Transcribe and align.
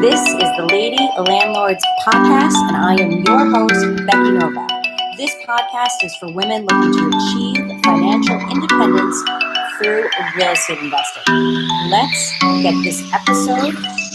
This 0.00 0.20
is 0.20 0.48
the 0.56 0.68
Lady 0.70 1.08
Landlords 1.18 1.82
Podcast, 2.06 2.54
and 2.68 2.76
I 2.76 2.94
am 3.02 3.10
your 3.10 3.50
host, 3.50 4.06
Becky 4.06 4.30
Nova. 4.30 4.64
This 5.16 5.34
podcast 5.44 6.04
is 6.04 6.14
for 6.18 6.32
women 6.32 6.64
looking 6.66 6.92
to 6.92 7.10
achieve 7.18 7.82
financial 7.82 8.38
independence 8.48 9.20
through 9.76 10.08
real 10.36 10.52
estate 10.52 10.78
investing. 10.78 11.24
Let's 11.90 12.38
get 12.62 12.80
this 12.84 13.12
episode 13.12 13.74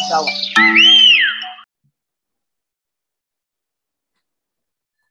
going. 0.09 0.33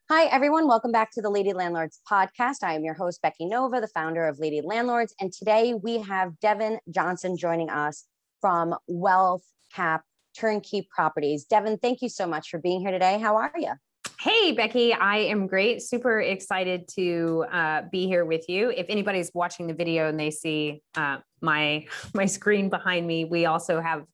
Hi, 0.08 0.24
everyone. 0.30 0.66
Welcome 0.68 0.90
back 0.90 1.10
to 1.12 1.20
the 1.20 1.28
Lady 1.28 1.52
Landlords 1.52 2.00
podcast. 2.10 2.62
I 2.62 2.72
am 2.72 2.82
your 2.82 2.94
host, 2.94 3.20
Becky 3.20 3.44
Nova, 3.44 3.78
the 3.78 3.88
founder 3.88 4.26
of 4.26 4.38
Lady 4.38 4.62
Landlords. 4.64 5.14
And 5.20 5.34
today 5.34 5.74
we 5.74 5.98
have 5.98 6.40
Devin 6.40 6.78
Johnson 6.90 7.36
joining 7.36 7.68
us 7.68 8.06
from 8.40 8.74
Wealth 8.88 9.44
Cap 9.74 10.04
Turnkey 10.36 10.88
Properties. 10.90 11.44
Devin, 11.44 11.78
thank 11.78 12.02
you 12.02 12.08
so 12.08 12.26
much 12.26 12.50
for 12.50 12.58
being 12.58 12.80
here 12.80 12.90
today. 12.90 13.18
How 13.18 13.36
are 13.36 13.52
you? 13.56 13.72
Hey, 14.20 14.52
Becky, 14.52 14.92
I 14.92 15.16
am 15.16 15.48
great. 15.48 15.82
Super 15.82 16.20
excited 16.20 16.86
to 16.94 17.44
uh, 17.50 17.82
be 17.90 18.06
here 18.06 18.24
with 18.24 18.48
you. 18.48 18.70
If 18.70 18.86
anybody's 18.88 19.32
watching 19.34 19.66
the 19.66 19.74
video 19.74 20.08
and 20.08 20.18
they 20.18 20.30
see 20.30 20.80
uh, 20.96 21.18
my 21.40 21.86
my 22.14 22.26
screen 22.26 22.68
behind 22.68 23.06
me, 23.06 23.24
we 23.24 23.46
also 23.46 23.80
have 23.80 24.04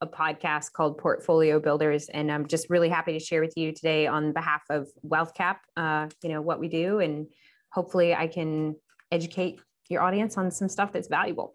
a 0.00 0.06
podcast 0.06 0.72
called 0.72 0.98
Portfolio 0.98 1.60
Builders, 1.60 2.08
and 2.08 2.30
I'm 2.32 2.48
just 2.48 2.70
really 2.70 2.88
happy 2.88 3.12
to 3.12 3.20
share 3.20 3.40
with 3.40 3.52
you 3.56 3.72
today 3.72 4.08
on 4.08 4.32
behalf 4.32 4.62
of 4.68 4.88
WealthCap. 5.06 5.58
Uh, 5.76 6.08
you 6.24 6.30
know 6.30 6.42
what 6.42 6.58
we 6.58 6.68
do, 6.68 6.98
and 6.98 7.28
hopefully, 7.70 8.14
I 8.14 8.26
can 8.26 8.74
educate 9.12 9.60
your 9.88 10.02
audience 10.02 10.36
on 10.36 10.50
some 10.50 10.68
stuff 10.68 10.90
that's 10.92 11.08
valuable. 11.08 11.54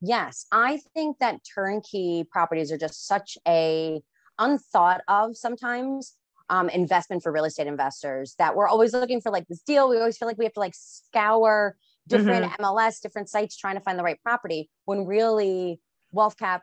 Yes, 0.00 0.46
I 0.52 0.80
think 0.94 1.18
that 1.18 1.40
turnkey 1.54 2.24
properties 2.30 2.70
are 2.70 2.78
just 2.78 3.06
such 3.06 3.36
a 3.46 4.00
unthought 4.38 5.00
of 5.08 5.36
sometimes 5.36 6.14
um, 6.50 6.68
investment 6.68 7.22
for 7.22 7.32
real 7.32 7.44
estate 7.44 7.66
investors 7.66 8.34
that 8.38 8.54
we're 8.54 8.68
always 8.68 8.92
looking 8.92 9.20
for 9.20 9.30
like 9.30 9.46
this 9.48 9.60
deal. 9.62 9.88
We 9.88 9.98
always 9.98 10.16
feel 10.16 10.28
like 10.28 10.38
we 10.38 10.44
have 10.44 10.54
to 10.54 10.60
like 10.60 10.74
scour 10.74 11.76
different 12.06 12.46
mm-hmm. 12.46 12.64
MLS, 12.64 13.00
different 13.00 13.28
sites 13.28 13.56
trying 13.56 13.74
to 13.74 13.82
find 13.82 13.98
the 13.98 14.02
right 14.02 14.20
property 14.22 14.70
when 14.86 15.04
really 15.04 15.80
WealthCap 16.14 16.60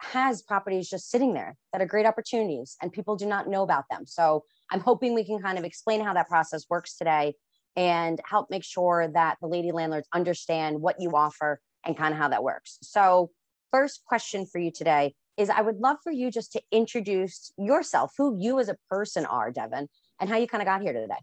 has 0.00 0.42
properties 0.42 0.90
just 0.90 1.10
sitting 1.10 1.32
there 1.32 1.56
that 1.72 1.80
are 1.80 1.86
great 1.86 2.04
opportunities 2.04 2.76
and 2.82 2.92
people 2.92 3.16
do 3.16 3.26
not 3.26 3.48
know 3.48 3.62
about 3.62 3.84
them. 3.90 4.04
So 4.06 4.44
I'm 4.70 4.80
hoping 4.80 5.14
we 5.14 5.24
can 5.24 5.40
kind 5.40 5.56
of 5.58 5.64
explain 5.64 6.02
how 6.02 6.12
that 6.14 6.28
process 6.28 6.64
works 6.68 6.96
today 6.96 7.34
and 7.76 8.20
help 8.28 8.50
make 8.50 8.64
sure 8.64 9.08
that 9.14 9.38
the 9.40 9.48
lady 9.48 9.72
landlords 9.72 10.08
understand 10.12 10.80
what 10.80 10.96
you 11.00 11.10
offer 11.10 11.60
and 11.86 11.96
kind 11.96 12.12
of 12.12 12.18
how 12.18 12.28
that 12.28 12.42
works. 12.42 12.78
So, 12.82 13.30
first 13.70 14.04
question 14.06 14.46
for 14.46 14.58
you 14.58 14.70
today 14.70 15.14
is 15.36 15.50
I 15.50 15.60
would 15.60 15.78
love 15.78 15.96
for 16.02 16.12
you 16.12 16.30
just 16.30 16.52
to 16.52 16.62
introduce 16.70 17.52
yourself, 17.58 18.12
who 18.16 18.38
you 18.40 18.58
as 18.60 18.68
a 18.68 18.76
person 18.88 19.26
are, 19.26 19.50
Devin, 19.50 19.88
and 20.20 20.30
how 20.30 20.36
you 20.36 20.46
kind 20.46 20.62
of 20.62 20.66
got 20.66 20.82
here 20.82 20.92
today. 20.92 21.14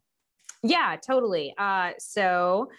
Yeah, 0.63 0.97
totally. 1.05 1.53
Uh, 1.57 1.91
so, 1.97 2.69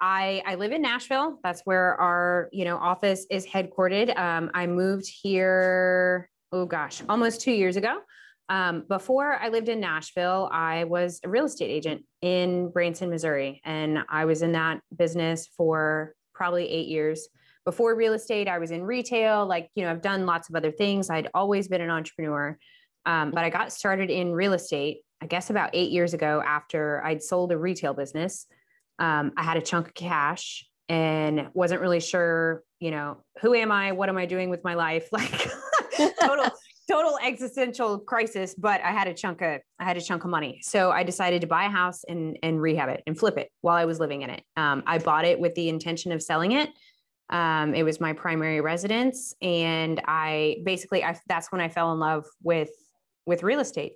I, 0.00 0.42
I 0.46 0.54
live 0.54 0.72
in 0.72 0.82
Nashville. 0.82 1.38
That's 1.42 1.62
where 1.64 2.00
our 2.00 2.48
you 2.52 2.64
know 2.64 2.76
office 2.76 3.26
is 3.30 3.46
headquartered. 3.46 4.16
Um, 4.16 4.50
I 4.54 4.66
moved 4.66 5.06
here. 5.08 6.30
Oh 6.52 6.66
gosh, 6.66 7.02
almost 7.08 7.40
two 7.40 7.52
years 7.52 7.76
ago. 7.76 8.00
Um, 8.48 8.84
before 8.88 9.34
I 9.34 9.48
lived 9.48 9.68
in 9.68 9.80
Nashville, 9.80 10.48
I 10.50 10.84
was 10.84 11.20
a 11.22 11.28
real 11.28 11.44
estate 11.44 11.70
agent 11.70 12.04
in 12.22 12.70
Branson, 12.70 13.10
Missouri, 13.10 13.60
and 13.64 13.98
I 14.08 14.24
was 14.24 14.40
in 14.40 14.52
that 14.52 14.80
business 14.96 15.48
for 15.56 16.14
probably 16.38 16.66
eight 16.66 16.88
years. 16.88 17.28
Before 17.66 17.94
real 17.94 18.14
estate, 18.14 18.48
I 18.48 18.58
was 18.58 18.70
in 18.70 18.82
retail. 18.82 19.44
Like 19.46 19.68
you 19.74 19.84
know, 19.84 19.90
I've 19.90 20.00
done 20.00 20.24
lots 20.24 20.48
of 20.48 20.54
other 20.54 20.72
things. 20.72 21.10
I'd 21.10 21.28
always 21.34 21.68
been 21.68 21.82
an 21.82 21.90
entrepreneur, 21.90 22.58
um, 23.04 23.30
but 23.30 23.44
I 23.44 23.50
got 23.50 23.74
started 23.74 24.08
in 24.08 24.32
real 24.32 24.54
estate. 24.54 25.02
I 25.20 25.26
guess 25.26 25.50
about 25.50 25.70
eight 25.74 25.90
years 25.90 26.14
ago, 26.14 26.42
after 26.46 27.04
I'd 27.04 27.22
sold 27.22 27.52
a 27.52 27.58
retail 27.58 27.92
business 27.92 28.46
um, 28.98 29.32
I 29.36 29.42
had 29.42 29.56
a 29.56 29.62
chunk 29.62 29.88
of 29.88 29.94
cash 29.94 30.66
and 30.88 31.48
wasn't 31.54 31.80
really 31.80 32.00
sure, 32.00 32.62
you 32.80 32.90
know, 32.90 33.18
who 33.40 33.54
am 33.54 33.70
I? 33.70 33.92
What 33.92 34.08
am 34.08 34.16
I 34.16 34.26
doing 34.26 34.50
with 34.50 34.64
my 34.64 34.74
life? 34.74 35.08
Like 35.18 35.50
total, 36.20 36.52
total 36.90 37.18
existential 37.22 37.98
crisis. 37.98 38.54
But 38.56 38.80
I 38.82 38.90
had 38.90 39.08
a 39.08 39.14
chunk 39.14 39.42
of, 39.42 39.60
I 39.78 39.84
had 39.84 39.96
a 39.96 40.00
chunk 40.00 40.24
of 40.24 40.30
money. 40.30 40.60
So 40.62 40.90
I 40.90 41.02
decided 41.02 41.42
to 41.42 41.46
buy 41.46 41.64
a 41.64 41.70
house 41.70 42.02
and, 42.08 42.38
and 42.42 42.60
rehab 42.60 42.88
it 42.88 43.02
and 43.06 43.18
flip 43.18 43.36
it 43.36 43.50
while 43.60 43.76
I 43.76 43.84
was 43.84 44.00
living 44.00 44.22
in 44.22 44.30
it. 44.30 44.42
Um, 44.56 44.82
I 44.86 44.98
bought 44.98 45.24
it 45.24 45.38
with 45.38 45.54
the 45.54 45.68
intention 45.68 46.12
of 46.12 46.22
selling 46.22 46.52
it. 46.52 46.70
Um, 47.30 47.74
it 47.74 47.82
was 47.82 48.00
my 48.00 48.14
primary 48.14 48.62
residence. 48.62 49.34
And 49.42 50.00
I 50.06 50.62
basically, 50.64 51.04
I, 51.04 51.18
that's 51.28 51.52
when 51.52 51.60
I 51.60 51.68
fell 51.68 51.92
in 51.92 51.98
love 51.98 52.24
with, 52.42 52.70
with 53.26 53.42
real 53.42 53.60
estate. 53.60 53.92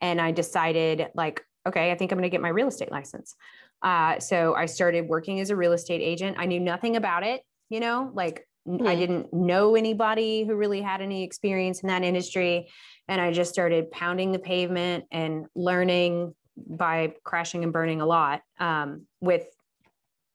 And 0.00 0.20
I 0.20 0.30
decided 0.30 1.08
like, 1.14 1.42
okay, 1.66 1.90
I 1.90 1.96
think 1.96 2.12
I'm 2.12 2.18
going 2.18 2.30
to 2.30 2.30
get 2.30 2.40
my 2.40 2.48
real 2.48 2.68
estate 2.68 2.92
license. 2.92 3.34
Uh, 3.82 4.20
so 4.20 4.54
I 4.54 4.66
started 4.66 5.08
working 5.08 5.40
as 5.40 5.50
a 5.50 5.56
real 5.56 5.72
estate 5.72 6.00
agent. 6.00 6.36
I 6.38 6.46
knew 6.46 6.60
nothing 6.60 6.94
about 6.94 7.24
it, 7.24 7.42
you 7.70 7.80
know, 7.80 8.10
like 8.14 8.46
mm-hmm. 8.66 8.86
I 8.86 8.94
didn't 8.94 9.32
know 9.32 9.74
anybody 9.76 10.44
who 10.44 10.56
really 10.56 10.80
had 10.80 11.00
any 11.00 11.22
experience 11.22 11.80
in 11.80 11.88
that 11.88 12.02
industry. 12.02 12.68
And 13.08 13.20
I 13.20 13.32
just 13.32 13.52
started 13.52 13.90
pounding 13.90 14.32
the 14.32 14.38
pavement 14.38 15.04
and 15.10 15.46
learning 15.54 16.34
by 16.56 17.14
crashing 17.22 17.62
and 17.64 17.72
burning 17.72 18.00
a 18.00 18.06
lot. 18.06 18.42
Um, 18.58 19.06
with 19.20 19.46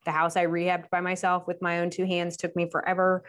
the 0.06 0.12
house 0.12 0.36
I 0.36 0.46
rehabbed 0.46 0.90
by 0.90 1.02
myself 1.02 1.48
with 1.48 1.62
my 1.62 1.80
own 1.80 1.90
two 1.90 2.06
hands 2.06 2.38
took 2.38 2.56
me 2.56 2.70
forever. 2.70 3.24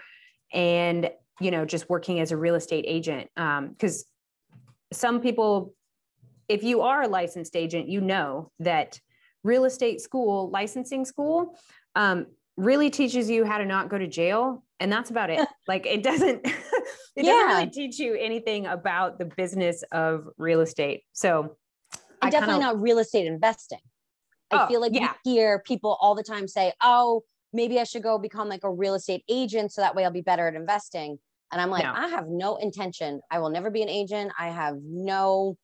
And, 0.52 1.10
you 1.40 1.50
know, 1.50 1.64
just 1.64 1.88
working 1.88 2.20
as 2.20 2.30
a 2.30 2.36
real 2.36 2.54
estate 2.54 2.84
agent. 2.86 3.30
Because 3.34 4.04
um, 4.52 4.58
some 4.92 5.20
people, 5.20 5.74
if 6.48 6.62
you 6.62 6.82
are 6.82 7.02
a 7.02 7.08
licensed 7.08 7.56
agent, 7.56 7.88
you 7.88 8.00
know 8.00 8.50
that 8.60 9.00
real 9.42 9.64
estate 9.64 10.00
school, 10.00 10.50
licensing 10.50 11.04
school, 11.04 11.58
um, 11.96 12.26
really 12.56 12.90
teaches 12.90 13.30
you 13.30 13.44
how 13.44 13.58
to 13.58 13.64
not 13.64 13.88
go 13.88 13.98
to 13.98 14.06
jail. 14.06 14.62
And 14.80 14.92
that's 14.92 15.10
about 15.10 15.30
it. 15.30 15.46
like 15.68 15.86
it 15.86 16.02
doesn't, 16.02 16.40
it 16.46 16.54
yeah. 17.16 17.32
doesn't 17.32 17.48
really 17.48 17.70
teach 17.70 17.98
you 17.98 18.14
anything 18.14 18.66
about 18.66 19.18
the 19.18 19.24
business 19.24 19.82
of 19.92 20.28
real 20.36 20.60
estate. 20.60 21.02
So 21.12 21.56
and 22.20 22.30
definitely 22.30 22.54
kinda, 22.54 22.74
not 22.74 22.80
real 22.82 22.98
estate 22.98 23.26
investing. 23.26 23.80
I 24.50 24.64
oh, 24.64 24.66
feel 24.66 24.80
like 24.80 24.92
yeah. 24.94 25.14
you 25.24 25.32
hear 25.32 25.62
people 25.66 25.96
all 26.00 26.14
the 26.14 26.22
time 26.22 26.46
say, 26.46 26.72
oh, 26.82 27.22
maybe 27.52 27.78
I 27.80 27.84
should 27.84 28.02
go 28.02 28.18
become 28.18 28.48
like 28.48 28.64
a 28.64 28.70
real 28.70 28.94
estate 28.94 29.24
agent 29.28 29.72
so 29.72 29.80
that 29.80 29.94
way 29.94 30.04
I'll 30.04 30.10
be 30.10 30.20
better 30.20 30.46
at 30.46 30.54
investing. 30.54 31.18
And 31.50 31.60
I'm 31.60 31.70
like, 31.70 31.84
no. 31.84 31.92
I 31.94 32.08
have 32.08 32.28
no 32.28 32.56
intention. 32.56 33.20
I 33.30 33.38
will 33.38 33.50
never 33.50 33.70
be 33.70 33.82
an 33.82 33.88
agent. 33.88 34.32
I 34.38 34.48
have 34.48 34.76
no 34.82 35.56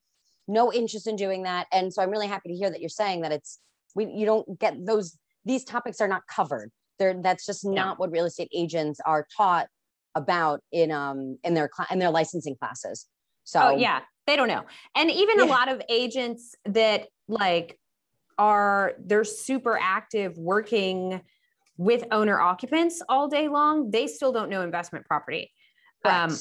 no 0.50 0.72
interest 0.72 1.06
in 1.06 1.16
doing 1.16 1.42
that. 1.42 1.66
And 1.72 1.92
so 1.92 2.02
I'm 2.02 2.10
really 2.10 2.26
happy 2.26 2.48
to 2.48 2.54
hear 2.54 2.70
that 2.70 2.80
you're 2.80 2.88
saying 2.88 3.20
that 3.22 3.32
it's 3.32 3.58
we 3.94 4.06
you 4.06 4.26
don't 4.26 4.58
get 4.58 4.74
those 4.84 5.16
these 5.48 5.64
topics 5.64 6.00
are 6.00 6.06
not 6.06 6.22
covered. 6.28 6.70
They're 6.98 7.20
that's 7.20 7.46
just 7.46 7.64
not 7.64 7.98
what 7.98 8.12
real 8.12 8.26
estate 8.26 8.50
agents 8.54 9.00
are 9.04 9.26
taught 9.36 9.66
about 10.14 10.60
in 10.72 10.92
um 10.92 11.38
in 11.42 11.54
their 11.54 11.70
cl- 11.74 11.88
in 11.90 11.98
their 11.98 12.10
licensing 12.10 12.54
classes. 12.56 13.06
So 13.44 13.60
oh, 13.60 13.76
yeah. 13.76 14.00
They 14.26 14.36
don't 14.36 14.48
know. 14.48 14.64
And 14.94 15.10
even 15.10 15.38
yeah. 15.38 15.44
a 15.44 15.46
lot 15.46 15.68
of 15.70 15.80
agents 15.88 16.54
that 16.66 17.06
like 17.28 17.78
are 18.36 18.92
they're 19.04 19.24
super 19.24 19.78
active 19.80 20.36
working 20.36 21.22
with 21.78 22.04
owner 22.10 22.38
occupants 22.38 23.00
all 23.08 23.28
day 23.28 23.48
long 23.48 23.90
they 23.90 24.06
still 24.06 24.32
don't 24.32 24.50
know 24.50 24.62
investment 24.62 25.06
property. 25.06 25.50
Um 26.04 26.36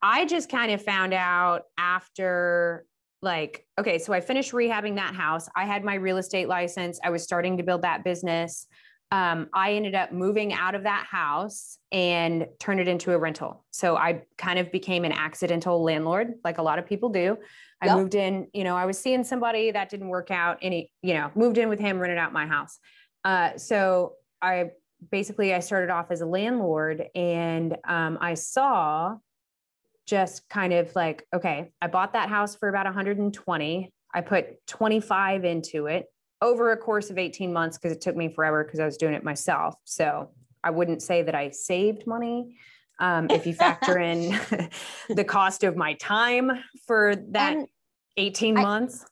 i 0.00 0.26
just 0.26 0.50
kind 0.50 0.70
of 0.70 0.82
found 0.82 1.14
out 1.14 1.62
after 1.78 2.84
like 3.24 3.66
okay 3.80 3.98
so 3.98 4.12
i 4.12 4.20
finished 4.20 4.52
rehabbing 4.52 4.94
that 4.96 5.14
house. 5.14 5.48
I 5.56 5.64
had 5.64 5.82
my 5.82 5.94
real 5.94 6.18
estate 6.18 6.48
license. 6.48 7.00
I 7.02 7.10
was 7.10 7.24
starting 7.24 7.56
to 7.56 7.62
build 7.62 7.82
that 7.82 8.04
business. 8.04 8.66
Um, 9.10 9.48
i 9.52 9.72
ended 9.72 9.94
up 9.94 10.12
moving 10.12 10.52
out 10.52 10.74
of 10.74 10.84
that 10.84 11.06
house 11.10 11.78
and 11.90 12.46
turned 12.58 12.80
it 12.80 12.88
into 12.88 13.12
a 13.12 13.18
rental. 13.18 13.64
So 13.70 13.96
i 13.96 14.22
kind 14.38 14.58
of 14.58 14.70
became 14.70 15.04
an 15.04 15.12
accidental 15.12 15.82
landlord 15.82 16.34
like 16.44 16.58
a 16.58 16.62
lot 16.62 16.78
of 16.78 16.86
people 16.86 17.08
do. 17.08 17.36
I 17.82 17.86
yep. 17.86 17.96
moved 17.96 18.14
in 18.14 18.48
you 18.52 18.64
know 18.64 18.76
i 18.76 18.86
was 18.86 18.98
seeing 18.98 19.24
somebody 19.24 19.70
that 19.72 19.88
didn't 19.88 20.08
work 20.08 20.30
out 20.30 20.58
any 20.62 20.92
you 21.02 21.14
know 21.14 21.30
moved 21.34 21.58
in 21.58 21.68
with 21.68 21.80
him 21.80 21.98
rented 21.98 22.18
out 22.18 22.32
my 22.32 22.46
house. 22.46 22.78
Uh, 23.24 23.56
so 23.56 24.12
i 24.42 24.70
basically 25.10 25.54
i 25.54 25.60
started 25.60 25.90
off 25.90 26.10
as 26.10 26.20
a 26.20 26.26
landlord 26.26 27.04
and 27.14 27.76
um, 27.86 28.16
i 28.20 28.34
saw 28.34 29.16
just 30.06 30.48
kind 30.48 30.72
of 30.72 30.94
like, 30.94 31.26
okay, 31.34 31.72
I 31.80 31.86
bought 31.86 32.12
that 32.12 32.28
house 32.28 32.56
for 32.56 32.68
about 32.68 32.86
120. 32.86 33.92
I 34.14 34.20
put 34.20 34.66
25 34.66 35.44
into 35.44 35.86
it 35.86 36.06
over 36.40 36.72
a 36.72 36.76
course 36.76 37.10
of 37.10 37.18
18 37.18 37.52
months 37.52 37.78
because 37.78 37.96
it 37.96 38.00
took 38.00 38.16
me 38.16 38.28
forever 38.28 38.64
because 38.64 38.80
I 38.80 38.84
was 38.84 38.96
doing 38.96 39.14
it 39.14 39.24
myself. 39.24 39.74
So 39.84 40.30
I 40.62 40.70
wouldn't 40.70 41.02
say 41.02 41.22
that 41.22 41.34
I 41.34 41.50
saved 41.50 42.06
money. 42.06 42.56
Um, 43.00 43.28
if 43.28 43.44
you 43.44 43.54
factor 43.54 43.98
in 43.98 44.30
the 45.08 45.24
cost 45.24 45.64
of 45.64 45.76
my 45.76 45.94
time 45.94 46.52
for 46.86 47.16
that 47.30 47.54
and 47.54 47.66
18 48.16 48.54
months. 48.54 49.04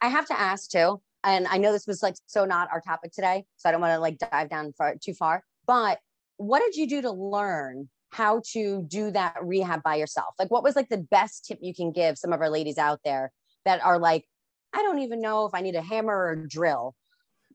I 0.00 0.08
have 0.08 0.26
to 0.26 0.38
ask 0.38 0.70
too, 0.70 1.00
and 1.22 1.46
I 1.46 1.58
know 1.58 1.72
this 1.72 1.86
was 1.86 2.02
like 2.02 2.16
so 2.26 2.44
not 2.44 2.68
our 2.72 2.80
topic 2.80 3.12
today, 3.12 3.44
so 3.56 3.68
I 3.68 3.72
don't 3.72 3.80
want 3.80 3.92
to 3.92 4.00
like 4.00 4.18
dive 4.18 4.48
down 4.48 4.72
far, 4.72 4.96
too 5.00 5.14
far, 5.14 5.44
but 5.66 6.00
what 6.38 6.60
did 6.60 6.74
you 6.74 6.88
do 6.88 7.02
to 7.02 7.10
learn 7.10 7.88
how 8.10 8.42
to 8.52 8.82
do 8.88 9.10
that 9.12 9.36
rehab 9.42 9.82
by 9.82 9.96
yourself. 9.96 10.34
Like, 10.38 10.50
what 10.50 10.62
was 10.62 10.76
like 10.76 10.88
the 10.88 10.98
best 10.98 11.46
tip 11.46 11.58
you 11.60 11.74
can 11.74 11.92
give 11.92 12.18
some 12.18 12.32
of 12.32 12.40
our 12.40 12.50
ladies 12.50 12.78
out 12.78 13.00
there 13.04 13.32
that 13.64 13.82
are 13.84 13.98
like, 13.98 14.24
I 14.72 14.82
don't 14.82 15.00
even 15.00 15.20
know 15.20 15.46
if 15.46 15.54
I 15.54 15.60
need 15.60 15.74
a 15.74 15.82
hammer 15.82 16.14
or 16.14 16.32
a 16.32 16.48
drill. 16.48 16.94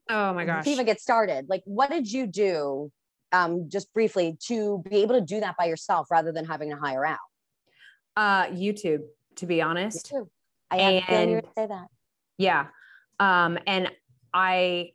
Oh 0.10 0.34
my 0.34 0.46
gosh. 0.46 0.66
To 0.66 0.70
even 0.70 0.86
get 0.86 1.02
started. 1.02 1.48
Like, 1.50 1.62
what 1.66 1.90
did 1.90 2.12
you 2.12 2.28
do, 2.28 2.92
um, 3.32 3.70
just 3.70 3.94
briefly, 3.94 4.38
to 4.48 4.84
be 4.90 4.98
able 4.98 5.16
to 5.16 5.22
do 5.22 5.40
that 5.40 5.56
by 5.58 5.66
yourself 5.66 6.12
rather 6.12 6.32
than 6.32 6.46
having 6.46 6.70
to 6.72 6.78
hire 6.78 7.06
out? 7.06 7.18
Uh, 8.16 8.46
YouTube, 8.48 9.02
to 9.38 9.46
be 9.46 9.62
honest. 9.62 10.14
I 10.72 10.78
had 10.78 11.04
and, 11.20 11.32
you 11.32 11.42
say 11.58 11.68
that. 11.68 11.88
Yeah. 12.38 12.68
Um, 13.20 13.58
and 13.66 13.92
I 14.34 14.92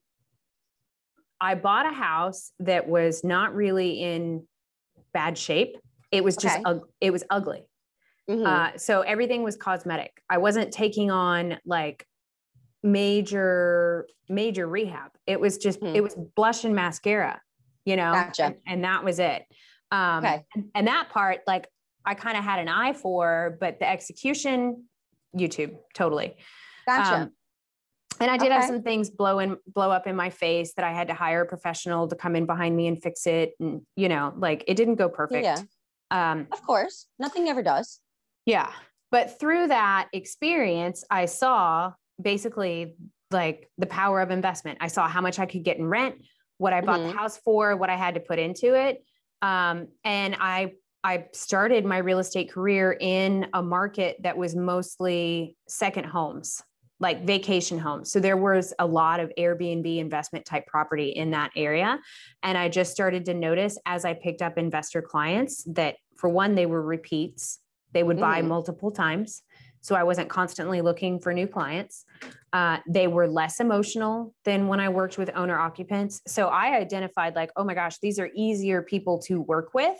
I 1.40 1.54
bought 1.54 1.86
a 1.86 1.92
house 1.92 2.52
that 2.60 2.86
was 2.86 3.24
not 3.24 3.54
really 3.54 4.02
in 4.02 4.46
bad 5.12 5.36
shape. 5.36 5.76
It 6.12 6.24
was 6.24 6.36
just 6.36 6.58
okay. 6.66 6.84
it 7.00 7.12
was 7.12 7.24
ugly. 7.30 7.62
Mm-hmm. 8.28 8.46
Uh, 8.46 8.70
so 8.76 9.00
everything 9.02 9.42
was 9.42 9.56
cosmetic. 9.56 10.22
I 10.28 10.38
wasn't 10.38 10.72
taking 10.72 11.10
on 11.10 11.58
like 11.64 12.06
major 12.82 14.06
major 14.28 14.66
rehab. 14.66 15.12
It 15.26 15.40
was 15.40 15.58
just 15.58 15.80
mm-hmm. 15.80 15.96
it 15.96 16.02
was 16.02 16.16
blush 16.36 16.64
and 16.64 16.74
mascara, 16.74 17.40
you 17.84 17.96
know, 17.96 18.12
gotcha. 18.12 18.44
and, 18.44 18.54
and 18.66 18.84
that 18.84 19.04
was 19.04 19.18
it. 19.18 19.44
Um, 19.92 20.24
okay. 20.24 20.44
and, 20.54 20.64
and 20.74 20.86
that 20.86 21.10
part, 21.10 21.40
like 21.46 21.68
I 22.04 22.14
kind 22.14 22.36
of 22.36 22.44
had 22.44 22.60
an 22.60 22.68
eye 22.68 22.92
for, 22.92 23.56
but 23.60 23.78
the 23.80 23.88
execution, 23.88 24.84
YouTube, 25.36 25.76
totally. 25.94 26.36
Gotcha. 26.86 27.14
Um, 27.14 27.32
and 28.20 28.30
I 28.30 28.36
did 28.36 28.48
okay. 28.48 28.54
have 28.54 28.64
some 28.66 28.82
things 28.82 29.08
blow 29.10 29.38
in, 29.38 29.56
blow 29.66 29.90
up 29.90 30.06
in 30.06 30.14
my 30.14 30.30
face 30.30 30.74
that 30.74 30.84
I 30.84 30.92
had 30.92 31.08
to 31.08 31.14
hire 31.14 31.42
a 31.42 31.46
professional 31.46 32.06
to 32.08 32.14
come 32.14 32.36
in 32.36 32.46
behind 32.46 32.76
me 32.76 32.86
and 32.86 33.02
fix 33.02 33.26
it. 33.26 33.52
And, 33.58 33.80
you 33.96 34.08
know, 34.08 34.34
like 34.36 34.64
it 34.66 34.74
didn't 34.74 34.96
go 34.96 35.08
perfect. 35.08 35.44
Yeah. 35.44 35.62
Um, 36.10 36.46
of 36.52 36.62
course, 36.62 37.06
nothing 37.18 37.48
ever 37.48 37.62
does. 37.62 38.00
Yeah. 38.44 38.70
But 39.10 39.40
through 39.40 39.68
that 39.68 40.08
experience, 40.12 41.04
I 41.10 41.26
saw 41.26 41.92
basically 42.20 42.96
like 43.30 43.70
the 43.78 43.86
power 43.86 44.20
of 44.20 44.30
investment. 44.30 44.78
I 44.80 44.88
saw 44.88 45.08
how 45.08 45.20
much 45.20 45.38
I 45.38 45.46
could 45.46 45.64
get 45.64 45.78
in 45.78 45.86
rent, 45.86 46.16
what 46.58 46.72
I 46.72 46.80
bought 46.80 47.00
mm-hmm. 47.00 47.08
the 47.10 47.16
house 47.16 47.38
for, 47.38 47.76
what 47.76 47.90
I 47.90 47.96
had 47.96 48.14
to 48.14 48.20
put 48.20 48.38
into 48.38 48.74
it. 48.74 49.02
Um, 49.40 49.88
and 50.04 50.36
I 50.38 50.72
I 51.02 51.28
started 51.32 51.86
my 51.86 51.96
real 51.96 52.18
estate 52.18 52.52
career 52.52 52.94
in 53.00 53.46
a 53.54 53.62
market 53.62 54.18
that 54.22 54.36
was 54.36 54.54
mostly 54.54 55.56
second 55.66 56.04
homes 56.04 56.62
like 57.00 57.24
vacation 57.24 57.78
homes. 57.78 58.12
So 58.12 58.20
there 58.20 58.36
was 58.36 58.74
a 58.78 58.86
lot 58.86 59.20
of 59.20 59.32
Airbnb 59.38 59.98
investment 59.98 60.44
type 60.44 60.66
property 60.66 61.08
in 61.08 61.30
that 61.30 61.50
area. 61.56 61.98
And 62.42 62.56
I 62.56 62.68
just 62.68 62.92
started 62.92 63.24
to 63.24 63.34
notice 63.34 63.78
as 63.86 64.04
I 64.04 64.14
picked 64.14 64.42
up 64.42 64.58
investor 64.58 65.02
clients 65.02 65.64
that, 65.64 65.96
for 66.16 66.28
one, 66.28 66.54
they 66.54 66.66
were 66.66 66.82
repeats, 66.82 67.58
they 67.92 68.02
would 68.02 68.18
mm. 68.18 68.20
buy 68.20 68.42
multiple 68.42 68.90
times. 68.90 69.42
So 69.80 69.94
I 69.94 70.02
wasn't 70.02 70.28
constantly 70.28 70.82
looking 70.82 71.18
for 71.18 71.32
new 71.32 71.46
clients. 71.46 72.04
Uh, 72.52 72.78
they 72.86 73.06
were 73.06 73.26
less 73.26 73.60
emotional 73.60 74.34
than 74.44 74.68
when 74.68 74.78
I 74.78 74.90
worked 74.90 75.16
with 75.16 75.30
owner 75.34 75.58
occupants. 75.58 76.20
So 76.26 76.48
I 76.48 76.76
identified, 76.76 77.34
like, 77.34 77.50
oh 77.56 77.64
my 77.64 77.72
gosh, 77.72 77.96
these 78.02 78.18
are 78.18 78.28
easier 78.34 78.82
people 78.82 79.20
to 79.20 79.40
work 79.40 79.72
with. 79.72 79.96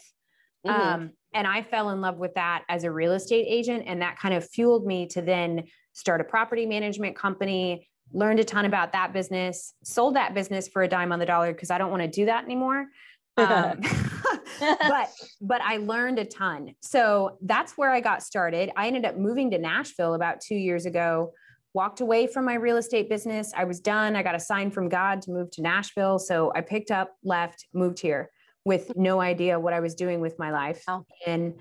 Mm-hmm. 0.67 0.81
Um, 0.81 1.11
and 1.33 1.47
I 1.47 1.63
fell 1.63 1.91
in 1.91 2.01
love 2.01 2.19
with 2.19 2.35
that 2.35 2.65
as 2.69 2.85
a 2.85 2.91
real 2.91 3.13
estate 3.13 3.47
agent. 3.49 3.85
And 3.87 4.03
that 4.03 4.19
kind 4.19 4.35
of 4.35 4.49
fueled 4.49 4.87
me 4.87 5.07
to 5.09 5.23
then 5.23 5.65
start 5.93 6.21
a 6.21 6.25
property 6.25 6.67
management 6.67 7.17
company, 7.17 7.89
learned 8.13 8.41
a 8.41 8.45
ton 8.45 8.65
about 8.65 8.93
that 8.93 9.13
business, 9.13 9.75
sold 9.85 10.17
that 10.17 10.35
business 10.35 10.69
for 10.69 10.83
a 10.83 10.89
dime 10.89 11.13
on 11.13 11.19
the 11.19 11.27
dollar 11.27 11.53
because 11.53 11.71
I 11.71 11.79
don't 11.79 11.91
want 11.91 12.03
to 12.03 12.09
do 12.09 12.27
that 12.27 12.45
anymore. 12.45 12.87
Um, 13.37 13.81
but 14.61 15.09
but 15.41 15.63
I 15.63 15.79
learned 15.79 16.19
a 16.19 16.27
ton. 16.27 16.75
So 16.83 17.39
that's 17.41 17.73
where 17.79 17.91
I 17.91 18.01
got 18.01 18.23
started. 18.23 18.71
I 18.77 18.89
ended 18.89 19.07
up 19.07 19.17
moving 19.17 19.51
to 19.53 19.59
Nashville 19.59 20.13
about 20.13 20.43
2 20.43 20.57
years 20.57 20.85
ago. 20.85 21.33
Walked 21.73 22.01
away 22.03 22.27
from 22.27 22.45
my 22.45 22.55
real 22.55 22.77
estate 22.77 23.09
business. 23.09 23.53
I 23.57 23.65
was 23.65 23.81
done. 23.81 24.15
I 24.15 24.23
got 24.23 24.35
a 24.35 24.41
sign 24.41 24.71
from 24.71 24.91
God 24.91 25.23
to 25.23 25.31
move 25.31 25.51
to 25.53 25.63
Nashville. 25.63 26.19
So 26.19 26.53
I 26.55 26.61
picked 26.61 26.91
up, 26.91 27.17
left, 27.23 27.65
moved 27.73 28.01
here 28.01 28.31
with 28.65 28.97
no 28.97 29.21
idea 29.21 29.59
what 29.59 29.73
I 29.73 29.81
was 29.81 29.95
doing 29.95 30.21
with 30.21 30.39
my 30.39 30.51
life. 30.51 30.83
Oh. 30.87 31.05
And 31.27 31.55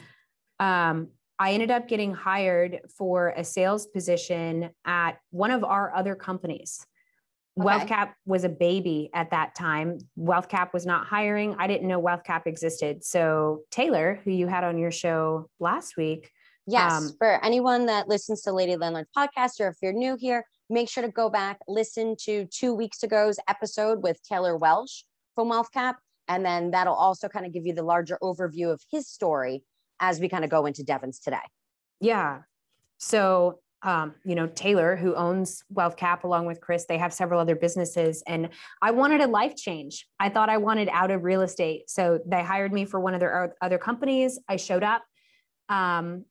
um, 0.59 1.09
I 1.37 1.53
ended 1.53 1.71
up 1.71 1.87
getting 1.87 2.13
hired 2.13 2.81
for 2.97 3.33
a 3.35 3.43
sales 3.43 3.87
position 3.87 4.71
at 4.85 5.17
one 5.31 5.51
of 5.51 5.63
our 5.63 5.95
other 5.95 6.15
companies. 6.15 6.85
Okay. 7.59 7.67
WealthCap 7.67 8.13
was 8.25 8.43
a 8.43 8.49
baby 8.49 9.09
at 9.13 9.31
that 9.31 9.55
time. 9.55 9.99
WealthCap 10.17 10.73
was 10.73 10.85
not 10.85 11.07
hiring. 11.07 11.55
I 11.57 11.67
didn't 11.67 11.87
know 11.87 12.01
WealthCap 12.01 12.45
existed. 12.45 13.03
So 13.03 13.61
Taylor, 13.71 14.19
who 14.23 14.31
you 14.31 14.47
had 14.47 14.63
on 14.63 14.77
your 14.77 14.91
show 14.91 15.49
last 15.59 15.97
week. 15.97 16.31
Yes, 16.67 16.91
um, 16.91 17.11
for 17.17 17.43
anyone 17.43 17.87
that 17.87 18.07
listens 18.07 18.41
to 18.43 18.51
Lady 18.51 18.75
Landlords 18.75 19.09
podcast, 19.17 19.59
or 19.59 19.69
if 19.69 19.77
you're 19.81 19.91
new 19.91 20.15
here, 20.17 20.45
make 20.69 20.87
sure 20.87 21.03
to 21.03 21.09
go 21.09 21.29
back, 21.29 21.57
listen 21.67 22.15
to 22.25 22.45
two 22.45 22.75
weeks 22.75 23.03
ago's 23.03 23.39
episode 23.47 24.03
with 24.03 24.21
Taylor 24.23 24.55
Welch 24.55 25.03
from 25.33 25.49
WealthCap. 25.49 25.95
And 26.29 26.45
then 26.45 26.71
that'll 26.71 26.95
also 26.95 27.27
kind 27.27 27.45
of 27.45 27.51
give 27.51 27.65
you 27.65 27.73
the 27.73 27.83
larger 27.83 28.17
overview 28.23 28.71
of 28.71 28.81
his 28.89 29.07
story 29.07 29.63
as 29.99 30.19
we 30.19 30.29
kind 30.29 30.45
of 30.45 30.49
go 30.49 30.65
into 30.65 30.83
Devin's 30.83 31.19
today. 31.19 31.37
Yeah. 31.99 32.43
So, 32.99 33.59
um, 33.81 34.15
you 34.23 34.35
know, 34.35 34.47
Taylor, 34.47 34.95
who 34.95 35.15
owns 35.15 35.63
WealthCap 35.73 36.23
along 36.23 36.45
with 36.45 36.61
Chris, 36.61 36.85
they 36.85 36.97
have 36.97 37.13
several 37.13 37.39
other 37.39 37.55
businesses. 37.55 38.23
And 38.27 38.49
I 38.81 38.91
wanted 38.91 39.21
a 39.21 39.27
life 39.27 39.55
change. 39.55 40.07
I 40.19 40.29
thought 40.29 40.49
I 40.49 40.57
wanted 40.57 40.87
out 40.91 41.11
of 41.11 41.23
real 41.23 41.41
estate. 41.41 41.89
So 41.89 42.19
they 42.25 42.43
hired 42.43 42.71
me 42.71 42.85
for 42.85 42.99
one 42.99 43.13
of 43.13 43.19
their 43.19 43.55
other 43.61 43.77
companies. 43.77 44.39
I 44.47 44.57
showed 44.57 44.83
up. 44.83 45.03
Um, 45.67 46.25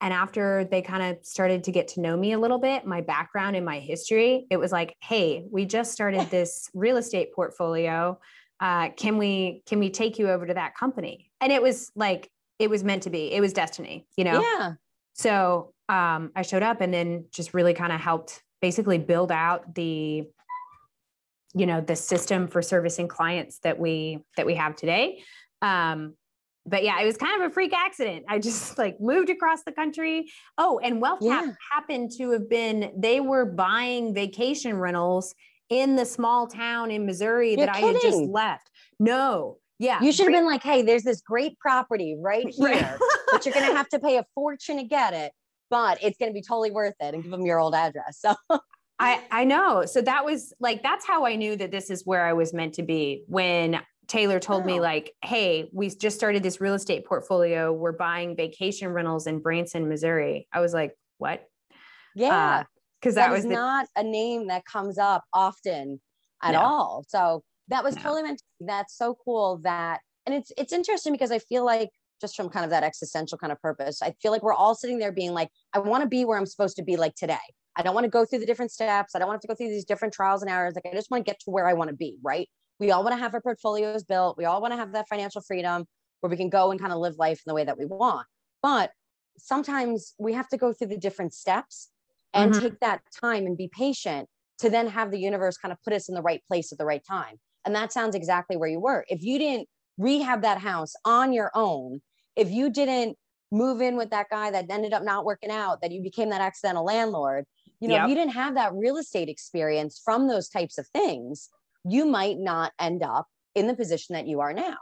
and 0.00 0.12
after 0.12 0.64
they 0.70 0.82
kind 0.82 1.02
of 1.02 1.24
started 1.24 1.64
to 1.64 1.72
get 1.72 1.88
to 1.88 2.00
know 2.00 2.16
me 2.16 2.32
a 2.32 2.38
little 2.38 2.58
bit, 2.58 2.86
my 2.86 3.00
background 3.00 3.56
and 3.56 3.64
my 3.64 3.80
history, 3.80 4.46
it 4.50 4.58
was 4.58 4.70
like, 4.70 4.94
hey, 5.02 5.46
we 5.50 5.64
just 5.64 5.92
started 5.92 6.20
this 6.30 6.70
real 6.74 6.96
estate 6.96 7.34
portfolio. 7.34 8.18
Uh, 8.60 8.90
can 8.90 9.18
we 9.18 9.62
can 9.66 9.78
we 9.78 9.90
take 9.90 10.18
you 10.18 10.30
over 10.30 10.46
to 10.46 10.54
that 10.54 10.74
company? 10.76 11.30
And 11.40 11.52
it 11.52 11.62
was 11.62 11.90
like 11.94 12.30
it 12.58 12.70
was 12.70 12.82
meant 12.82 13.02
to 13.02 13.10
be. 13.10 13.32
It 13.32 13.40
was 13.40 13.52
destiny, 13.52 14.06
you 14.16 14.24
know? 14.24 14.40
Yeah. 14.40 14.72
So 15.14 15.72
um, 15.88 16.32
I 16.34 16.42
showed 16.42 16.62
up 16.62 16.80
and 16.80 16.92
then 16.92 17.26
just 17.32 17.54
really 17.54 17.74
kind 17.74 17.92
of 17.92 18.00
helped 18.00 18.42
basically 18.60 18.98
build 18.98 19.30
out 19.30 19.74
the, 19.74 20.24
you 21.54 21.66
know, 21.66 21.80
the 21.80 21.96
system 21.96 22.48
for 22.48 22.62
servicing 22.62 23.08
clients 23.08 23.58
that 23.60 23.78
we 23.78 24.20
that 24.36 24.46
we 24.46 24.54
have 24.54 24.76
today. 24.76 25.22
Um, 25.62 26.14
but 26.68 26.82
yeah, 26.82 27.00
it 27.00 27.06
was 27.06 27.16
kind 27.16 27.40
of 27.40 27.50
a 27.50 27.54
freak 27.54 27.72
accident. 27.72 28.24
I 28.28 28.38
just 28.38 28.76
like 28.78 29.00
moved 29.00 29.30
across 29.30 29.62
the 29.62 29.72
country. 29.72 30.30
Oh, 30.58 30.80
and 30.82 31.00
WealthCap 31.02 31.20
yeah. 31.22 31.52
happened 31.70 32.10
to 32.18 32.30
have 32.30 32.48
been, 32.48 32.92
they 32.96 33.20
were 33.20 33.44
buying 33.44 34.14
vacation 34.14 34.76
rentals 34.76 35.34
in 35.68 35.96
the 35.96 36.04
small 36.04 36.46
town 36.46 36.90
in 36.90 37.06
Missouri 37.06 37.54
You're 37.54 37.66
that 37.66 37.74
kidding. 37.76 37.90
I 37.90 37.92
had 37.92 38.02
just 38.02 38.22
left. 38.22 38.70
No, 38.98 39.58
yeah. 39.78 40.00
You 40.00 40.12
should 40.12 40.26
have 40.26 40.34
been 40.34 40.46
like, 40.46 40.62
hey, 40.62 40.82
there's 40.82 41.02
this 41.02 41.20
great 41.20 41.58
property 41.58 42.16
right 42.18 42.48
here, 42.56 42.98
but 43.30 43.44
you're 43.44 43.54
going 43.54 43.66
to 43.66 43.76
have 43.76 43.88
to 43.90 43.98
pay 43.98 44.16
a 44.16 44.26
fortune 44.34 44.78
to 44.78 44.84
get 44.84 45.12
it, 45.12 45.32
but 45.70 45.98
it's 46.02 46.16
going 46.18 46.30
to 46.30 46.34
be 46.34 46.42
totally 46.42 46.70
worth 46.70 46.94
it 47.00 47.14
and 47.14 47.22
give 47.22 47.30
them 47.30 47.44
your 47.44 47.58
old 47.58 47.74
address. 47.74 48.24
So 48.48 48.60
I, 48.98 49.20
I 49.30 49.44
know. 49.44 49.84
So 49.84 50.00
that 50.00 50.24
was 50.24 50.54
like, 50.58 50.82
that's 50.82 51.06
how 51.06 51.26
I 51.26 51.36
knew 51.36 51.54
that 51.56 51.70
this 51.70 51.90
is 51.90 52.06
where 52.06 52.24
I 52.24 52.32
was 52.32 52.54
meant 52.54 52.72
to 52.74 52.82
be 52.82 53.24
when 53.26 53.78
Taylor 54.08 54.40
told 54.40 54.62
oh. 54.62 54.66
me, 54.66 54.80
like, 54.80 55.12
hey, 55.22 55.68
we 55.70 55.90
just 55.90 56.16
started 56.16 56.42
this 56.42 56.62
real 56.62 56.72
estate 56.72 57.04
portfolio. 57.04 57.74
We're 57.74 57.92
buying 57.92 58.36
vacation 58.36 58.88
rentals 58.88 59.26
in 59.26 59.40
Branson, 59.40 59.90
Missouri. 59.90 60.48
I 60.50 60.60
was 60.60 60.72
like, 60.72 60.96
what? 61.18 61.46
Yeah. 62.14 62.60
Uh, 62.60 62.64
Because 63.00 63.14
that, 63.14 63.28
that 63.28 63.32
was 63.32 63.44
the- 63.44 63.50
not 63.50 63.86
a 63.96 64.02
name 64.02 64.48
that 64.48 64.64
comes 64.64 64.98
up 64.98 65.24
often 65.32 66.00
at 66.42 66.52
no. 66.52 66.60
all. 66.60 67.04
So 67.08 67.42
that 67.68 67.84
was 67.84 67.94
totally 67.96 68.22
meant 68.22 68.42
that's 68.60 68.96
so 68.96 69.16
cool 69.24 69.60
that 69.64 70.00
and 70.24 70.34
it's 70.34 70.52
it's 70.56 70.72
interesting 70.72 71.12
because 71.12 71.30
i 71.30 71.38
feel 71.38 71.64
like 71.64 71.90
just 72.20 72.36
from 72.36 72.48
kind 72.48 72.64
of 72.64 72.70
that 72.70 72.82
existential 72.82 73.36
kind 73.36 73.52
of 73.52 73.60
purpose 73.60 74.00
i 74.02 74.12
feel 74.22 74.32
like 74.32 74.42
we're 74.42 74.54
all 74.54 74.74
sitting 74.74 74.98
there 74.98 75.12
being 75.12 75.32
like 75.32 75.48
i 75.72 75.78
want 75.78 76.02
to 76.02 76.08
be 76.08 76.24
where 76.24 76.38
i'm 76.38 76.46
supposed 76.46 76.76
to 76.76 76.82
be 76.82 76.96
like 76.96 77.14
today. 77.14 77.36
I 77.78 77.82
don't 77.82 77.94
want 77.94 78.04
to 78.04 78.10
go 78.10 78.24
through 78.24 78.38
the 78.38 78.46
different 78.46 78.72
steps. 78.72 79.14
I 79.14 79.18
don't 79.18 79.28
want 79.28 79.42
to, 79.42 79.46
to 79.46 79.52
go 79.52 79.54
through 79.54 79.68
these 79.68 79.84
different 79.84 80.14
trials 80.14 80.40
and 80.40 80.50
errors. 80.50 80.74
Like 80.74 80.90
i 80.90 80.96
just 80.96 81.10
want 81.10 81.26
to 81.26 81.30
get 81.30 81.40
to 81.40 81.50
where 81.50 81.66
i 81.68 81.74
want 81.74 81.90
to 81.90 81.96
be 81.96 82.16
right? 82.22 82.48
We 82.80 82.90
all 82.90 83.02
want 83.02 83.14
to 83.14 83.18
have 83.18 83.34
our 83.34 83.40
portfolios 83.40 84.04
built. 84.04 84.38
We 84.38 84.46
all 84.46 84.62
want 84.62 84.72
to 84.72 84.78
have 84.78 84.92
that 84.92 85.08
financial 85.08 85.42
freedom 85.42 85.84
where 86.20 86.30
we 86.30 86.36
can 86.36 86.48
go 86.48 86.70
and 86.70 86.80
kind 86.80 86.92
of 86.92 86.98
live 86.98 87.16
life 87.18 87.38
in 87.38 87.50
the 87.50 87.54
way 87.54 87.64
that 87.64 87.78
we 87.78 87.84
want. 87.84 88.26
But 88.62 88.92
sometimes 89.36 90.14
we 90.18 90.32
have 90.32 90.48
to 90.48 90.56
go 90.56 90.72
through 90.72 90.88
the 90.88 90.96
different 90.96 91.34
steps 91.34 91.90
and 92.36 92.52
mm-hmm. 92.52 92.62
take 92.62 92.80
that 92.80 93.00
time 93.20 93.46
and 93.46 93.56
be 93.56 93.68
patient 93.68 94.28
to 94.58 94.70
then 94.70 94.86
have 94.88 95.10
the 95.10 95.18
universe 95.18 95.56
kind 95.56 95.72
of 95.72 95.82
put 95.82 95.92
us 95.92 96.08
in 96.08 96.14
the 96.14 96.22
right 96.22 96.42
place 96.48 96.72
at 96.72 96.78
the 96.78 96.84
right 96.84 97.02
time 97.06 97.38
and 97.66 97.74
that 97.74 97.92
sounds 97.92 98.14
exactly 98.14 98.56
where 98.56 98.68
you 98.68 98.80
were. 98.80 99.04
If 99.08 99.22
you 99.22 99.38
didn't 99.38 99.68
rehab 99.98 100.42
that 100.42 100.58
house 100.58 100.94
on 101.04 101.32
your 101.32 101.50
own, 101.54 102.00
if 102.36 102.50
you 102.50 102.70
didn't 102.70 103.18
move 103.50 103.80
in 103.80 103.96
with 103.96 104.10
that 104.10 104.28
guy 104.30 104.50
that 104.52 104.70
ended 104.70 104.92
up 104.92 105.02
not 105.02 105.24
working 105.24 105.50
out, 105.50 105.82
that 105.82 105.90
you 105.90 106.00
became 106.00 106.30
that 106.30 106.40
accidental 106.40 106.84
landlord, 106.84 107.44
you 107.80 107.88
know, 107.88 107.96
yep. 107.96 108.04
if 108.04 108.10
you 108.10 108.14
didn't 108.14 108.32
have 108.32 108.54
that 108.54 108.72
real 108.72 108.96
estate 108.96 109.28
experience 109.28 110.00
from 110.02 110.28
those 110.28 110.48
types 110.48 110.78
of 110.78 110.86
things, 110.88 111.50
you 111.84 112.06
might 112.06 112.38
not 112.38 112.72
end 112.80 113.02
up 113.02 113.26
in 113.54 113.66
the 113.66 113.74
position 113.74 114.14
that 114.14 114.26
you 114.26 114.40
are 114.40 114.52
now. 114.52 114.76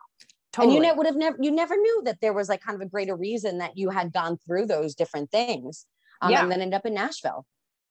Totally. 0.53 0.77
And 0.77 0.87
you 0.87 0.95
would 0.95 1.07
have 1.07 1.17
never, 1.17 1.37
you 1.41 1.51
never 1.51 1.77
knew 1.77 2.03
that 2.05 2.21
there 2.21 2.33
was 2.33 2.49
like 2.49 2.61
kind 2.61 2.77
of 2.77 2.87
a 2.87 2.89
greater 2.89 3.17
reason 3.17 3.59
that 3.59 3.77
you 3.77 3.91
had 3.91 4.13
gone 4.13 4.39
through 4.47 4.67
those 4.67 4.95
different 4.95 5.31
things 5.31 5.87
um, 6.25 6.33
yeah. 6.33 6.43
and 6.43 6.51
then 6.51 6.61
end 6.61 6.75
up 6.75 6.87
in 6.87 6.95
Nashville. 6.95 7.47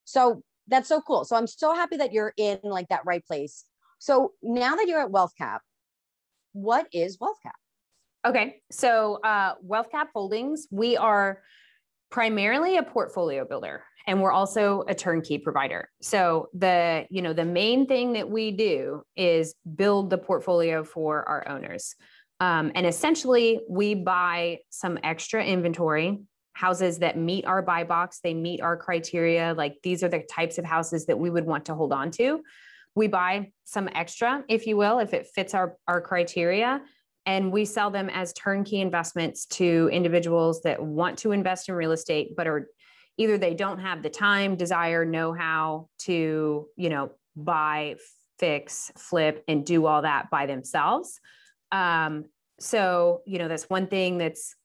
So 0.05 0.43
that's 0.67 0.87
so 0.87 1.01
cool. 1.01 1.25
So 1.25 1.35
I'm 1.35 1.47
so 1.47 1.73
happy 1.73 1.97
that 1.97 2.13
you're 2.13 2.33
in 2.37 2.59
like 2.63 2.89
that 2.89 3.01
right 3.05 3.25
place. 3.25 3.65
So 3.99 4.33
now 4.41 4.75
that 4.75 4.87
you're 4.87 5.01
at 5.01 5.11
WealthCap, 5.11 5.59
what 6.53 6.87
is 6.91 7.17
WealthCap? 7.17 7.51
Okay. 8.25 8.61
So 8.71 9.19
uh, 9.23 9.55
WealthCap 9.65 10.07
Holdings, 10.13 10.67
we 10.71 10.97
are 10.97 11.41
primarily 12.09 12.77
a 12.77 12.83
portfolio 12.83 13.45
builder 13.45 13.83
and 14.05 14.21
we're 14.21 14.31
also 14.31 14.83
a 14.87 14.93
turnkey 14.93 15.39
provider 15.39 15.89
so 15.99 16.47
the 16.53 17.07
you 17.09 17.23
know 17.23 17.33
the 17.33 17.43
main 17.43 17.87
thing 17.87 18.13
that 18.13 18.29
we 18.29 18.51
do 18.51 19.01
is 19.15 19.55
build 19.75 20.11
the 20.11 20.17
portfolio 20.17 20.83
for 20.83 21.27
our 21.27 21.47
owners 21.47 21.95
um, 22.39 22.71
and 22.75 22.85
essentially 22.85 23.61
we 23.67 23.95
buy 23.95 24.59
some 24.69 24.99
extra 25.03 25.43
inventory 25.43 26.19
houses 26.53 26.99
that 26.99 27.17
meet 27.17 27.45
our 27.45 27.61
buy 27.61 27.83
box 27.83 28.19
they 28.23 28.33
meet 28.33 28.61
our 28.61 28.77
criteria 28.77 29.53
like 29.57 29.75
these 29.83 30.03
are 30.03 30.09
the 30.09 30.23
types 30.31 30.57
of 30.57 30.65
houses 30.65 31.05
that 31.05 31.17
we 31.17 31.29
would 31.29 31.45
want 31.45 31.65
to 31.65 31.75
hold 31.75 31.91
on 31.93 32.11
to. 32.11 32.41
We 32.95 33.07
buy 33.07 33.51
some 33.63 33.89
extra 33.93 34.43
if 34.47 34.67
you 34.67 34.77
will 34.77 34.99
if 34.99 35.13
it 35.13 35.27
fits 35.33 35.53
our, 35.53 35.77
our 35.87 36.01
criteria 36.01 36.81
and 37.25 37.51
we 37.51 37.65
sell 37.65 37.89
them 37.89 38.09
as 38.09 38.33
turnkey 38.33 38.81
investments 38.81 39.45
to 39.45 39.89
individuals 39.91 40.61
that 40.63 40.83
want 40.83 41.17
to 41.19 41.31
invest 41.31 41.69
in 41.69 41.75
real 41.75 41.91
estate 41.91 42.35
but 42.35 42.47
are 42.47 42.67
either 43.17 43.37
they 43.37 43.53
don't 43.53 43.79
have 43.79 44.03
the 44.03 44.09
time 44.09 44.55
desire 44.55 45.05
know 45.05 45.33
how 45.33 45.87
to 45.99 46.67
you 46.75 46.89
know 46.89 47.11
buy 47.35 47.95
fix 48.39 48.91
flip 48.97 49.43
and 49.47 49.65
do 49.65 49.85
all 49.85 50.01
that 50.01 50.29
by 50.29 50.45
themselves. 50.45 51.19
Um, 51.71 52.25
so 52.59 53.21
you 53.25 53.39
know 53.39 53.47
that's 53.47 53.69
one 53.69 53.87
thing 53.87 54.17
that's 54.17 54.55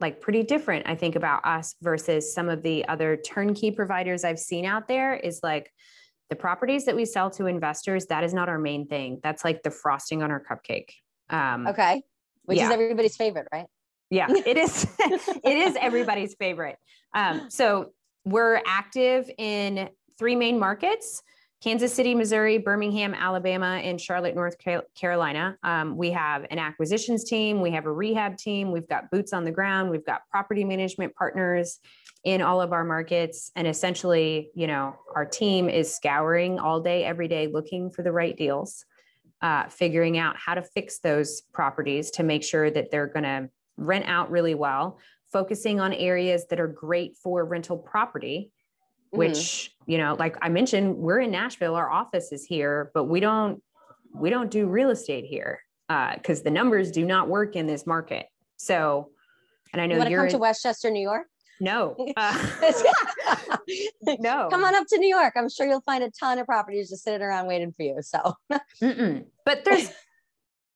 like 0.00 0.20
pretty 0.20 0.42
different 0.42 0.86
i 0.86 0.94
think 0.94 1.16
about 1.16 1.44
us 1.44 1.74
versus 1.82 2.32
some 2.34 2.48
of 2.48 2.62
the 2.62 2.86
other 2.88 3.16
turnkey 3.16 3.70
providers 3.70 4.24
i've 4.24 4.38
seen 4.38 4.64
out 4.64 4.88
there 4.88 5.14
is 5.14 5.40
like 5.42 5.70
the 6.28 6.36
properties 6.36 6.84
that 6.84 6.96
we 6.96 7.04
sell 7.04 7.30
to 7.30 7.46
investors 7.46 8.06
that 8.06 8.24
is 8.24 8.34
not 8.34 8.48
our 8.48 8.58
main 8.58 8.86
thing 8.86 9.18
that's 9.22 9.44
like 9.44 9.62
the 9.62 9.70
frosting 9.70 10.22
on 10.22 10.30
our 10.30 10.42
cupcake 10.42 10.90
um, 11.30 11.66
okay. 11.66 12.02
Which 12.44 12.58
yeah. 12.58 12.66
is 12.66 12.72
everybody's 12.72 13.16
favorite, 13.16 13.48
right? 13.52 13.66
Yeah, 14.10 14.28
it 14.30 14.56
is. 14.56 14.86
it 14.98 15.58
is 15.58 15.76
everybody's 15.80 16.34
favorite. 16.34 16.76
Um, 17.14 17.50
so 17.50 17.92
we're 18.24 18.60
active 18.66 19.30
in 19.38 19.88
three 20.18 20.36
main 20.36 20.58
markets. 20.58 21.22
Kansas 21.62 21.92
City, 21.92 22.14
Missouri, 22.14 22.58
Birmingham, 22.58 23.14
Alabama, 23.14 23.80
and 23.82 24.00
Charlotte, 24.00 24.34
North 24.34 24.56
Carolina. 24.94 25.56
Um, 25.62 25.96
we 25.96 26.10
have 26.10 26.46
an 26.50 26.58
acquisitions 26.58 27.24
team, 27.24 27.60
we 27.60 27.70
have 27.70 27.86
a 27.86 27.92
rehab 27.92 28.36
team, 28.36 28.70
we've 28.70 28.88
got 28.88 29.10
boots 29.10 29.32
on 29.32 29.44
the 29.44 29.50
ground, 29.50 29.90
we've 29.90 30.04
got 30.04 30.22
property 30.30 30.64
management 30.64 31.14
partners 31.14 31.80
in 32.24 32.42
all 32.42 32.60
of 32.60 32.72
our 32.72 32.84
markets. 32.84 33.50
And 33.56 33.66
essentially, 33.66 34.50
you 34.54 34.66
know, 34.66 34.96
our 35.14 35.24
team 35.24 35.68
is 35.68 35.94
scouring 35.94 36.58
all 36.58 36.80
day, 36.80 37.04
every 37.04 37.28
day, 37.28 37.46
looking 37.46 37.90
for 37.90 38.02
the 38.02 38.12
right 38.12 38.36
deals 38.36 38.84
uh, 39.42 39.68
figuring 39.68 40.18
out 40.18 40.36
how 40.36 40.54
to 40.54 40.62
fix 40.62 40.98
those 40.98 41.42
properties 41.52 42.10
to 42.12 42.22
make 42.22 42.42
sure 42.42 42.70
that 42.70 42.90
they're 42.90 43.06
going 43.06 43.24
to 43.24 43.48
rent 43.76 44.06
out 44.06 44.30
really 44.30 44.54
well, 44.54 44.98
focusing 45.32 45.80
on 45.80 45.92
areas 45.92 46.46
that 46.48 46.58
are 46.58 46.68
great 46.68 47.16
for 47.16 47.44
rental 47.44 47.76
property, 47.76 48.50
mm-hmm. 49.12 49.18
which, 49.18 49.75
you 49.86 49.98
know, 49.98 50.16
like 50.18 50.36
I 50.42 50.48
mentioned, 50.48 50.96
we're 50.96 51.20
in 51.20 51.30
Nashville, 51.30 51.74
our 51.74 51.90
office 51.90 52.32
is 52.32 52.44
here, 52.44 52.90
but 52.92 53.04
we 53.04 53.20
don't 53.20 53.62
we 54.14 54.30
don't 54.30 54.50
do 54.50 54.66
real 54.66 54.90
estate 54.90 55.24
here 55.24 55.60
because 55.88 56.40
uh, 56.40 56.44
the 56.44 56.50
numbers 56.50 56.90
do 56.90 57.04
not 57.04 57.28
work 57.28 57.54
in 57.54 57.66
this 57.66 57.86
market. 57.86 58.26
So, 58.56 59.10
and 59.72 59.80
I 59.80 59.86
know 59.86 59.96
you 59.96 60.02
are 60.02 60.04
come 60.04 60.26
in, 60.26 60.32
to 60.32 60.38
Westchester, 60.38 60.90
New 60.90 61.02
York. 61.02 61.26
No. 61.60 61.96
Uh, 62.16 63.56
no. 64.20 64.48
Come 64.50 64.64
on 64.64 64.74
up 64.74 64.86
to 64.88 64.98
New 64.98 65.08
York. 65.08 65.34
I'm 65.36 65.48
sure 65.48 65.66
you'll 65.66 65.80
find 65.80 66.04
a 66.04 66.10
ton 66.10 66.38
of 66.38 66.46
properties 66.46 66.90
just 66.90 67.02
sitting 67.02 67.22
around 67.22 67.46
waiting 67.46 67.72
for 67.76 67.82
you. 67.82 67.98
So, 68.00 68.34
but 69.44 69.64
there's 69.64 69.90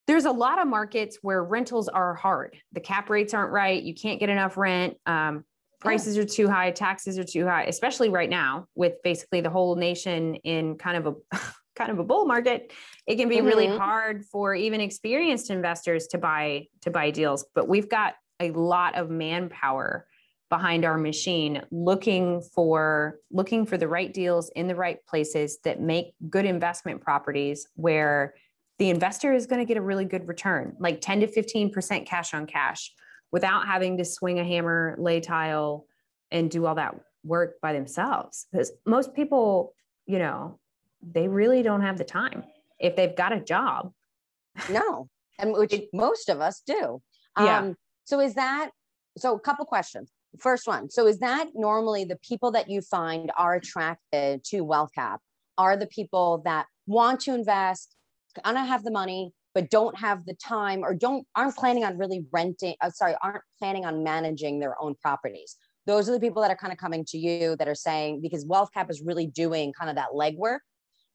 there's 0.06 0.24
a 0.24 0.32
lot 0.32 0.60
of 0.60 0.66
markets 0.66 1.18
where 1.22 1.44
rentals 1.44 1.88
are 1.88 2.14
hard. 2.14 2.56
The 2.72 2.80
cap 2.80 3.08
rates 3.08 3.32
aren't 3.32 3.52
right. 3.52 3.80
You 3.80 3.94
can't 3.94 4.18
get 4.18 4.28
enough 4.28 4.56
rent. 4.56 4.96
Um, 5.06 5.44
prices 5.80 6.16
yeah. 6.16 6.22
are 6.22 6.26
too 6.26 6.48
high. 6.48 6.70
Taxes 6.70 7.18
are 7.18 7.24
too 7.24 7.46
high, 7.46 7.64
especially 7.64 8.08
right 8.08 8.30
now 8.30 8.66
with 8.74 8.94
basically 9.02 9.40
the 9.40 9.50
whole 9.50 9.76
nation 9.76 10.36
in 10.36 10.76
kind 10.76 10.96
of 10.96 11.16
a 11.32 11.36
kind 11.76 11.90
of 11.90 11.98
a 11.98 12.04
bull 12.04 12.26
market. 12.26 12.72
It 13.06 13.16
can 13.16 13.28
be 13.28 13.36
mm-hmm. 13.36 13.46
really 13.46 13.66
hard 13.66 14.24
for 14.26 14.54
even 14.54 14.80
experienced 14.80 15.50
investors 15.50 16.06
to 16.08 16.18
buy 16.18 16.66
to 16.82 16.90
buy 16.90 17.10
deals. 17.10 17.46
But 17.54 17.68
we've 17.68 17.88
got 17.88 18.14
a 18.40 18.50
lot 18.52 18.96
of 18.96 19.10
manpower 19.10 20.06
behind 20.50 20.84
our 20.84 20.98
machine 20.98 21.62
looking 21.70 22.42
for 22.54 23.18
looking 23.30 23.64
for 23.64 23.78
the 23.78 23.88
right 23.88 24.12
deals 24.12 24.50
in 24.56 24.66
the 24.66 24.74
right 24.74 24.98
places 25.06 25.58
that 25.64 25.80
make 25.80 26.12
good 26.28 26.44
investment 26.44 27.00
properties 27.00 27.68
where 27.76 28.34
the 28.78 28.90
investor 28.90 29.32
is 29.32 29.46
going 29.46 29.60
to 29.60 29.64
get 29.64 29.76
a 29.76 29.80
really 29.80 30.04
good 30.04 30.26
return 30.26 30.74
like 30.80 31.00
10 31.00 31.20
to 31.20 31.26
15% 31.28 32.04
cash 32.04 32.34
on 32.34 32.46
cash 32.46 32.92
without 33.32 33.66
having 33.66 33.98
to 33.98 34.04
swing 34.04 34.38
a 34.38 34.44
hammer 34.44 34.94
lay 34.98 35.20
tile 35.20 35.86
and 36.30 36.50
do 36.50 36.66
all 36.66 36.74
that 36.74 36.94
work 37.24 37.60
by 37.60 37.72
themselves 37.72 38.46
because 38.50 38.72
most 38.86 39.14
people 39.14 39.74
you 40.06 40.18
know 40.18 40.58
they 41.02 41.28
really 41.28 41.62
don't 41.62 41.82
have 41.82 41.98
the 41.98 42.04
time 42.04 42.44
if 42.78 42.96
they've 42.96 43.16
got 43.16 43.32
a 43.32 43.40
job 43.40 43.92
no 44.70 45.08
and 45.38 45.52
which 45.52 45.74
most 45.92 46.28
of 46.28 46.40
us 46.40 46.62
do 46.66 47.00
yeah. 47.38 47.58
um 47.58 47.76
so 48.04 48.20
is 48.20 48.34
that 48.34 48.70
so 49.18 49.34
a 49.34 49.40
couple 49.40 49.64
questions 49.64 50.10
First 50.38 50.68
one. 50.68 50.90
So 50.90 51.06
is 51.06 51.18
that 51.18 51.48
normally 51.54 52.04
the 52.04 52.18
people 52.22 52.52
that 52.52 52.70
you 52.70 52.82
find 52.82 53.32
are 53.36 53.54
attracted 53.54 54.44
to 54.44 54.60
wealth 54.60 54.90
cap 54.94 55.20
are 55.58 55.76
the 55.76 55.88
people 55.88 56.42
that 56.44 56.66
want 56.86 57.20
to 57.20 57.34
invest, 57.34 57.96
of 58.44 58.64
have 58.64 58.84
the 58.84 58.90
money, 58.90 59.32
but 59.54 59.70
don't 59.70 59.98
have 59.98 60.24
the 60.26 60.34
time 60.34 60.82
or 60.82 60.94
don't 60.94 61.26
aren't 61.34 61.56
planning 61.56 61.84
on 61.84 61.98
really 61.98 62.24
renting, 62.32 62.74
uh, 62.80 62.90
sorry, 62.90 63.14
aren't 63.22 63.42
planning 63.58 63.84
on 63.84 64.02
managing 64.04 64.60
their 64.60 64.80
own 64.80 64.94
properties. 65.02 65.56
Those 65.86 66.08
are 66.08 66.12
the 66.12 66.20
people 66.20 66.42
that 66.42 66.50
are 66.50 66.56
kind 66.56 66.72
of 66.72 66.78
coming 66.78 67.04
to 67.06 67.18
you 67.18 67.56
that 67.56 67.66
are 67.66 67.74
saying 67.74 68.20
because 68.20 68.46
wealth 68.46 68.70
cap 68.72 68.90
is 68.90 69.02
really 69.02 69.26
doing 69.26 69.72
kind 69.72 69.90
of 69.90 69.96
that 69.96 70.10
legwork 70.14 70.60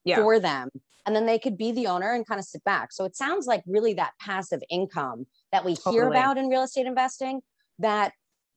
yeah. 0.04 0.16
for 0.16 0.38
them. 0.38 0.68
And 1.06 1.14
then 1.14 1.24
they 1.24 1.38
could 1.38 1.56
be 1.56 1.70
the 1.70 1.86
owner 1.86 2.12
and 2.12 2.26
kind 2.26 2.40
of 2.40 2.44
sit 2.44 2.64
back. 2.64 2.92
So 2.92 3.04
it 3.04 3.16
sounds 3.16 3.46
like 3.46 3.62
really 3.66 3.94
that 3.94 4.12
passive 4.20 4.60
income 4.68 5.26
that 5.52 5.64
we 5.64 5.76
totally. 5.76 5.94
hear 5.94 6.08
about 6.08 6.36
in 6.36 6.48
real 6.48 6.64
estate 6.64 6.86
investing 6.86 7.40
that 7.78 8.12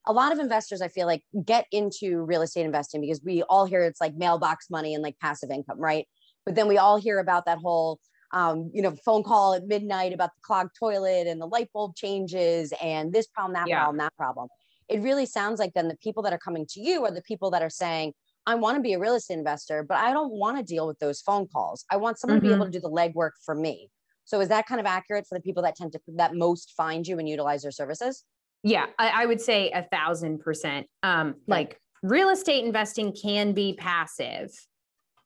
a 0.08 0.14
lot 0.14 0.32
of 0.32 0.40
investors, 0.40 0.82
I 0.82 0.88
feel 0.88 1.06
like, 1.06 1.22
get 1.46 1.68
into 1.72 2.22
real 2.22 2.42
estate 2.42 2.66
investing 2.66 3.02
because 3.02 3.22
we 3.24 3.44
all 3.44 3.66
hear 3.66 3.84
it's 3.84 4.02
like 4.02 4.16
mailbox 4.16 4.70
money 4.70 4.96
and 4.96 5.04
like 5.04 5.20
passive 5.20 5.52
income, 5.52 5.80
right? 5.80 6.08
But 6.46 6.56
then 6.56 6.68
we 6.68 6.80
all 6.80 6.98
hear 6.98 7.20
about 7.20 7.46
that 7.46 7.60
whole, 7.60 8.00
um, 8.32 8.70
you 8.74 8.82
know, 8.82 8.96
phone 9.04 9.24
call 9.24 9.54
at 9.54 9.66
midnight 9.68 10.14
about 10.14 10.30
the 10.36 10.42
clogged 10.42 10.76
toilet 10.78 11.28
and 11.28 11.42
the 11.42 11.48
light 11.48 11.70
bulb 11.74 11.96
changes 11.96 12.74
and 12.82 13.12
this 13.12 13.28
problem, 13.28 13.54
that 13.54 13.68
yeah. 13.68 13.80
problem, 13.80 13.98
that 13.98 14.16
problem. 14.16 14.48
It 14.88 15.02
really 15.02 15.26
sounds 15.26 15.60
like 15.60 15.74
then 15.74 15.88
the 15.88 15.98
people 15.98 16.24
that 16.24 16.34
are 16.34 16.40
coming 16.40 16.66
to 16.72 16.80
you 16.80 17.06
are 17.06 17.12
the 17.12 17.22
people 17.22 17.52
that 17.52 17.62
are 17.62 17.70
saying, 17.70 18.14
I 18.46 18.56
want 18.56 18.78
to 18.78 18.82
be 18.82 18.94
a 18.94 19.00
real 19.00 19.16
estate 19.16 19.36
investor, 19.36 19.84
but 19.84 19.98
I 19.98 20.12
don't 20.12 20.32
want 20.32 20.58
to 20.58 20.64
deal 20.64 20.88
with 20.88 20.98
those 21.00 21.22
phone 21.22 21.48
calls. 21.48 21.86
I 21.92 21.98
want 21.98 22.18
someone 22.18 22.40
mm-hmm. 22.40 22.46
to 22.46 22.50
be 22.50 22.56
able 22.56 22.66
mm-hmm. 22.66 22.72
to 22.74 22.80
do 22.80 22.82
the 22.82 22.90
legwork 22.90 23.32
for 23.46 23.54
me. 23.54 23.90
So 24.26 24.40
is 24.42 24.50
that 24.50 24.68
kind 24.68 24.80
of 24.80 24.86
accurate 24.86 25.26
for 25.28 25.38
the 25.38 25.42
people 25.42 25.64
that 25.64 25.76
tend 25.76 25.92
to 25.94 26.00
that 26.16 26.36
most 26.36 26.74
find 26.78 27.06
you 27.08 27.20
and 27.20 27.28
utilize 27.28 27.64
your 27.64 27.72
services? 27.72 28.24
Yeah, 28.64 28.86
I, 28.98 29.24
I 29.24 29.26
would 29.26 29.42
say 29.42 29.72
a 29.72 29.84
thousand 29.84 30.40
percent. 30.40 30.88
Um, 31.02 31.36
like 31.48 31.80
real 32.04 32.30
estate 32.30 32.64
investing 32.64 33.14
can 33.14 33.54
be 33.54 33.74
passive, 33.74 34.52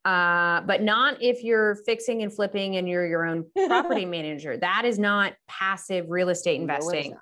uh, 0.05 0.62
but 0.62 0.81
not 0.81 1.22
if 1.22 1.43
you're 1.43 1.75
fixing 1.86 2.24
and 2.24 2.33
flipping 2.33 2.75
and 2.75 2.88
you're 2.88 3.07
your 3.07 3.25
own 3.25 3.45
property 3.67 4.05
manager. 4.05 4.57
That 4.57 4.86
is 4.86 5.00
not 5.00 5.33
passive 5.48 6.05
real 6.10 6.29
estate 6.29 6.60
investing. 6.60 7.12
No, 7.12 7.17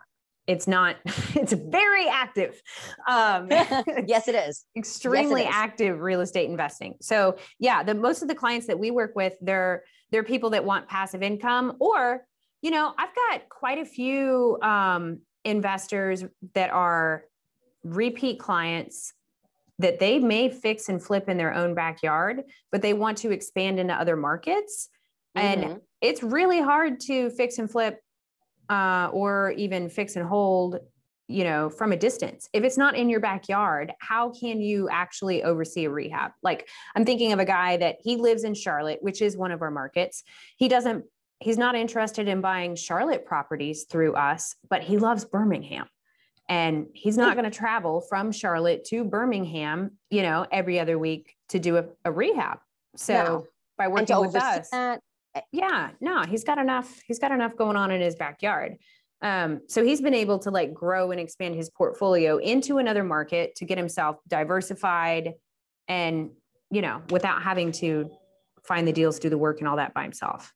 it's 0.48 0.68
not 0.68 0.96
it's 1.36 1.54
very 1.54 2.08
active 2.08 2.62
um 3.08 3.48
yes 4.08 4.28
it 4.28 4.36
is 4.36 4.66
extremely 4.76 5.42
yes, 5.42 5.48
it 5.48 5.52
is. 5.52 5.56
active 5.56 6.00
real 6.00 6.22
estate 6.22 6.50
investing 6.50 6.96
so 7.00 7.38
yeah 7.60 7.84
the 7.84 7.94
most 7.94 8.22
of 8.22 8.28
the 8.28 8.36
clients 8.36 8.68
that 8.68 8.78
we 8.78 8.92
work 8.92 9.16
with 9.16 9.34
they're 9.42 9.84
they're 10.12 10.24
people 10.24 10.50
that 10.50 10.66
want 10.66 10.88
passive 10.88 11.22
income 11.22 11.78
or 11.80 12.26
you 12.62 12.72
know 12.72 12.94
i've 12.98 13.14
got 13.16 13.48
quite 13.50 13.78
a 13.78 13.86
few 13.86 14.58
um 14.62 15.20
investors 15.46 16.24
that 16.54 16.72
are 16.72 17.24
repeat 17.84 18.40
clients 18.40 19.14
that 19.82 20.00
they 20.00 20.20
may 20.20 20.50
fix 20.50 20.90
and 20.90 21.02
flip 21.02 21.30
in 21.30 21.38
their 21.38 21.54
own 21.54 21.74
backyard, 21.74 22.44
but 22.72 22.82
they 22.82 22.94
want 22.94 23.18
to 23.20 23.32
expand 23.32 23.80
into 23.80 23.94
other 23.94 24.16
markets. 24.16 24.90
Mm-hmm. 25.38 25.64
And 25.64 25.82
it's 26.02 26.24
really 26.24 26.62
hard 26.62 27.00
to 27.02 27.30
fix 27.32 27.58
and 27.58 27.70
flip 27.70 28.00
uh, 28.70 29.10
or 29.12 29.52
even 29.52 29.90
fix 29.90 30.16
and 30.16 30.28
hold 30.28 30.80
you 31.28 31.46
know 31.46 31.70
from 31.70 31.94
a 31.94 31.98
distance 31.98 32.50
if 32.52 32.66
it's 32.66 32.78
not 32.78 32.94
in 32.94 33.08
your 33.08 33.22
backyard 33.22 33.94
how 34.00 34.32
can 34.32 34.60
you 34.60 34.90
actually 34.90 35.44
oversee 35.44 35.86
a 35.86 35.90
rehab 35.90 36.32
like 36.44 36.68
i'm 36.94 37.06
thinking 37.06 37.32
of 37.32 37.40
a 37.40 37.46
guy 37.46 37.78
that 37.78 37.96
he 38.02 38.18
lives 38.18 38.44
in 38.44 38.54
charlotte 38.54 38.98
which 39.02 39.22
is 39.22 39.38
one 39.38 39.52
of 39.52 39.62
our 39.62 39.72
markets 39.72 40.24
he 40.58 40.68
doesn't 40.68 41.06
he's 41.42 41.58
not 41.58 41.76
interested 41.76 42.28
in 42.28 42.40
buying 42.40 42.76
Charlotte 42.76 43.26
properties 43.26 43.86
through 43.90 44.14
us, 44.14 44.56
but 44.70 44.84
he 44.84 44.98
loves 44.98 45.26
Birmingham. 45.26 45.88
And 46.52 46.88
he's 46.94 47.16
not 47.16 47.38
going 47.38 47.50
to 47.50 47.58
travel 47.58 48.02
from 48.02 48.30
Charlotte 48.34 48.84
to 48.90 49.06
Birmingham, 49.06 49.92
you 50.10 50.22
know, 50.22 50.46
every 50.52 50.82
other 50.82 51.00
week 51.00 51.38
to 51.48 51.60
do 51.60 51.78
a, 51.78 51.86
a 52.04 52.12
rehab. 52.12 52.58
So 52.98 53.14
no. 53.14 53.48
by 53.78 53.88
working 53.88 54.20
with 54.20 54.36
us, 54.36 54.70
that. 54.72 55.00
Eh, 55.34 55.40
yeah, 55.54 55.92
no, 56.02 56.24
he's 56.24 56.44
got 56.44 56.58
enough. 56.58 57.00
He's 57.08 57.20
got 57.20 57.32
enough 57.32 57.56
going 57.56 57.78
on 57.78 57.90
in 57.90 58.02
his 58.02 58.18
backyard. 58.18 58.76
Um, 59.22 59.62
so 59.70 59.82
he's 59.82 60.02
been 60.02 60.14
able 60.14 60.40
to 60.40 60.52
like 60.52 60.74
grow 60.74 61.12
and 61.12 61.22
expand 61.22 61.56
his 61.56 61.70
portfolio 61.70 62.36
into 62.36 62.80
another 62.80 63.06
market 63.06 63.56
to 63.56 63.66
get 63.66 63.78
himself 63.78 64.18
diversified 64.28 65.36
and, 65.88 66.32
you 66.70 66.82
know, 66.82 67.02
without 67.12 67.42
having 67.42 67.72
to 67.74 68.12
find 68.66 68.86
the 68.86 68.92
deals, 68.92 69.20
do 69.20 69.30
the 69.30 69.38
work 69.38 69.60
and 69.60 69.70
all 69.70 69.78
that 69.78 69.94
by 69.94 70.04
himself. 70.04 70.52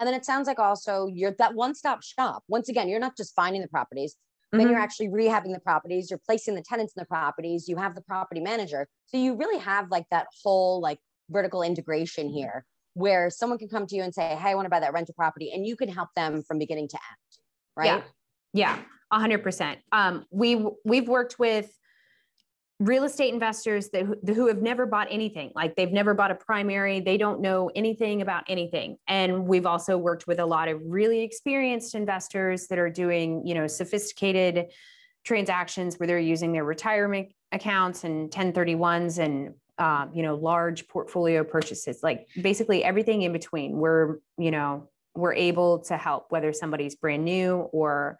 And 0.00 0.06
then 0.08 0.14
it 0.14 0.24
sounds 0.24 0.48
like 0.48 0.58
also 0.58 1.06
you're 1.06 1.36
that 1.38 1.54
one 1.54 1.76
stop 1.76 2.02
shop. 2.02 2.42
Once 2.48 2.68
again, 2.68 2.88
you're 2.88 2.98
not 2.98 3.16
just 3.16 3.36
finding 3.36 3.62
the 3.62 3.68
properties, 3.68 4.16
mm-hmm. 4.52 4.58
then 4.58 4.68
you're 4.68 4.80
actually 4.80 5.08
rehabbing 5.08 5.52
the 5.52 5.60
properties, 5.60 6.10
you're 6.10 6.20
placing 6.24 6.54
the 6.54 6.62
tenants 6.62 6.92
in 6.96 7.00
the 7.00 7.06
properties, 7.06 7.68
you 7.68 7.76
have 7.76 7.94
the 7.94 8.02
property 8.02 8.40
manager. 8.40 8.86
So 9.06 9.16
you 9.16 9.34
really 9.34 9.58
have 9.58 9.90
like 9.90 10.06
that 10.10 10.26
whole 10.42 10.80
like 10.80 10.98
vertical 11.30 11.62
integration 11.62 12.28
here 12.28 12.64
where 12.94 13.30
someone 13.30 13.58
can 13.58 13.68
come 13.68 13.86
to 13.86 13.96
you 13.96 14.02
and 14.02 14.14
say, 14.14 14.36
Hey, 14.36 14.50
I 14.50 14.54
want 14.54 14.66
to 14.66 14.70
buy 14.70 14.80
that 14.80 14.92
rental 14.92 15.14
property. 15.14 15.50
And 15.52 15.66
you 15.66 15.76
can 15.76 15.88
help 15.88 16.10
them 16.14 16.42
from 16.42 16.58
beginning 16.58 16.88
to 16.88 16.96
end. 16.96 17.38
Right. 17.74 18.04
Yeah. 18.52 18.78
A 19.10 19.18
hundred 19.18 19.42
percent. 19.42 19.80
Um, 19.92 20.24
we 20.30 20.66
we've 20.84 21.08
worked 21.08 21.38
with 21.38 21.70
real 22.82 23.04
estate 23.04 23.32
investors 23.32 23.90
that 23.90 24.04
who 24.26 24.48
have 24.48 24.60
never 24.60 24.86
bought 24.86 25.06
anything 25.08 25.52
like 25.54 25.76
they've 25.76 25.92
never 25.92 26.14
bought 26.14 26.32
a 26.32 26.34
primary 26.34 26.98
they 26.98 27.16
don't 27.16 27.40
know 27.40 27.70
anything 27.76 28.22
about 28.22 28.42
anything. 28.48 28.96
And 29.06 29.46
we've 29.46 29.66
also 29.66 29.96
worked 29.96 30.26
with 30.26 30.40
a 30.40 30.46
lot 30.46 30.68
of 30.68 30.80
really 30.84 31.20
experienced 31.20 31.94
investors 31.94 32.66
that 32.68 32.78
are 32.78 32.90
doing 32.90 33.46
you 33.46 33.54
know 33.54 33.66
sophisticated 33.66 34.66
transactions 35.24 35.96
where 35.96 36.08
they're 36.08 36.18
using 36.18 36.52
their 36.52 36.64
retirement 36.64 37.28
accounts 37.52 38.02
and 38.02 38.30
1031s 38.30 39.18
and 39.18 39.54
uh, 39.78 40.06
you 40.12 40.22
know 40.22 40.34
large 40.34 40.88
portfolio 40.88 41.44
purchases 41.44 42.00
like 42.02 42.26
basically 42.40 42.82
everything 42.82 43.22
in 43.22 43.32
between. 43.32 43.76
We're 43.76 44.18
you 44.38 44.50
know 44.50 44.88
we're 45.14 45.34
able 45.34 45.78
to 45.80 45.96
help 45.96 46.26
whether 46.30 46.52
somebody's 46.52 46.96
brand 46.96 47.24
new 47.24 47.68
or 47.72 48.18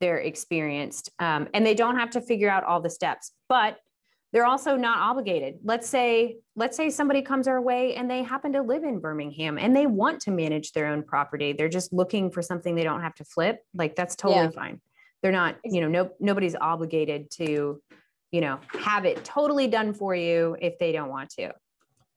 they're 0.00 0.18
experienced. 0.18 1.10
Um, 1.20 1.48
and 1.54 1.64
they 1.64 1.74
don't 1.74 1.96
have 1.96 2.10
to 2.10 2.20
figure 2.20 2.50
out 2.50 2.64
all 2.64 2.80
the 2.80 2.90
steps 2.90 3.32
but 3.48 3.78
they're 4.32 4.46
also 4.46 4.76
not 4.76 4.98
obligated. 4.98 5.58
Let's 5.62 5.88
say 5.88 6.38
let's 6.56 6.76
say 6.76 6.88
somebody 6.90 7.22
comes 7.22 7.46
our 7.46 7.60
way 7.60 7.94
and 7.94 8.10
they 8.10 8.22
happen 8.22 8.52
to 8.54 8.62
live 8.62 8.82
in 8.82 8.98
birmingham 8.98 9.58
and 9.58 9.76
they 9.76 9.86
want 9.86 10.20
to 10.22 10.30
manage 10.30 10.72
their 10.72 10.86
own 10.86 11.02
property. 11.02 11.52
They're 11.52 11.68
just 11.68 11.92
looking 11.92 12.30
for 12.30 12.40
something 12.40 12.74
they 12.74 12.82
don't 12.82 13.02
have 13.02 13.14
to 13.16 13.24
flip. 13.24 13.60
Like 13.74 13.94
that's 13.94 14.16
totally 14.16 14.44
yeah. 14.44 14.50
fine. 14.50 14.80
They're 15.22 15.32
not 15.32 15.56
you 15.64 15.82
know 15.82 15.88
no 15.88 16.10
nobody's 16.18 16.56
obligated 16.56 17.30
to 17.32 17.80
you 18.30 18.40
know 18.40 18.58
have 18.80 19.04
it 19.04 19.24
totally 19.24 19.68
done 19.68 19.92
for 19.92 20.14
you 20.14 20.56
if 20.60 20.78
they 20.78 20.92
don't 20.92 21.10
want 21.10 21.30
to. 21.30 21.52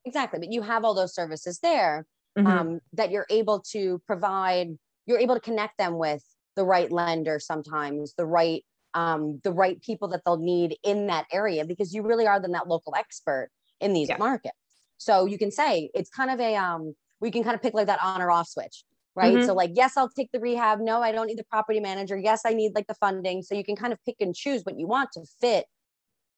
Exactly. 0.06 0.40
But 0.40 0.52
you 0.52 0.62
have 0.62 0.86
all 0.86 0.94
those 0.94 1.14
services 1.14 1.60
there 1.60 2.06
mm-hmm. 2.38 2.48
um, 2.48 2.80
that 2.94 3.12
you're 3.12 3.28
able 3.30 3.60
to 3.72 4.02
provide 4.08 4.70
you're 5.06 5.20
able 5.20 5.36
to 5.36 5.42
connect 5.42 5.78
them 5.78 5.98
with 5.98 6.24
the 6.56 6.64
right 6.64 6.92
lender 6.92 7.40
sometimes 7.40 8.14
the 8.18 8.26
right 8.26 8.64
um, 8.96 9.42
the 9.44 9.52
right 9.52 9.80
people 9.82 10.08
that 10.08 10.22
they'll 10.26 10.38
need 10.38 10.78
in 10.84 11.08
that 11.08 11.26
area 11.32 11.66
because 11.66 11.94
you 11.94 12.02
really 12.02 12.26
are 12.26 12.40
then 12.40 12.54
that 12.54 12.68
local 12.68 12.96
expert 12.96 13.52
in 13.82 13.94
these 13.94 14.10
yeah. 14.10 14.18
markets. 14.18 14.58
So 14.98 15.26
you 15.26 15.38
can 15.38 15.52
say 15.52 15.92
it's 15.94 16.10
kind 16.10 16.32
of 16.32 16.40
a 16.40 16.56
um, 16.56 16.96
we 17.20 17.30
can 17.30 17.44
kind 17.44 17.54
of 17.56 17.62
pick 17.62 17.74
like 17.74 17.88
that 17.88 18.00
on 18.02 18.22
or 18.22 18.32
off 18.32 18.48
switch, 18.48 18.86
right? 19.14 19.36
Mm-hmm. 19.36 19.46
So 19.46 19.54
like, 19.54 19.72
yes, 19.76 19.98
I'll 19.98 20.10
take 20.10 20.32
the 20.32 20.40
rehab. 20.40 20.80
No, 20.80 21.02
I 21.02 21.12
don't 21.12 21.28
need 21.28 21.38
the 21.38 21.44
property 21.44 21.82
manager. 21.82 22.18
Yes, 22.18 22.42
I 22.46 22.54
need 22.54 22.72
like 22.74 22.88
the 22.88 22.96
funding. 22.96 23.44
So 23.44 23.54
you 23.54 23.64
can 23.64 23.76
kind 23.76 23.92
of 23.92 24.00
pick 24.06 24.16
and 24.22 24.34
choose 24.34 24.64
what 24.64 24.80
you 24.80 24.88
want 24.88 25.12
to 25.14 25.22
fit 25.42 25.66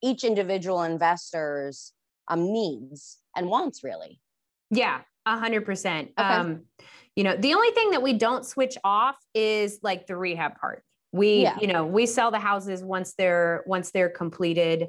each 0.02 0.24
individual 0.24 0.84
investor's 0.84 1.94
um, 2.28 2.52
needs 2.52 3.18
and 3.36 3.48
wants, 3.48 3.84
really. 3.84 4.20
Yeah, 4.72 5.02
a 5.26 5.38
hundred 5.38 5.66
percent. 5.66 6.12
Um, 6.18 6.64
you 7.16 7.24
know, 7.24 7.36
the 7.36 7.54
only 7.54 7.72
thing 7.72 7.92
that 7.92 8.02
we 8.02 8.14
don't 8.14 8.46
switch 8.46 8.78
off 8.84 9.16
is 9.34 9.80
like 9.82 10.08
the 10.08 10.18
rehab 10.18 10.60
part 10.60 10.84
we 11.18 11.44
yeah. 11.44 11.58
you 11.60 11.68
know 11.68 11.86
we 11.86 12.06
sell 12.06 12.32
the 12.32 12.40
houses 12.40 12.84
once 12.84 13.14
they're 13.18 13.64
once 13.66 13.92
they're 13.92 14.10
completed. 14.10 14.88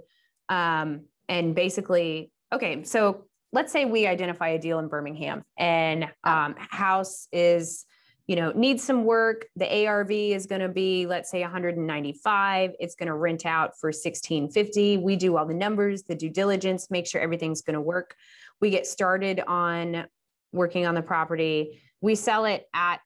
Um, 0.49 1.03
and 1.29 1.55
basically 1.55 2.33
okay 2.55 2.85
so 2.85 3.25
let's 3.53 3.73
say 3.73 3.85
we 3.85 4.07
identify 4.07 4.49
a 4.49 4.59
deal 4.59 4.79
in 4.79 4.89
birmingham 4.89 5.43
and 5.59 6.11
um, 6.25 6.55
house 6.59 7.29
is 7.33 7.85
you 8.27 8.37
know 8.37 8.53
needs 8.53 8.85
some 8.85 9.05
work. 9.05 9.47
The 9.57 9.87
arv 9.87 10.11
is 10.11 10.47
going 10.47 10.61
to 10.61 10.69
be 10.69 11.07
let's 11.07 11.31
say 11.31 11.41
195 11.41 12.73
it's 12.79 12.95
going 12.95 13.07
to 13.07 13.15
rent 13.15 13.47
out 13.47 13.73
for 13.81 13.89
1650 13.89 14.99
we 14.99 15.17
do 15.17 15.37
all 15.37 15.47
the 15.47 15.55
numbers 15.55 16.03
the 16.03 16.15
due 16.15 16.31
diligence 16.31 16.91
make 16.91 17.07
sure 17.07 17.21
everything's 17.21 17.63
going 17.63 17.75
to 17.75 17.81
work. 17.81 18.15
We 18.61 18.71
get 18.71 18.87
started 18.87 19.41
on 19.47 20.07
working 20.53 20.87
on 20.87 20.95
the 20.95 21.03
property. 21.03 21.81
We 22.01 22.15
sell 22.15 22.45
it 22.45 22.67
at 22.75 23.01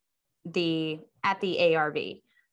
the 0.44 1.00
at 1.22 1.40
the 1.40 1.76
arv 1.76 1.96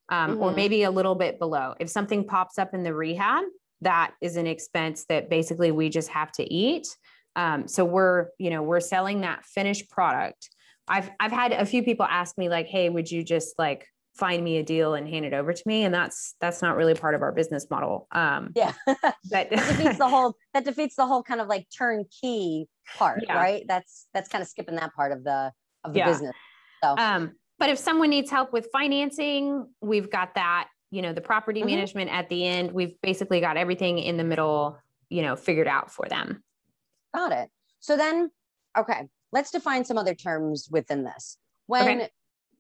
um, 0.10 0.32
mm-hmm. 0.32 0.42
or 0.42 0.52
maybe 0.52 0.84
a 0.84 0.92
little 0.92 1.16
bit 1.16 1.40
below. 1.40 1.76
If 1.80 1.90
something 1.90 2.26
pops 2.26 2.58
up 2.58 2.74
in 2.74 2.84
the 2.84 2.94
rehab, 2.94 3.44
that 3.82 4.14
is 4.22 4.36
an 4.36 4.48
expense 4.48 5.06
that 5.10 5.30
basically 5.30 5.72
we 5.72 5.90
just 5.90 6.10
have 6.10 6.32
to 6.34 6.54
eat. 6.54 6.88
Um, 7.36 7.68
so 7.68 7.86
we're, 7.86 8.28
you 8.38 8.50
know, 8.50 8.62
we're 8.62 8.80
selling 8.80 9.22
that 9.22 9.46
finished 9.46 9.90
product. 9.90 10.50
I've 10.88 11.10
I've 11.20 11.32
had 11.32 11.54
a 11.54 11.66
few 11.66 11.84
people 11.84 12.06
ask 12.06 12.38
me 12.38 12.50
like, 12.50 12.68
"Hey, 12.68 12.90
would 12.90 13.10
you 13.10 13.24
just 13.24 13.58
like 13.60 13.88
find 14.16 14.44
me 14.44 14.58
a 14.58 14.64
deal 14.64 14.96
and 14.96 15.08
hand 15.08 15.24
it 15.24 15.34
over 15.34 15.54
to 15.54 15.64
me?" 15.66 15.84
And 15.84 15.94
that's 15.94 16.36
that's 16.42 16.62
not 16.62 16.76
really 16.76 16.96
part 16.96 17.14
of 17.14 17.22
our 17.22 17.32
business 17.32 17.68
model. 17.70 18.08
Um, 18.12 18.52
yeah, 18.56 18.74
that, 18.88 19.16
that 19.30 19.50
defeats 19.52 20.00
the 20.00 20.10
whole 20.10 20.36
that 20.56 20.66
defeats 20.66 20.96
the 20.96 21.06
whole 21.06 21.22
kind 21.22 21.40
of 21.40 21.48
like 21.48 21.68
turnkey 21.78 22.68
part, 22.98 23.24
yeah. 23.28 23.36
right? 23.36 23.64
That's 23.68 24.08
that's 24.14 24.28
kind 24.28 24.42
of 24.42 24.48
skipping 24.48 24.76
that 24.76 24.94
part 24.96 25.12
of 25.12 25.24
the 25.24 25.52
of 25.86 25.94
the 25.94 26.00
yeah. 26.00 26.08
business. 26.08 26.36
So, 26.84 26.96
um, 26.98 27.34
but 27.60 27.70
if 27.70 27.78
someone 27.78 28.10
needs 28.10 28.32
help 28.32 28.54
with 28.54 28.70
financing, 28.72 29.68
we've 29.82 30.10
got 30.10 30.36
that, 30.36 30.70
you 30.92 31.02
know, 31.02 31.14
the 31.14 31.22
property 31.22 31.60
mm-hmm. 31.60 31.70
management 31.70 32.10
at 32.10 32.30
the 32.30 32.46
end. 32.46 32.72
We've 32.72 33.00
basically 33.02 33.42
got 33.42 33.58
everything 33.58 34.00
in 34.00 34.18
the 34.18 34.24
middle, 34.24 34.80
you 35.10 35.22
know, 35.22 35.36
figured 35.36 35.68
out 35.68 35.92
for 35.92 36.08
them. 36.08 36.42
Got 37.14 37.34
it. 37.34 37.50
So 37.82 37.98
then, 37.98 38.32
okay, 38.78 39.08
let's 39.32 39.52
define 39.52 39.84
some 39.84 39.98
other 39.98 40.16
terms 40.16 40.70
within 40.72 41.04
this. 41.04 41.38
When 41.68 42.02
okay. 42.02 42.10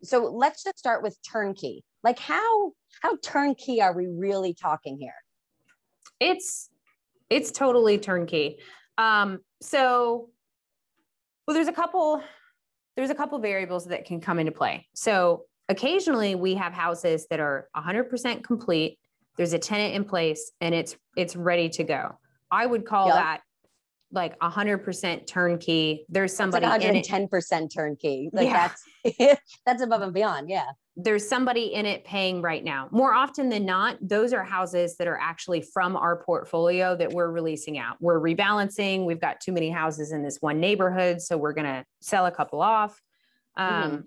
so 0.04 0.26
let's 0.26 0.64
just 0.64 0.78
start 0.78 1.02
with 1.02 1.18
turnkey. 1.24 1.84
Like 2.04 2.20
how 2.20 2.74
how 3.02 3.18
turnkey 3.24 3.82
are 3.82 3.94
we 3.94 4.08
really 4.08 4.54
talking 4.54 4.98
here? 5.00 5.14
It's 6.20 6.70
it's 7.30 7.52
totally 7.52 7.98
turnkey. 7.98 8.58
Um, 8.98 9.40
so 9.62 10.30
well, 11.48 11.56
there's 11.56 11.68
a 11.68 11.74
couple 11.74 12.22
there's 12.96 13.10
a 13.10 13.16
couple 13.16 13.40
variables 13.40 13.86
that 13.86 14.06
can 14.06 14.20
come 14.20 14.40
into 14.40 14.52
play. 14.52 14.88
So 14.94 15.46
occasionally 15.70 16.36
we 16.36 16.56
have 16.56 16.74
houses 16.74 17.28
that 17.30 17.40
are 17.40 17.70
100% 17.76 18.44
complete. 18.44 19.00
There's 19.38 19.54
a 19.54 19.60
tenant 19.60 19.96
in 19.96 20.04
place 20.04 20.52
and 20.60 20.76
it's 20.76 20.98
it's 21.16 21.36
ready 21.36 21.70
to 21.70 21.84
go. 21.84 22.18
I 22.52 22.66
would 22.66 22.86
call 22.86 23.08
yep. 23.08 23.16
that 23.16 23.42
like 24.12 24.36
a 24.42 24.50
100% 24.50 25.28
turnkey. 25.28 26.06
There's 26.10 26.36
somebody 26.36 26.66
like 26.66 26.82
110% 26.82 27.74
turnkey. 27.74 28.30
Like 28.34 28.48
yeah. 28.48 28.72
that's 29.06 29.40
that's 29.66 29.82
above 29.82 30.02
and 30.02 30.14
beyond. 30.14 30.50
Yeah 30.50 30.72
there's 31.02 31.28
somebody 31.28 31.74
in 31.74 31.86
it 31.86 32.04
paying 32.04 32.42
right 32.42 32.64
now. 32.64 32.90
More 32.92 33.14
often 33.14 33.50
than 33.50 33.66
not, 33.66 33.98
those 34.02 34.34
are 34.34 34.44
houses 34.44 34.98
that 34.98 35.08
are 35.08 35.18
actually 35.18 35.62
from 35.62 35.96
our 35.96 36.22
portfolio 36.24 36.96
that 36.98 37.14
we're 37.14 37.32
releasing 37.32 37.78
out. 37.78 37.96
We're 38.02 38.20
rebalancing. 38.20 39.06
We've 39.06 39.20
got 39.20 39.40
too 39.40 39.54
many 39.54 39.70
houses 39.70 40.12
in 40.12 40.24
this 40.24 40.38
one 40.42 40.60
neighborhood, 40.60 41.22
so 41.22 41.38
we're 41.38 41.54
going 41.54 41.68
to 41.68 41.86
sell 42.02 42.26
a 42.26 42.32
couple 42.32 42.62
off. 42.62 43.00
Um, 43.56 43.72
mm-hmm. 43.72 44.00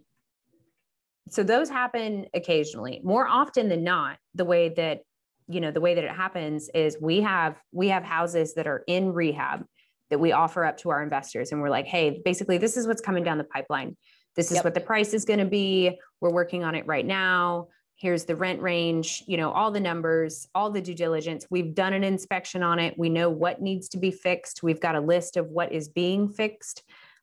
So 1.30 1.42
those 1.42 1.70
happen 1.70 2.26
occasionally. 2.34 3.00
More 3.02 3.26
often 3.26 3.68
than 3.68 3.84
not, 3.84 4.18
the 4.34 4.44
way 4.44 4.68
that 4.70 5.00
you 5.48 5.60
know 5.60 5.70
the 5.70 5.80
way 5.80 5.94
that 5.94 6.04
it 6.04 6.10
happens 6.10 6.68
is 6.74 6.96
we 7.00 7.20
have 7.22 7.56
we 7.72 7.88
have 7.88 8.04
houses 8.04 8.54
that 8.54 8.66
are 8.66 8.84
in 8.86 9.12
rehab 9.12 9.64
that 10.12 10.18
we 10.18 10.30
offer 10.32 10.62
up 10.62 10.76
to 10.76 10.90
our 10.90 11.02
investors, 11.02 11.52
and 11.52 11.62
we're 11.62 11.70
like, 11.70 11.86
hey, 11.86 12.20
basically, 12.22 12.58
this 12.58 12.76
is 12.76 12.86
what's 12.86 13.00
coming 13.00 13.24
down 13.24 13.38
the 13.38 13.44
pipeline. 13.44 13.96
This 14.36 14.50
is 14.50 14.56
yep. 14.56 14.64
what 14.64 14.74
the 14.74 14.80
price 14.80 15.14
is 15.14 15.24
going 15.24 15.38
to 15.38 15.46
be. 15.46 15.98
We're 16.20 16.30
working 16.30 16.64
on 16.64 16.74
it 16.74 16.86
right 16.86 17.06
now. 17.06 17.68
Here's 17.96 18.26
the 18.26 18.36
rent 18.36 18.60
range 18.60 19.22
you 19.26 19.38
know 19.38 19.52
all 19.52 19.70
the 19.70 19.80
numbers 19.80 20.48
all 20.54 20.70
the 20.70 20.82
due 20.82 20.94
diligence. 20.94 21.46
We've 21.48 21.74
done 21.74 21.94
an 21.94 22.04
inspection 22.04 22.62
on 22.62 22.78
it. 22.78 22.98
We 22.98 23.08
know 23.08 23.30
what 23.30 23.62
needs 23.62 23.88
to 23.90 23.98
be 23.98 24.10
fixed. 24.10 24.62
We've 24.62 24.80
got 24.80 24.96
a 24.96 25.00
list 25.00 25.38
of 25.38 25.46
what 25.46 25.72
is 25.72 25.88
being 25.88 26.28
fixed. 26.28 26.82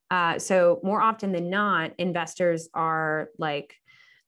Uh, 0.10 0.40
so 0.40 0.80
more 0.84 1.00
often 1.00 1.32
than 1.32 1.52
not 1.52 1.92
investors 2.00 2.70
are 2.74 3.30
like 3.38 3.76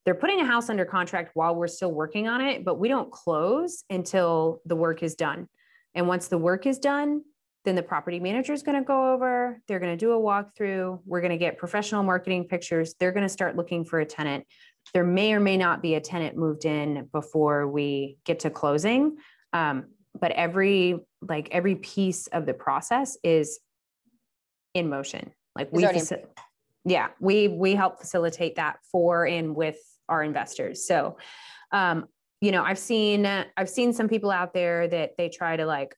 they're 0.05 0.13
putting 0.13 0.39
a 0.39 0.45
house 0.45 0.69
under 0.69 0.85
contract 0.85 1.31
while 1.33 1.55
we're 1.55 1.67
still 1.67 1.91
working 1.91 2.27
on 2.27 2.41
it 2.41 2.63
but 2.63 2.77
we 2.77 2.87
don't 2.89 3.11
close 3.11 3.83
until 3.89 4.61
the 4.67 4.75
work 4.75 5.01
is 5.01 5.15
done. 5.15 5.47
And 5.95 6.07
once 6.07 6.27
the 6.27 6.37
work 6.37 6.67
is 6.67 6.77
done 6.77 7.23
then 7.63 7.75
the 7.75 7.83
property 7.83 8.19
manager 8.19 8.53
is 8.53 8.63
going 8.63 8.77
to 8.77 8.83
go 8.83 9.13
over, 9.13 9.61
they're 9.67 9.79
going 9.79 9.91
to 9.91 9.97
do 9.97 10.13
a 10.13 10.19
walkthrough, 10.19 10.99
we're 11.05 11.21
going 11.21 11.31
to 11.31 11.37
get 11.37 11.57
professional 11.57 12.03
marketing 12.03 12.45
pictures, 12.45 12.95
they're 12.99 13.11
going 13.11 13.25
to 13.25 13.29
start 13.29 13.55
looking 13.55 13.85
for 13.85 13.99
a 13.99 14.05
tenant. 14.05 14.45
There 14.93 15.03
may 15.03 15.33
or 15.33 15.39
may 15.39 15.57
not 15.57 15.81
be 15.81 15.95
a 15.95 16.01
tenant 16.01 16.35
moved 16.35 16.65
in 16.65 17.07
before 17.11 17.67
we 17.67 18.17
get 18.25 18.39
to 18.39 18.49
closing. 18.49 19.17
Um, 19.53 19.85
but 20.19 20.31
every 20.31 20.99
like 21.21 21.49
every 21.51 21.75
piece 21.75 22.27
of 22.27 22.45
the 22.45 22.53
process 22.53 23.17
is 23.23 23.59
in 24.73 24.89
motion. 24.89 25.31
Like 25.55 25.69
we, 25.71 25.83
faci- 25.83 26.25
yeah, 26.85 27.09
we 27.19 27.47
we 27.47 27.75
help 27.75 27.99
facilitate 27.99 28.55
that 28.55 28.77
for 28.91 29.25
and 29.25 29.55
with 29.55 29.77
our 30.09 30.23
investors. 30.23 30.85
So, 30.87 31.17
um, 31.71 32.05
you 32.41 32.51
know, 32.51 32.63
I've 32.63 32.79
seen 32.79 33.25
I've 33.25 33.69
seen 33.69 33.93
some 33.93 34.09
people 34.09 34.31
out 34.31 34.53
there 34.53 34.87
that 34.87 35.11
they 35.17 35.29
try 35.29 35.55
to 35.55 35.65
like 35.65 35.95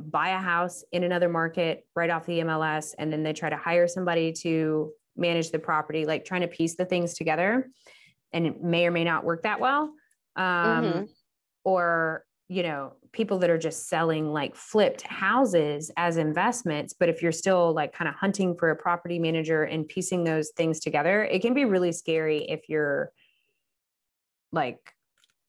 buy 0.00 0.30
a 0.30 0.38
house 0.38 0.84
in 0.92 1.04
another 1.04 1.28
market 1.28 1.86
right 1.94 2.10
off 2.10 2.26
the 2.26 2.40
MLS, 2.40 2.94
and 2.98 3.12
then 3.12 3.22
they 3.22 3.32
try 3.32 3.50
to 3.50 3.56
hire 3.56 3.88
somebody 3.88 4.32
to 4.32 4.92
manage 5.16 5.50
the 5.50 5.58
property, 5.58 6.06
like 6.06 6.24
trying 6.24 6.42
to 6.42 6.48
piece 6.48 6.76
the 6.76 6.84
things 6.84 7.14
together, 7.14 7.70
and 8.32 8.46
it 8.46 8.62
may 8.62 8.86
or 8.86 8.90
may 8.90 9.04
not 9.04 9.24
work 9.24 9.42
that 9.42 9.60
well. 9.60 9.92
Um, 10.36 10.44
mm-hmm. 10.44 11.04
Or 11.64 12.24
you 12.48 12.62
know 12.62 12.94
people 13.12 13.38
that 13.38 13.50
are 13.50 13.58
just 13.58 13.88
selling 13.88 14.32
like 14.32 14.54
flipped 14.54 15.02
houses 15.02 15.90
as 15.96 16.16
investments 16.16 16.94
but 16.98 17.08
if 17.08 17.22
you're 17.22 17.32
still 17.32 17.72
like 17.72 17.92
kind 17.92 18.08
of 18.08 18.14
hunting 18.14 18.56
for 18.56 18.70
a 18.70 18.76
property 18.76 19.18
manager 19.18 19.64
and 19.64 19.86
piecing 19.86 20.24
those 20.24 20.50
things 20.56 20.80
together 20.80 21.24
it 21.24 21.40
can 21.40 21.54
be 21.54 21.64
really 21.64 21.92
scary 21.92 22.44
if 22.48 22.68
you're 22.68 23.12
like 24.50 24.94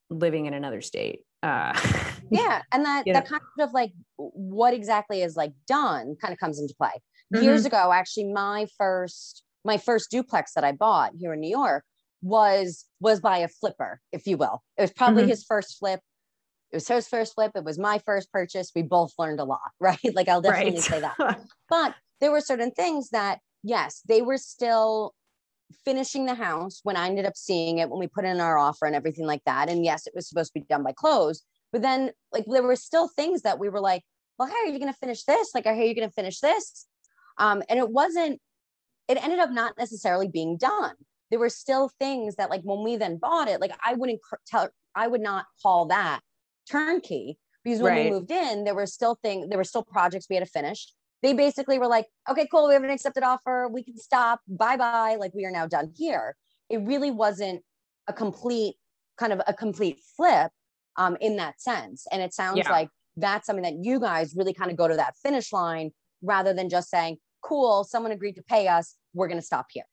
living 0.09 0.45
in 0.45 0.53
another 0.53 0.81
state 0.81 1.21
uh 1.41 1.73
yeah 2.29 2.61
and 2.71 2.85
that 2.85 3.05
that 3.05 3.27
kind 3.27 3.41
of 3.59 3.71
like 3.73 3.91
what 4.17 4.73
exactly 4.73 5.21
is 5.21 5.35
like 5.35 5.51
done 5.67 6.15
kind 6.21 6.33
of 6.33 6.39
comes 6.39 6.59
into 6.59 6.73
play 6.75 6.89
mm-hmm. 7.33 7.43
years 7.43 7.65
ago 7.65 7.91
actually 7.93 8.25
my 8.25 8.65
first 8.77 9.43
my 9.65 9.77
first 9.77 10.09
duplex 10.11 10.53
that 10.53 10.63
i 10.63 10.71
bought 10.71 11.11
here 11.19 11.33
in 11.33 11.39
new 11.39 11.49
york 11.49 11.83
was 12.21 12.85
was 12.99 13.19
by 13.19 13.37
a 13.37 13.47
flipper 13.47 13.99
if 14.11 14.27
you 14.27 14.37
will 14.37 14.61
it 14.77 14.81
was 14.81 14.91
probably 14.91 15.23
mm-hmm. 15.23 15.29
his 15.29 15.43
first 15.43 15.77
flip 15.79 16.01
it 16.71 16.75
was 16.75 16.87
his 16.87 17.07
first 17.07 17.33
flip. 17.33 17.51
It 17.55 17.63
was 17.63 17.79
my 17.79 17.99
first 18.05 18.31
purchase. 18.31 18.71
We 18.75 18.83
both 18.83 19.13
learned 19.17 19.39
a 19.39 19.43
lot, 19.43 19.59
right? 19.79 19.97
Like 20.13 20.27
I'll 20.27 20.41
definitely 20.41 20.73
right. 20.73 20.81
say 20.81 20.99
that. 21.01 21.39
but 21.69 21.95
there 22.21 22.31
were 22.31 22.41
certain 22.41 22.71
things 22.71 23.09
that, 23.09 23.39
yes, 23.63 24.01
they 24.07 24.21
were 24.21 24.37
still 24.37 25.13
finishing 25.85 26.25
the 26.25 26.33
house 26.33 26.79
when 26.83 26.95
I 26.95 27.07
ended 27.07 27.25
up 27.25 27.37
seeing 27.37 27.77
it 27.77 27.89
when 27.89 27.99
we 27.99 28.07
put 28.07 28.25
in 28.25 28.39
our 28.39 28.57
offer 28.57 28.85
and 28.85 28.95
everything 28.95 29.25
like 29.25 29.43
that. 29.45 29.69
And 29.69 29.85
yes, 29.85 30.07
it 30.07 30.13
was 30.15 30.27
supposed 30.27 30.53
to 30.53 30.59
be 30.59 30.65
done 30.65 30.83
by 30.83 30.93
close. 30.93 31.43
But 31.71 31.81
then, 31.81 32.11
like, 32.31 32.45
there 32.47 32.63
were 32.63 32.75
still 32.75 33.07
things 33.07 33.43
that 33.43 33.59
we 33.59 33.69
were 33.69 33.79
like, 33.79 34.03
well, 34.37 34.47
how 34.47 34.55
are 34.55 34.67
you 34.67 34.79
going 34.79 34.91
to 34.91 34.97
finish 34.97 35.23
this? 35.23 35.51
Like, 35.53 35.65
how 35.65 35.71
are 35.71 35.81
you 35.83 35.95
going 35.95 36.07
to 36.07 36.13
finish 36.13 36.39
this? 36.39 36.87
Um, 37.37 37.61
and 37.69 37.77
it 37.77 37.89
wasn't, 37.89 38.39
it 39.07 39.21
ended 39.21 39.39
up 39.39 39.51
not 39.51 39.77
necessarily 39.77 40.27
being 40.27 40.57
done. 40.57 40.93
There 41.29 41.39
were 41.39 41.49
still 41.49 41.91
things 41.99 42.35
that, 42.35 42.49
like, 42.49 42.61
when 42.63 42.83
we 42.83 42.95
then 42.95 43.17
bought 43.17 43.47
it, 43.47 43.61
like, 43.61 43.71
I 43.83 43.93
wouldn't 43.93 44.19
tell, 44.47 44.69
I 44.95 45.07
would 45.07 45.21
not 45.21 45.45
call 45.61 45.85
that 45.87 46.21
turnkey 46.69 47.37
because 47.63 47.81
when 47.81 47.93
right. 47.93 48.05
we 48.05 48.11
moved 48.11 48.31
in, 48.31 48.63
there 48.63 48.75
were 48.75 48.85
still 48.85 49.19
things, 49.21 49.49
there 49.49 49.57
were 49.57 49.63
still 49.63 49.83
projects 49.83 50.27
we 50.29 50.35
had 50.35 50.45
to 50.45 50.51
finish. 50.51 50.91
They 51.21 51.33
basically 51.33 51.77
were 51.77 51.87
like, 51.87 52.07
okay, 52.29 52.47
cool, 52.49 52.67
we 52.67 52.73
have 52.73 52.83
an 52.83 52.89
accepted 52.89 53.23
offer, 53.23 53.67
we 53.71 53.83
can 53.83 53.97
stop, 53.97 54.39
bye 54.47 54.77
bye, 54.77 55.17
like 55.19 55.33
we 55.33 55.45
are 55.45 55.51
now 55.51 55.67
done 55.67 55.91
here. 55.97 56.35
It 56.69 56.77
really 56.81 57.11
wasn't 57.11 57.61
a 58.07 58.13
complete 58.13 58.75
kind 59.17 59.33
of 59.33 59.41
a 59.45 59.53
complete 59.53 59.99
flip 60.15 60.51
um, 60.97 61.17
in 61.21 61.37
that 61.37 61.61
sense. 61.61 62.05
And 62.11 62.21
it 62.21 62.33
sounds 62.33 62.57
yeah. 62.57 62.71
like 62.71 62.89
that's 63.17 63.45
something 63.45 63.63
that 63.63 63.83
you 63.83 63.99
guys 63.99 64.33
really 64.35 64.53
kind 64.53 64.71
of 64.71 64.77
go 64.77 64.87
to 64.87 64.95
that 64.95 65.15
finish 65.21 65.51
line 65.51 65.91
rather 66.21 66.53
than 66.53 66.69
just 66.69 66.89
saying, 66.89 67.17
cool, 67.41 67.83
someone 67.83 68.11
agreed 68.11 68.35
to 68.35 68.43
pay 68.43 68.67
us, 68.67 68.95
we're 69.13 69.27
going 69.27 69.39
to 69.39 69.45
stop 69.45 69.67
here. 69.71 69.83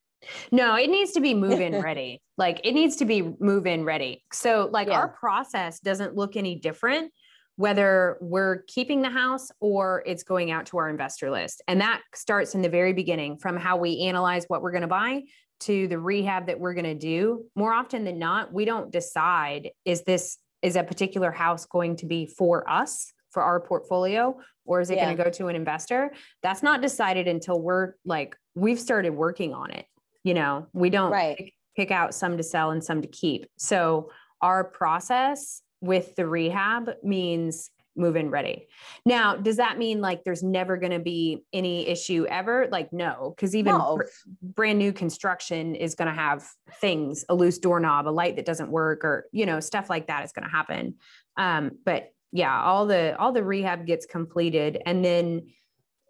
No, 0.51 0.75
it 0.75 0.89
needs 0.89 1.11
to 1.11 1.21
be 1.21 1.33
move 1.33 1.61
in 1.61 1.79
ready. 1.81 2.21
like 2.37 2.61
it 2.63 2.73
needs 2.73 2.97
to 2.97 3.05
be 3.05 3.33
move 3.39 3.67
in 3.67 3.83
ready. 3.83 4.23
So 4.33 4.69
like 4.71 4.87
yeah. 4.87 4.97
our 4.97 5.07
process 5.07 5.79
doesn't 5.79 6.15
look 6.15 6.35
any 6.35 6.55
different 6.55 7.11
whether 7.57 8.17
we're 8.21 8.61
keeping 8.67 9.01
the 9.01 9.09
house 9.09 9.49
or 9.59 10.03
it's 10.05 10.23
going 10.23 10.51
out 10.51 10.67
to 10.67 10.77
our 10.77 10.89
investor 10.89 11.31
list. 11.31 11.61
And 11.67 11.81
that 11.81 12.01
starts 12.13 12.53
in 12.53 12.61
the 12.61 12.69
very 12.69 12.93
beginning 12.93 13.39
from 13.39 13.57
how 13.57 13.77
we 13.77 14.01
analyze 14.01 14.45
what 14.47 14.61
we're 14.61 14.71
going 14.71 14.81
to 14.81 14.87
buy 14.87 15.23
to 15.61 15.87
the 15.87 15.97
rehab 15.97 16.47
that 16.47 16.59
we're 16.59 16.75
going 16.75 16.85
to 16.85 16.93
do. 16.93 17.45
More 17.55 17.73
often 17.73 18.03
than 18.03 18.19
not, 18.19 18.53
we 18.53 18.63
don't 18.63 18.91
decide 18.91 19.71
is 19.85 20.03
this 20.03 20.37
is 20.67 20.75
a 20.75 20.83
particular 20.83 21.31
house 21.31 21.65
going 21.65 21.95
to 21.95 22.05
be 22.05 22.25
for 22.25 22.69
us 22.69 23.11
for 23.31 23.41
our 23.41 23.59
portfolio 23.59 24.37
or 24.65 24.81
is 24.81 24.89
it 24.89 24.97
yeah. 24.97 25.05
going 25.05 25.17
to 25.17 25.23
go 25.23 25.29
to 25.29 25.47
an 25.47 25.55
investor? 25.55 26.11
That's 26.43 26.61
not 26.61 26.81
decided 26.81 27.27
until 27.27 27.59
we're 27.61 27.93
like 28.05 28.35
we've 28.53 28.79
started 28.79 29.11
working 29.11 29.53
on 29.53 29.71
it 29.71 29.85
you 30.27 30.33
know 30.33 30.67
we 30.73 30.89
don't 30.89 31.11
right. 31.11 31.37
pick, 31.37 31.53
pick 31.75 31.91
out 31.91 32.13
some 32.13 32.35
to 32.37 32.43
sell 32.43 32.71
and 32.71 32.83
some 32.83 33.01
to 33.01 33.07
keep 33.07 33.47
so 33.57 34.11
our 34.41 34.63
process 34.63 35.61
with 35.79 36.15
the 36.15 36.27
rehab 36.27 36.91
means 37.01 37.71
move 37.97 38.15
in 38.15 38.29
ready. 38.29 38.67
Now, 39.05 39.35
does 39.35 39.57
that 39.57 39.77
mean 39.77 40.01
like 40.01 40.23
there's 40.23 40.43
never 40.43 40.77
going 40.77 40.91
to 40.91 40.99
be 40.99 41.43
any 41.53 41.87
issue 41.87 42.25
ever? 42.29 42.67
Like, 42.71 42.93
no, 42.93 43.33
because 43.35 43.55
even 43.55 43.77
no. 43.77 43.97
br- 43.97 44.03
brand 44.41 44.79
new 44.79 44.93
construction 44.93 45.75
is 45.75 45.95
going 45.95 46.07
to 46.07 46.13
have 46.13 46.47
things, 46.79 47.25
a 47.29 47.35
loose 47.35 47.57
doorknob, 47.57 48.07
a 48.07 48.09
light 48.09 48.35
that 48.35 48.45
doesn't 48.45 48.71
work, 48.71 49.03
or 49.03 49.27
you 49.31 49.45
know, 49.45 49.59
stuff 49.59 49.89
like 49.89 50.07
that 50.07 50.23
is 50.23 50.31
going 50.31 50.45
to 50.45 50.51
happen. 50.51 50.95
Um, 51.37 51.71
but 51.85 52.11
yeah, 52.31 52.61
all 52.61 52.85
the 52.85 53.17
all 53.17 53.31
the 53.31 53.43
rehab 53.43 53.85
gets 53.85 54.05
completed, 54.05 54.81
and 54.85 55.03
then 55.03 55.47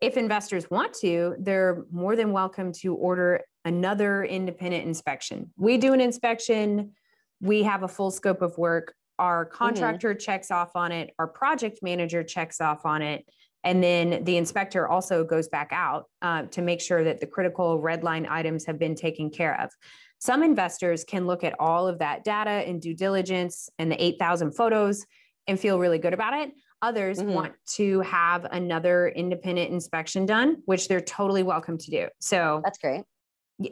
if 0.02 0.17
investors 0.17 0.69
want 0.69 0.93
to, 0.93 1.36
they're 1.39 1.86
more 1.91 2.15
than 2.15 2.32
welcome 2.32 2.71
to 2.71 2.93
order 2.93 3.41
another 3.65 4.23
independent 4.23 4.86
inspection. 4.86 5.52
We 5.58 5.78
do 5.78 5.93
an 5.93 6.02
inspection, 6.02 6.93
we 7.41 7.63
have 7.63 7.84
a 7.84 7.88
full 7.88 8.12
scope 8.12 8.41
of 8.41 8.58
work. 8.58 8.93
Our 9.19 9.45
mm-hmm. 9.45 9.56
contractor 9.56 10.12
mm-hmm. 10.12 10.19
checks 10.19 10.51
off 10.51 10.75
on 10.75 10.91
it, 10.91 11.13
our 11.19 11.27
project 11.27 11.80
manager 11.82 12.23
checks 12.23 12.62
off 12.62 12.86
on 12.86 13.01
it. 13.01 13.25
And 13.63 13.84
then 13.84 14.23
the 14.23 14.38
inspector 14.38 14.88
also 14.88 15.23
goes 15.23 15.47
back 15.49 15.69
out 15.71 16.06
uh, 16.21 16.43
to 16.43 16.62
make 16.62 16.80
sure 16.80 17.03
that 17.03 17.19
the 17.19 17.27
critical 17.27 17.82
red 17.82 18.03
line 18.03 18.25
items 18.30 18.65
have 18.65 18.80
been 18.80 18.95
taken 18.95 19.30
care 19.30 19.60
of. 19.60 19.71
Some 20.19 20.41
investors 20.41 21.03
can 21.03 21.27
look 21.27 21.43
at 21.43 21.56
all 21.60 21.88
of 21.88 21.99
that 21.99 22.23
data 22.23 22.49
and 22.49 22.82
due 22.82 22.95
diligence 22.95 23.69
and 23.77 23.91
the 23.91 24.01
8,000 24.01 24.51
photos 24.51 25.06
and 25.47 25.60
feel 25.60 25.80
really 25.80 25.99
good 25.99 26.13
about 26.13 26.34
it. 26.34 26.51
Others 26.82 27.19
mm-hmm. 27.19 27.34
want 27.34 27.53
to 27.75 28.01
have 28.01 28.45
another 28.45 29.08
independent 29.10 29.71
inspection 29.71 30.25
done, 30.25 30.58
which 30.65 30.88
they're 30.88 31.01
totally 31.01 31.43
welcome 31.43 31.77
to 31.77 31.91
do. 31.91 32.08
So 32.19 32.62
that's 32.63 32.77
great 32.77 33.03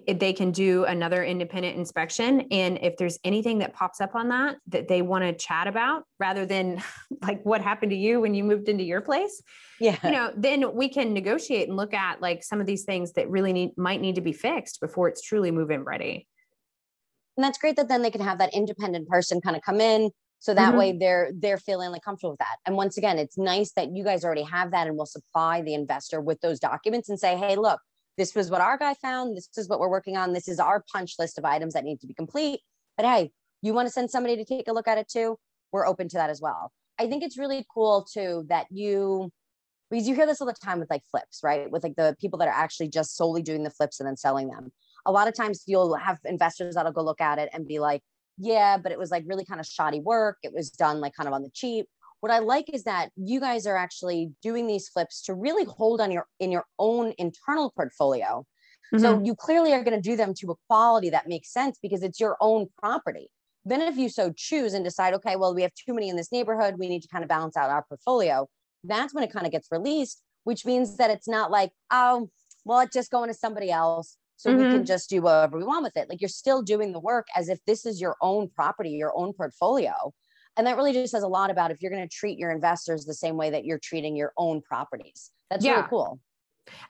they 0.08 0.34
can 0.34 0.52
do 0.52 0.84
another 0.86 1.24
independent 1.24 1.78
inspection 1.78 2.48
and 2.50 2.80
if 2.82 2.98
there's 2.98 3.20
anything 3.24 3.60
that 3.60 3.72
pops 3.74 4.02
up 4.02 4.16
on 4.16 4.30
that 4.30 4.56
that 4.68 4.88
they 4.88 5.04
want 5.04 5.24
to 5.24 5.32
chat 5.34 5.68
about 5.68 6.04
rather 6.20 6.44
than 6.46 6.82
like 7.22 7.44
what 7.44 7.62
happened 7.62 7.92
to 7.92 7.96
you 7.96 8.20
when 8.20 8.34
you 8.34 8.44
moved 8.44 8.68
into 8.68 8.84
your 8.84 9.02
place 9.02 9.44
yeah. 9.80 9.98
you 10.04 10.12
know 10.12 10.32
then 10.36 10.74
we 10.74 10.90
can 10.90 11.14
negotiate 11.14 11.68
and 11.68 11.78
look 11.78 11.94
at 11.94 12.22
like 12.22 12.44
some 12.44 12.60
of 12.60 12.68
these 12.68 12.84
things 12.84 13.14
that 13.14 13.30
really 13.30 13.54
need 13.54 13.72
might 13.78 14.02
need 14.02 14.16
to 14.16 14.22
be 14.22 14.34
fixed 14.34 14.80
before 14.82 15.08
it's 15.08 15.22
truly 15.22 15.52
move 15.52 15.72
in 15.72 15.84
ready. 15.84 16.28
And 17.38 17.44
that's 17.44 17.58
great 17.58 17.76
that 17.76 17.90
then 17.90 18.02
they 18.02 18.12
can 18.12 18.22
have 18.22 18.38
that 18.40 18.54
independent 18.54 19.08
person 19.08 19.42
kind 19.42 19.56
of 19.56 19.62
come 19.62 19.82
in 19.82 20.12
so 20.40 20.54
that 20.54 20.70
mm-hmm. 20.70 20.78
way 20.78 20.98
they're 20.98 21.32
they're 21.38 21.58
feeling 21.58 21.92
like 21.92 22.04
comfortable 22.04 22.32
with 22.32 22.40
that. 22.40 22.58
And 22.66 22.76
once 22.76 22.98
again 22.98 23.18
it's 23.18 23.38
nice 23.38 23.72
that 23.74 23.90
you 23.94 24.04
guys 24.04 24.24
already 24.24 24.44
have 24.44 24.72
that 24.72 24.88
and 24.88 24.98
will 24.98 25.06
supply 25.06 25.62
the 25.62 25.74
investor 25.74 26.22
with 26.22 26.40
those 26.42 26.60
documents 26.60 27.10
and 27.10 27.20
say 27.20 27.38
hey 27.38 27.56
look 27.56 27.80
this 28.18 28.36
was 28.36 28.50
what 28.50 28.62
our 28.62 28.78
guy 28.78 28.94
found. 28.94 29.36
This 29.36 29.50
is 29.58 29.68
what 29.68 29.80
we're 29.80 29.90
working 29.90 30.18
on. 30.18 30.34
This 30.34 30.48
is 30.48 30.60
our 30.60 30.84
punch 30.92 31.16
list 31.20 31.38
of 31.38 31.46
items 31.46 31.74
that 31.74 31.84
need 31.84 32.00
to 32.02 32.08
be 32.08 32.14
complete. 32.14 32.62
But 32.98 33.06
hey, 33.06 33.32
you 33.62 33.74
want 33.74 33.88
to 33.88 33.92
send 33.92 34.10
somebody 34.10 34.38
to 34.38 34.46
take 34.46 34.68
a 34.68 34.74
look 34.74 34.88
at 34.88 34.98
it 34.98 35.08
too? 35.10 35.38
We're 35.72 35.88
open 35.88 36.08
to 36.10 36.18
that 36.18 36.30
as 36.30 36.42
well. 36.42 36.72
I 36.98 37.08
think 37.08 37.24
it's 37.24 37.38
really 37.38 37.66
cool 37.74 38.06
too 38.12 38.46
that 38.48 38.68
you, 38.70 39.32
because 39.90 40.08
you 40.08 40.16
hear 40.16 40.26
this 40.26 40.40
all 40.40 40.48
the 40.48 40.54
time 40.54 40.80
with 40.80 40.90
like 40.90 41.02
flips, 41.12 41.42
right? 41.44 41.70
With 41.70 41.84
like 41.84 41.96
the 41.96 42.16
people 42.20 42.40
that 42.40 42.48
are 42.48 42.54
actually 42.54 42.90
just 42.90 43.18
solely 43.18 43.42
doing 43.42 43.64
the 43.64 43.70
flips 43.70 44.00
and 44.00 44.08
then 44.08 44.16
selling 44.16 44.48
them. 44.48 44.72
A 45.06 45.12
lot 45.12 45.28
of 45.28 45.36
times 45.36 45.64
you'll 45.66 45.96
have 45.96 46.18
investors 46.26 46.76
that'll 46.76 46.92
go 46.92 47.04
look 47.04 47.22
at 47.22 47.38
it 47.38 47.50
and 47.54 47.68
be 47.68 47.80
like, 47.80 48.02
yeah, 48.38 48.78
but 48.78 48.92
it 48.92 48.98
was 48.98 49.12
like 49.12 49.24
really 49.28 49.46
kind 49.46 49.60
of 49.60 49.66
shoddy 49.66 50.00
work. 50.00 50.38
It 50.44 50.54
was 50.54 50.70
done 50.70 51.00
like 51.00 51.14
kind 51.14 51.28
of 51.28 51.34
on 51.34 51.44
the 51.44 51.52
cheap 51.54 51.88
what 52.26 52.34
I 52.34 52.40
like 52.40 52.74
is 52.74 52.86
that 52.86 53.12
you 53.16 53.40
guys 53.40 53.68
are 53.68 53.78
actually 53.78 54.32
doing 54.42 54.66
these 54.66 54.90
flips 54.90 55.22
to 55.26 55.36
really 55.36 55.64
hold 55.64 56.02
on 56.02 56.10
your 56.10 56.26
in 56.40 56.52
your 56.52 56.66
own 56.80 57.14
internal 57.20 57.70
portfolio. 57.70 58.44
Mm-hmm. 58.92 58.98
So 58.98 59.22
you 59.24 59.36
clearly 59.36 59.74
are 59.74 59.84
going 59.84 59.96
to 59.96 60.02
do 60.02 60.16
them 60.16 60.34
to 60.40 60.50
a 60.50 60.56
quality 60.68 61.12
that 61.12 61.28
makes 61.28 61.54
sense 61.54 61.78
because 61.80 62.02
it's 62.02 62.20
your 62.20 62.36
own 62.42 62.66
property. 62.80 63.28
Then 63.64 63.80
if 63.80 63.96
you 63.96 64.10
so 64.10 64.34
choose 64.36 64.74
and 64.74 64.84
decide, 64.84 65.14
okay, 65.14 65.36
well, 65.36 65.54
we 65.54 65.62
have 65.62 65.74
too 65.76 65.94
many 65.94 66.10
in 66.10 66.16
this 66.16 66.32
neighborhood, 66.32 66.80
we 66.80 66.90
need 66.90 67.04
to 67.04 67.08
kind 67.10 67.24
of 67.24 67.30
balance 67.30 67.56
out 67.56 67.70
our 67.70 67.86
portfolio. 67.88 68.48
That's 68.84 69.14
when 69.14 69.24
it 69.24 69.32
kind 69.32 69.46
of 69.46 69.52
gets 69.52 69.68
released, 69.70 70.24
which 70.46 70.66
means 70.66 70.98
that 70.98 71.12
it's 71.12 71.28
not 71.28 71.52
like, 71.52 71.74
oh, 71.92 72.32
well, 72.64 72.80
it's 72.80 72.94
just 72.96 73.12
going 73.12 73.28
to 73.28 73.36
somebody 73.36 73.70
else. 73.70 74.18
So 74.38 74.50
mm-hmm. 74.50 74.58
we 74.58 74.64
can 74.64 74.74
mm-hmm. 74.78 74.86
just 74.86 75.12
do 75.12 75.22
whatever 75.22 75.60
we 75.60 75.64
want 75.64 75.84
with 75.84 75.96
it. 75.96 76.10
Like 76.10 76.22
you're 76.22 76.30
still 76.30 76.64
doing 76.64 76.92
the 76.92 77.00
work 77.00 77.28
as 77.36 77.50
if 77.50 77.60
this 77.68 77.86
is 77.86 78.02
your 78.02 78.16
own 78.20 78.50
property, 78.50 78.90
your 78.90 79.16
own 79.16 79.32
portfolio. 79.34 79.94
And 80.58 80.68
that 80.68 80.78
really 80.78 80.94
just 80.94 81.12
says 81.12 81.24
a 81.24 81.28
lot 81.28 81.50
about 81.50 81.72
if 81.72 81.82
you're 81.82 81.92
going 81.92 82.08
to 82.08 82.14
treat 82.14 82.38
your 82.38 82.52
investors 82.52 83.06
the 83.06 83.14
same 83.14 83.38
way 83.38 83.50
that 83.50 83.66
you're 83.66 83.80
treating 83.80 84.16
your 84.16 84.34
own 84.38 84.62
properties. 84.62 85.32
That's 85.50 85.66
yeah. 85.66 85.76
really 85.76 85.88
cool. 85.90 86.20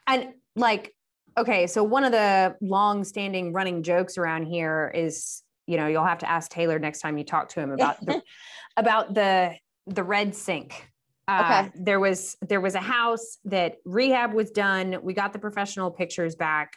And 0.08 0.34
like 0.56 0.93
okay 1.38 1.67
so 1.67 1.84
one 1.84 2.04
of 2.06 2.13
the 2.13 2.56
long 2.62 3.04
standing 3.04 3.51
running 3.51 3.84
jokes 3.84 4.17
around 4.17 4.45
here 4.45 4.91
is 4.95 5.43
you 5.67 5.75
know 5.75 5.88
you'll 5.88 6.06
have 6.06 6.19
to 6.19 6.30
ask 6.30 6.49
taylor 6.49 6.80
next 6.80 7.01
time 7.01 7.17
you 7.17 7.25
talk 7.25 7.49
to 7.49 7.60
him 7.60 7.71
about 7.71 7.99
the, 8.06 8.21
about 8.78 9.13
the 9.13 9.54
the 9.88 10.04
red 10.04 10.34
sink. 10.34 10.89
Uh, 11.28 11.67
okay. 11.67 11.84
there 11.84 11.99
was 11.99 12.38
there 12.41 12.62
was 12.62 12.75
a 12.75 12.80
house 12.80 13.39
that 13.45 13.78
rehab 13.84 14.34
was 14.34 14.51
done. 14.51 14.99
We 15.01 15.13
got 15.13 15.34
the 15.34 15.39
professional 15.39 15.89
pictures 15.89 16.36
back. 16.36 16.73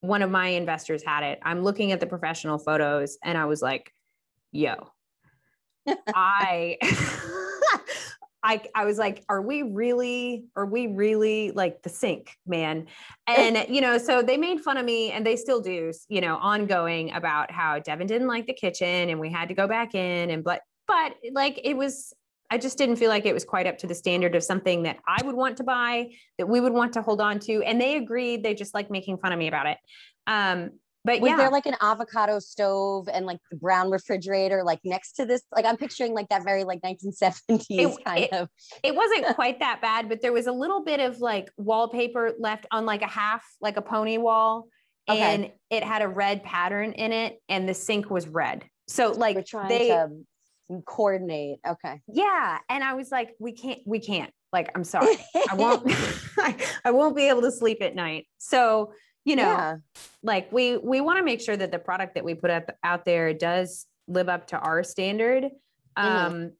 One 0.00 0.22
of 0.22 0.30
my 0.30 0.48
investors 0.48 1.04
had 1.04 1.22
it. 1.22 1.38
I'm 1.42 1.62
looking 1.62 1.92
at 1.92 2.00
the 2.00 2.06
professional 2.06 2.58
photos 2.58 3.16
and 3.22 3.38
i 3.38 3.44
was 3.44 3.62
like 3.62 3.92
yo 4.50 4.74
i 6.14 6.76
I, 8.44 8.60
I 8.74 8.84
was 8.84 8.98
like, 8.98 9.24
are 9.28 9.40
we 9.40 9.62
really, 9.62 10.46
are 10.56 10.66
we 10.66 10.88
really 10.88 11.52
like 11.52 11.82
the 11.82 11.88
sink, 11.88 12.36
man? 12.44 12.88
And, 13.28 13.66
you 13.68 13.80
know, 13.80 13.98
so 13.98 14.20
they 14.20 14.36
made 14.36 14.60
fun 14.60 14.76
of 14.78 14.84
me 14.84 15.12
and 15.12 15.24
they 15.24 15.36
still 15.36 15.60
do, 15.60 15.92
you 16.08 16.20
know, 16.20 16.36
ongoing 16.36 17.12
about 17.12 17.52
how 17.52 17.78
Devin 17.78 18.08
didn't 18.08 18.26
like 18.26 18.46
the 18.46 18.52
kitchen 18.52 19.10
and 19.10 19.20
we 19.20 19.30
had 19.30 19.48
to 19.48 19.54
go 19.54 19.68
back 19.68 19.94
in 19.94 20.30
and, 20.30 20.42
but, 20.42 20.62
but 20.88 21.14
like 21.32 21.60
it 21.62 21.74
was, 21.74 22.12
I 22.50 22.58
just 22.58 22.78
didn't 22.78 22.96
feel 22.96 23.08
like 23.10 23.26
it 23.26 23.32
was 23.32 23.44
quite 23.44 23.68
up 23.68 23.78
to 23.78 23.86
the 23.86 23.94
standard 23.94 24.34
of 24.34 24.42
something 24.42 24.82
that 24.82 24.98
I 25.06 25.24
would 25.24 25.36
want 25.36 25.58
to 25.58 25.64
buy, 25.64 26.10
that 26.36 26.48
we 26.48 26.60
would 26.60 26.72
want 26.72 26.94
to 26.94 27.02
hold 27.02 27.20
on 27.20 27.38
to. 27.40 27.62
And 27.62 27.80
they 27.80 27.96
agreed. 27.96 28.42
They 28.42 28.54
just 28.54 28.74
like 28.74 28.90
making 28.90 29.18
fun 29.18 29.32
of 29.32 29.38
me 29.38 29.46
about 29.46 29.66
it. 29.68 29.78
Um, 30.26 30.72
but 31.04 31.20
was 31.20 31.30
yeah. 31.30 31.36
there 31.36 31.50
like 31.50 31.66
an 31.66 31.76
avocado 31.80 32.38
stove 32.38 33.08
and 33.12 33.26
like 33.26 33.38
the 33.50 33.56
brown 33.56 33.90
refrigerator 33.90 34.62
like 34.64 34.80
next 34.84 35.12
to 35.14 35.26
this? 35.26 35.42
Like 35.54 35.64
i'm 35.64 35.76
picturing 35.76 36.14
like 36.14 36.28
that 36.28 36.44
very 36.44 36.64
like 36.64 36.80
1970s 36.82 37.66
it, 37.70 38.04
kind 38.04 38.24
it, 38.24 38.32
of 38.32 38.48
it 38.82 38.94
wasn't 38.94 39.26
quite 39.34 39.60
that 39.60 39.80
bad 39.80 40.08
but 40.08 40.20
there 40.22 40.32
was 40.32 40.46
a 40.46 40.52
little 40.52 40.84
bit 40.84 41.00
of 41.00 41.20
like 41.20 41.50
wallpaper 41.56 42.32
left 42.38 42.66
on 42.70 42.86
like 42.86 43.02
a 43.02 43.08
half 43.08 43.44
like 43.60 43.76
a 43.76 43.82
pony 43.82 44.18
wall 44.18 44.66
okay. 45.08 45.20
and 45.20 45.50
it 45.70 45.84
had 45.84 46.02
a 46.02 46.08
red 46.08 46.42
pattern 46.42 46.92
in 46.92 47.12
it 47.12 47.40
and 47.48 47.68
the 47.68 47.74
sink 47.74 48.10
was 48.10 48.26
red. 48.26 48.64
So 48.88 49.12
like 49.12 49.36
We're 49.36 49.42
trying 49.42 49.68
they 49.68 49.88
to 49.88 50.08
coordinate 50.86 51.58
okay. 51.66 52.00
Yeah 52.08 52.58
and 52.68 52.82
i 52.82 52.94
was 52.94 53.10
like 53.10 53.34
we 53.38 53.52
can't 53.52 53.80
we 53.84 54.00
can't 54.00 54.32
like 54.52 54.70
i'm 54.74 54.84
sorry. 54.84 55.16
I 55.50 55.54
won't 55.54 55.90
I 56.84 56.90
won't 56.90 57.16
be 57.16 57.28
able 57.28 57.42
to 57.42 57.52
sleep 57.52 57.78
at 57.82 57.94
night. 57.94 58.26
So 58.38 58.92
you 59.24 59.36
know 59.36 59.42
yeah. 59.42 59.76
like 60.22 60.50
we 60.52 60.76
we 60.76 61.00
want 61.00 61.18
to 61.18 61.24
make 61.24 61.40
sure 61.40 61.56
that 61.56 61.70
the 61.70 61.78
product 61.78 62.14
that 62.14 62.24
we 62.24 62.34
put 62.34 62.50
up 62.50 62.70
out 62.82 63.04
there 63.04 63.32
does 63.32 63.86
live 64.08 64.28
up 64.28 64.48
to 64.48 64.58
our 64.58 64.82
standard 64.82 65.44
mm-hmm. 65.44 66.06
um 66.06 66.52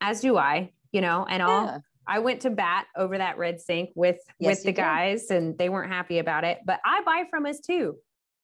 as 0.00 0.20
do 0.20 0.36
i 0.36 0.70
you 0.92 1.00
know 1.00 1.26
and 1.28 1.42
all 1.42 1.66
yeah. 1.66 1.78
i 2.06 2.18
went 2.18 2.40
to 2.40 2.50
bat 2.50 2.86
over 2.96 3.18
that 3.18 3.38
red 3.38 3.60
sink 3.60 3.90
with 3.94 4.18
yes, 4.38 4.58
with 4.58 4.64
the 4.64 4.72
guys 4.72 5.26
did. 5.26 5.36
and 5.36 5.58
they 5.58 5.68
weren't 5.68 5.92
happy 5.92 6.18
about 6.18 6.44
it 6.44 6.58
but 6.64 6.80
i 6.84 7.02
buy 7.02 7.24
from 7.30 7.46
us 7.46 7.60
too 7.60 7.96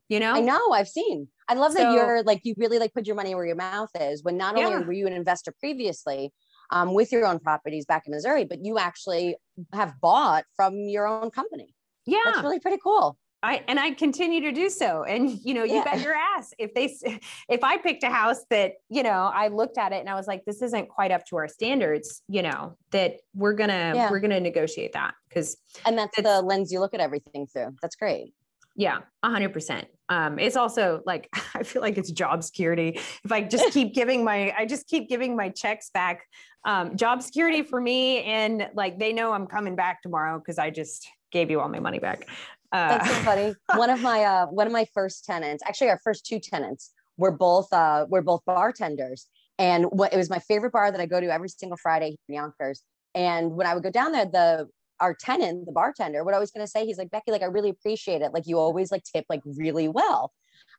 you 0.09 0.21
know 0.21 0.33
i 0.33 0.41
know 0.41 0.73
i've 0.73 0.89
seen 0.89 1.27
i 1.49 1.55
love 1.55 1.75
that 1.75 1.93
you're 1.93 2.23
like 2.23 2.41
you 2.45 2.55
really 2.57 2.79
like 2.79 2.93
put 2.95 3.07
your 3.07 3.17
money 3.17 3.35
where 3.35 3.47
your 3.47 3.57
mouth 3.57 3.91
is 4.01 4.23
when 4.23 4.37
not 4.37 4.57
only 4.57 4.85
were 4.85 4.93
you 4.93 5.07
an 5.07 5.13
investor 5.13 5.53
previously 5.59 6.33
um, 6.71 6.95
with 6.95 7.13
your 7.13 7.27
own 7.27 7.39
properties 7.39 7.85
back 7.87 8.07
in 8.07 8.13
missouri 8.13 8.45
but 8.45 8.65
you 8.65 8.79
actually 8.79 9.37
have 9.73 9.95
bought 10.01 10.45
from 10.55 10.75
your 10.75 11.07
own 11.07 11.31
company 11.31 11.75
yeah 12.07 12.21
that's 12.25 12.43
really 12.43 12.61
pretty 12.61 12.79
cool 12.83 13.17
I 13.43 13.63
and 13.67 13.79
I 13.81 13.93
continue 13.93 14.41
to 14.43 14.53
do 14.53 14.71
so. 14.71 15.05
And 15.05 15.31
you 15.45 15.55
know, 15.55 15.65
you 15.65 15.77
yeah. 15.77 15.85
bet 15.85 16.01
your 16.03 16.15
ass 16.15 16.53
if 16.59 16.75
they 16.75 16.95
if 17.49 17.65
I 17.65 17.79
picked 17.79 18.03
a 18.03 18.11
house 18.11 18.45
that, 18.51 18.75
you 18.89 19.03
know, 19.03 19.31
I 19.35 19.49
looked 19.49 19.79
at 19.79 19.93
it 19.93 20.01
and 20.01 20.09
I 20.09 20.15
was 20.15 20.27
like, 20.27 20.45
this 20.45 20.63
isn't 20.63 20.89
quite 20.89 21.11
up 21.11 21.25
to 21.27 21.37
our 21.37 21.49
standards, 21.49 22.23
you 22.29 22.43
know, 22.43 22.77
that 22.93 23.17
we're 23.35 23.55
gonna 23.55 23.93
yeah. 23.95 24.11
we're 24.11 24.21
gonna 24.21 24.41
negotiate 24.41 24.93
that 24.93 25.15
because 25.29 25.57
and 25.87 25.99
that's 25.99 26.17
the 26.17 26.43
lens 26.43 26.73
you 26.73 26.81
look 26.81 26.95
at 26.95 27.01
everything 27.01 27.47
through. 27.47 27.75
That's 27.83 27.97
great. 27.97 28.33
Yeah, 28.75 29.01
a 29.23 29.31
hundred 29.31 29.53
percent. 29.53 29.87
Um, 30.09 30.39
it's 30.39 30.57
also 30.57 31.03
like 31.05 31.29
I 31.55 31.63
feel 31.63 31.83
like 31.83 31.99
it's 31.99 32.11
job 32.11 32.43
security. 32.43 32.99
If 33.25 33.33
I 33.33 33.43
just 33.43 33.73
keep 33.73 33.95
giving 33.95 34.25
my, 34.25 34.53
I 34.57 34.67
just 34.67 34.87
keep 34.87 35.09
giving 35.09 35.37
my 35.37 35.49
checks 35.49 35.91
back. 35.93 36.25
Um, 36.65 36.97
job 36.97 37.23
security 37.23 37.63
for 37.63 37.81
me, 37.81 38.23
and 38.23 38.69
like 38.75 38.99
they 38.99 39.13
know 39.13 39.33
I'm 39.33 39.47
coming 39.47 39.75
back 39.75 40.01
tomorrow 40.03 40.39
because 40.39 40.59
I 40.59 40.71
just 40.71 41.09
gave 41.33 41.51
you 41.51 41.61
all 41.61 41.69
my 41.69 41.81
money 41.81 41.99
back. 41.99 42.29
That's 42.73 43.09
so 43.09 43.15
uh, 43.15 43.23
funny. 43.23 43.55
one 43.77 43.91
of 43.91 44.01
my 44.01 44.25
uh, 44.25 44.47
one 44.47 44.67
of 44.67 44.73
my 44.73 44.87
first 44.95 45.25
tenants, 45.25 45.63
actually 45.67 45.91
our 45.91 46.01
first 46.03 46.25
two 46.25 46.41
tenants, 46.41 46.91
were 47.17 47.31
both 47.31 47.73
uh, 47.73 48.07
were 48.09 48.23
both 48.23 48.41
bartenders, 48.47 49.27
and 49.59 49.85
what 49.87 50.13
it 50.13 50.17
was 50.17 50.31
my 50.31 50.39
favorite 50.41 50.73
bar 50.73 50.91
that 50.91 51.01
I 51.01 51.07
go 51.07 51.21
to 51.21 51.33
every 51.33 51.49
single 51.49 51.77
Friday 51.77 52.17
in 52.29 52.35
Yonkers. 52.35 52.83
And 53.15 53.53
when 53.53 53.67
I 53.67 53.75
would 53.75 53.83
go 53.83 53.91
down 53.91 54.13
there, 54.13 54.25
the 54.25 54.69
our 55.01 55.15
tenant, 55.15 55.67
the 55.67 55.73
bartender, 55.73 56.25
what 56.25 56.35
I 56.35 56.39
was 56.39 56.51
going 56.51 56.65
to 56.65 56.71
say, 56.71 56.87
he's 56.87 56.97
like, 56.97 57.11
Becky, 57.11 57.33
like 57.33 57.43
I 57.43 57.47
really 57.47 57.71
appreciate 57.71 58.23
it. 58.23 58.33
Like 58.33 58.47
you 58.47 58.59
always 58.59 58.93
like 58.93 59.03
tip 59.03 59.27
like 59.29 59.41
really 59.45 59.89
well. 59.89 60.33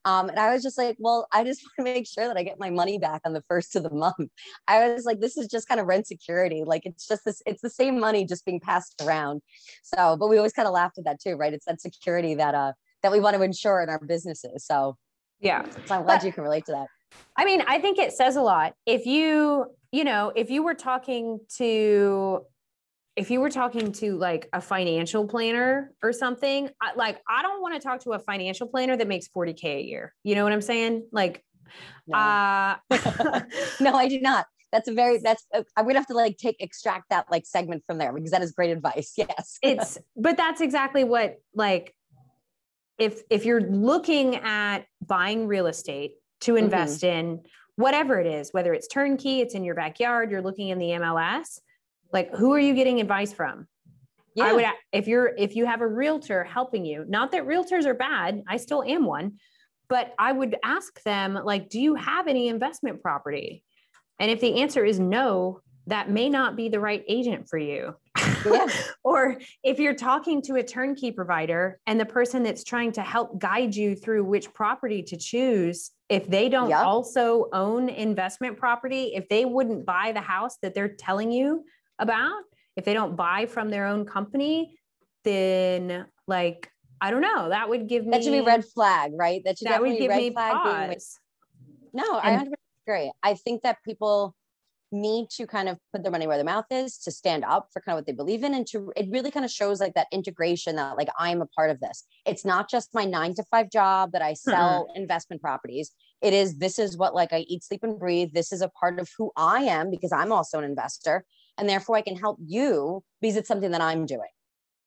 Um, 0.06 0.30
and 0.30 0.39
I 0.39 0.54
was 0.54 0.63
just 0.63 0.78
like, 0.78 0.98
well, 1.00 1.28
I 1.32 1.44
just 1.44 1.62
want 1.78 1.88
to 1.88 1.94
make 1.94 2.08
sure 2.08 2.28
that 2.28 2.38
I 2.38 2.44
get 2.44 2.60
my 2.60 2.70
money 2.70 2.98
back 2.98 3.22
on 3.26 3.34
the 3.34 3.44
first 3.48 3.76
of 3.76 3.84
the 3.84 3.89
month. 3.89 4.30
I 4.68 4.89
was 4.89 5.06
like, 5.06 5.20
this 5.20 5.38
is 5.38 5.48
just 5.48 5.68
kind 5.68 5.80
of 5.80 5.88
rent 5.88 6.08
security. 6.08 6.63
Like 6.66 6.86
it's 6.86 7.08
just 7.08 7.26
this, 7.26 7.42
it's 7.46 7.62
the 7.62 7.70
same 7.70 8.00
money 8.00 8.26
just 8.26 8.46
being 8.46 8.60
passed 8.60 9.02
around. 9.02 9.42
So, 9.84 10.18
but 10.18 10.28
we 10.28 10.38
always 10.38 10.54
kind 10.54 10.68
of 10.68 10.74
laughed 10.74 10.98
at 10.98 11.06
that 11.06 11.22
too, 11.22 11.36
right? 11.36 11.54
It's 11.54 11.66
that 11.66 11.82
security 11.82 12.36
that 12.36 12.56
uh 12.56 12.74
that 13.02 13.12
we 13.12 13.20
want 13.20 13.36
to 13.36 13.42
ensure 13.42 13.82
in 13.82 13.89
our 13.89 14.00
businesses. 14.00 14.66
So 14.66 14.98
yeah. 15.39 15.66
So 15.86 15.96
I'm 15.96 16.04
glad 16.04 16.20
but, 16.20 16.24
you 16.24 16.32
can 16.32 16.44
relate 16.44 16.66
to 16.66 16.72
that. 16.72 16.88
I 17.36 17.46
mean, 17.46 17.62
I 17.68 17.80
think 17.80 18.00
it 18.00 18.13
says 18.13 18.38
a 18.38 18.42
lot. 18.42 18.74
If 18.86 19.06
you, 19.06 19.66
you 19.92 20.04
know, 20.04 20.32
if 20.36 20.50
you 20.50 20.63
were 20.63 20.74
talking 20.74 21.39
to 21.58 22.46
if 23.15 23.30
you 23.30 23.39
were 23.39 23.49
talking 23.49 23.91
to 23.91 24.17
like 24.17 24.49
a 24.54 24.62
financial 24.62 25.28
planner 25.28 25.93
or 26.02 26.12
something, 26.12 26.69
I, 26.82 26.93
like 26.95 27.19
I 27.28 27.41
don't 27.41 27.62
want 27.62 27.76
to 27.76 27.80
talk 27.80 28.02
to 28.02 28.13
a 28.13 28.19
financial 28.19 28.67
planner 28.67 28.97
that 28.97 29.08
makes 29.08 29.28
40k 29.28 29.63
a 29.63 29.82
year. 29.82 30.13
You 30.23 30.36
know 30.36 30.43
what 30.43 30.54
I'm 30.54 30.62
saying? 30.62 31.08
Like, 31.12 31.43
no. 32.08 32.17
uh, 32.17 32.76
no, 33.80 33.93
I 33.93 34.08
do 34.08 34.19
not. 34.19 34.45
That's 34.71 34.88
a 34.88 34.93
very 34.93 35.19
that's 35.19 35.45
I'm 35.54 35.86
gonna 35.86 35.99
have 35.99 36.08
to 36.08 36.15
like 36.15 36.38
take 36.38 36.56
extract 36.60 37.12
that 37.12 37.28
like 37.30 37.45
segment 37.45 37.84
from 37.86 37.99
there 37.99 38.12
because 38.12 38.32
that 38.32 38.41
is 38.41 38.52
great 38.54 38.71
advice. 38.71 39.13
Yes, 39.17 39.60
it's 39.62 39.99
but 40.15 40.36
that's 40.36 40.62
exactly 40.62 41.04
what 41.04 41.38
like 41.54 41.93
if 42.97 43.21
if 43.30 43.45
you're 43.45 43.62
looking 43.62 44.38
at 44.38 44.86
buying 45.06 45.45
real 45.45 45.67
estate 45.67 46.13
to 46.41 46.54
mm-hmm. 46.54 46.63
invest 46.63 47.04
mm-hmm. 47.04 47.15
in 47.15 47.41
whatever 47.76 48.19
it 48.19 48.26
is, 48.26 48.49
whether 48.52 48.73
it's 48.73 48.88
turnkey, 48.88 49.41
it's 49.41 49.54
in 49.54 49.63
your 49.63 49.76
backyard, 49.76 50.32
you're 50.32 50.41
looking 50.41 50.69
in 50.69 50.80
the 50.80 50.89
MLS 50.89 51.60
like 52.13 52.34
who 52.36 52.54
are 52.54 52.60
you 52.60 52.73
getting 52.73 53.02
advice 53.02 53.34
from 53.34 53.67
yeah. 54.36 54.45
i 54.45 54.54
would 54.54 54.65
if 54.93 55.08
you're 55.08 55.34
if 55.38 55.56
you 55.56 55.65
have 55.65 55.82
a 55.82 55.88
realtor 55.88 56.43
helping 56.43 56.86
you 56.86 57.04
not 57.10 57.32
that 57.32 57.45
realtors 57.45 57.86
are 57.86 57.93
bad 57.93 58.41
i 58.47 58.56
still 58.56 58.84
am 58.84 59.06
one 59.06 59.34
but 59.89 60.13
i 60.17 60.32
would 60.32 60.56
ask 60.63 61.02
them 61.04 61.38
like 61.43 61.69
do 61.69 61.82
you 61.82 61.95
have 61.95 62.28
any 62.28 62.47
investment 62.47 63.02
property 63.02 63.63
and 64.19 64.32
if 64.32 64.39
the 64.39 64.62
answer 64.62 64.86
is 64.86 64.99
no 64.99 65.60
that 65.88 66.10
may 66.10 66.30
not 66.30 66.56
be 66.56 66.69
the 66.69 66.80
right 66.80 67.04
agent 67.10 67.49
for 67.49 67.58
you 67.58 67.93
yeah. 68.45 68.67
or 69.04 69.38
if 69.63 69.80
you're 69.80 69.95
talking 69.95 70.41
to 70.43 70.56
a 70.56 70.63
turnkey 70.63 71.12
provider 71.12 71.80
and 71.88 71.99
the 71.99 72.06
person 72.06 72.43
that's 72.43 72.63
trying 72.63 72.91
to 72.93 73.02
help 73.02 73.38
guide 73.39 73.76
you 73.76 73.95
through 73.95 74.23
which 74.23 74.54
property 74.54 75.04
to 75.04 75.17
choose 75.17 75.91
if 76.10 76.28
they 76.28 76.47
don't 76.47 76.69
yeah. 76.69 76.84
also 76.84 77.49
own 77.54 77.89
investment 77.89 78.58
property 78.58 79.12
if 79.15 79.28
they 79.30 79.45
wouldn't 79.45 79.86
buy 79.86 80.12
the 80.13 80.21
house 80.21 80.58
that 80.62 80.73
they're 80.73 80.95
telling 80.95 81.32
you 81.32 81.65
about. 82.04 82.44
If 82.76 82.86
they 82.86 82.94
don't 82.94 83.16
buy 83.16 83.46
from 83.46 83.70
their 83.70 83.86
own 83.86 84.06
company 84.06 84.76
then 85.24 86.06
like 86.28 86.70
i 87.02 87.12
don't 87.12 87.22
know. 87.22 87.50
That 87.50 87.70
would 87.70 87.88
give 87.88 88.06
me 88.06 88.12
that 88.12 88.24
should 88.24 88.32
be 88.32 88.42
red 88.42 88.66
flag 88.66 89.12
right? 89.16 89.42
That 89.46 89.58
should 89.58 89.68
that 89.68 89.82
would 89.82 89.98
give 89.98 90.10
red 90.10 90.18
me 90.18 90.32
flag 90.32 90.54
pause. 90.54 91.20
no 91.94 92.20
and, 92.20 92.42
i 92.42 92.92
agree. 92.92 93.12
I 93.22 93.36
think 93.36 93.63
that 93.63 93.78
people 93.84 94.36
need 94.92 95.28
to 95.28 95.48
kind 95.48 95.68
of 95.68 95.80
put 95.92 96.04
their 96.04 96.12
money 96.12 96.28
where 96.28 96.38
their 96.38 96.46
mouth 96.46 96.68
is 96.70 97.00
to 97.00 97.10
stand 97.10 97.44
up 97.44 97.68
for 97.74 97.82
kind 97.82 97.96
of 97.96 97.98
what 97.98 98.06
they 98.06 98.12
believe 98.12 98.44
in 98.44 98.54
and 98.54 98.68
to 98.68 98.94
it 98.96 99.08
really 99.10 99.32
kind 99.32 99.44
of 99.44 99.50
shows 99.50 99.80
like 99.80 99.96
that 99.96 100.06
integration 100.12 100.76
that 100.76 100.96
like 100.96 101.10
i'm 101.18 101.42
a 101.42 101.48
part 101.48 101.72
of 101.72 101.80
this. 101.80 102.04
It's 102.26 102.46
not 102.46 102.70
just 102.70 102.94
my 102.94 103.06
nine 103.06 103.34
to 103.36 103.44
five 103.44 103.70
job 103.70 104.12
that 104.12 104.22
i 104.22 104.34
sell 104.34 104.88
investment 104.96 105.42
properties. 105.42 105.92
It 106.22 106.34
is 106.34 106.58
this 106.58 106.80
is 106.80 106.98
what 106.98 107.16
like 107.16 107.34
i 107.34 107.39
eat 107.48 107.63
sleep 107.63 107.84
and 107.84 108.00
breathe. 108.00 108.30
This 108.34 108.52
is 108.52 108.62
a 108.62 108.70
part 108.70 109.00
of 109.00 109.10
who 109.18 109.32
i 109.36 109.63
am 109.63 109.89
because 109.89 110.12
i'm 110.12 110.32
also 110.32 110.60
an 110.60 110.66
investor 110.66 111.26
and 111.58 111.68
therefore 111.70 111.96
I 111.98 112.02
can 112.02 112.16
help 112.16 112.38
you 112.44 113.04
because 113.22 113.38
it's 113.38 113.48
something 113.48 113.72
that 113.72 113.82
I'm 113.82 114.06
doing. 114.06 114.30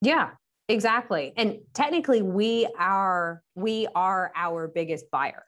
Yeah, 0.02 0.30
exactly. 0.68 1.32
And 1.36 1.58
technically 1.74 2.22
we 2.22 2.68
are 2.78 3.42
we 3.54 3.86
are 3.94 4.32
our 4.34 4.68
biggest 4.68 5.10
buyer. 5.10 5.44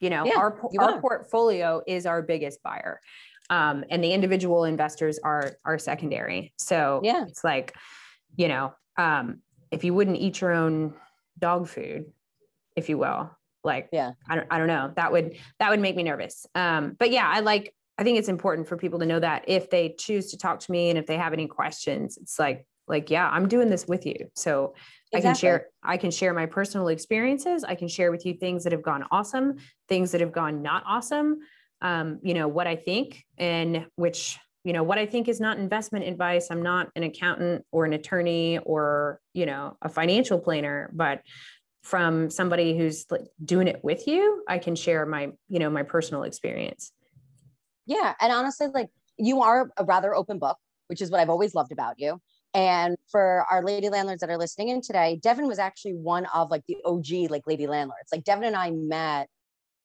You 0.00 0.10
know, 0.10 0.24
yeah, 0.24 0.36
our 0.36 0.58
you 0.70 0.80
our 0.80 1.00
portfolio 1.00 1.82
is 1.86 2.06
our 2.06 2.22
biggest 2.22 2.62
buyer. 2.62 3.00
Um, 3.50 3.84
and 3.90 4.04
the 4.04 4.12
individual 4.12 4.64
investors 4.64 5.18
are 5.24 5.56
are 5.64 5.78
secondary. 5.78 6.52
So 6.58 7.00
yeah, 7.02 7.24
it's 7.26 7.42
like, 7.42 7.74
you 8.36 8.48
know, 8.48 8.74
um, 8.96 9.40
if 9.70 9.84
you 9.84 9.94
wouldn't 9.94 10.18
eat 10.18 10.40
your 10.40 10.52
own 10.52 10.94
dog 11.38 11.68
food, 11.68 12.06
if 12.76 12.88
you 12.88 12.98
will, 12.98 13.30
like 13.64 13.88
yeah, 13.92 14.12
I 14.28 14.36
don't 14.36 14.46
I 14.50 14.58
don't 14.58 14.68
know, 14.68 14.92
that 14.96 15.10
would 15.10 15.36
that 15.58 15.70
would 15.70 15.80
make 15.80 15.96
me 15.96 16.04
nervous. 16.04 16.46
Um, 16.54 16.94
but 16.98 17.10
yeah, 17.10 17.28
I 17.28 17.40
like 17.40 17.74
I 17.98 18.04
think 18.04 18.18
it's 18.18 18.28
important 18.28 18.68
for 18.68 18.76
people 18.76 19.00
to 19.00 19.06
know 19.06 19.18
that 19.18 19.44
if 19.48 19.70
they 19.70 19.94
choose 19.98 20.30
to 20.30 20.38
talk 20.38 20.60
to 20.60 20.72
me 20.72 20.88
and 20.88 20.98
if 20.98 21.06
they 21.06 21.16
have 21.16 21.32
any 21.32 21.48
questions, 21.48 22.16
it's 22.16 22.38
like, 22.38 22.64
like, 22.86 23.10
yeah, 23.10 23.28
I'm 23.28 23.48
doing 23.48 23.68
this 23.68 23.86
with 23.86 24.06
you. 24.06 24.30
So 24.34 24.74
exactly. 25.12 25.18
I 25.18 25.20
can 25.20 25.34
share, 25.34 25.66
I 25.82 25.96
can 25.96 26.10
share 26.10 26.32
my 26.32 26.46
personal 26.46 26.88
experiences. 26.88 27.64
I 27.64 27.74
can 27.74 27.88
share 27.88 28.10
with 28.12 28.24
you 28.24 28.34
things 28.34 28.64
that 28.64 28.72
have 28.72 28.82
gone 28.82 29.04
awesome, 29.10 29.56
things 29.88 30.12
that 30.12 30.20
have 30.20 30.32
gone 30.32 30.62
not 30.62 30.84
awesome. 30.86 31.40
Um, 31.82 32.20
you 32.22 32.34
know, 32.34 32.48
what 32.48 32.66
I 32.66 32.76
think 32.76 33.24
and 33.36 33.86
which, 33.96 34.38
you 34.64 34.72
know, 34.72 34.82
what 34.82 34.98
I 34.98 35.06
think 35.06 35.28
is 35.28 35.40
not 35.40 35.58
investment 35.58 36.06
advice. 36.06 36.48
I'm 36.50 36.62
not 36.62 36.88
an 36.96 37.02
accountant 37.02 37.64
or 37.72 37.84
an 37.84 37.92
attorney 37.92 38.58
or, 38.58 39.20
you 39.34 39.46
know, 39.46 39.76
a 39.82 39.88
financial 39.88 40.38
planner, 40.38 40.90
but 40.92 41.22
from 41.82 42.30
somebody 42.30 42.76
who's 42.76 43.06
like 43.10 43.26
doing 43.44 43.68
it 43.68 43.82
with 43.82 44.06
you, 44.06 44.44
I 44.48 44.58
can 44.58 44.74
share 44.76 45.06
my, 45.06 45.30
you 45.48 45.58
know, 45.58 45.70
my 45.70 45.82
personal 45.82 46.22
experience. 46.24 46.92
Yeah. 47.88 48.14
And 48.20 48.32
honestly, 48.32 48.68
like 48.72 48.90
you 49.18 49.42
are 49.42 49.70
a 49.76 49.84
rather 49.84 50.14
open 50.14 50.38
book, 50.38 50.58
which 50.86 51.00
is 51.00 51.10
what 51.10 51.18
I've 51.20 51.30
always 51.30 51.54
loved 51.54 51.72
about 51.72 51.94
you. 51.98 52.20
And 52.54 52.96
for 53.10 53.44
our 53.50 53.62
lady 53.62 53.88
landlords 53.88 54.20
that 54.20 54.30
are 54.30 54.38
listening 54.38 54.68
in 54.68 54.80
today, 54.80 55.18
Devin 55.22 55.48
was 55.48 55.58
actually 55.58 55.94
one 55.94 56.26
of 56.26 56.50
like 56.50 56.62
the 56.68 56.76
OG 56.84 57.30
like 57.30 57.42
lady 57.46 57.66
landlords. 57.66 58.08
Like 58.12 58.24
Devin 58.24 58.44
and 58.44 58.56
I 58.56 58.70
met 58.70 59.28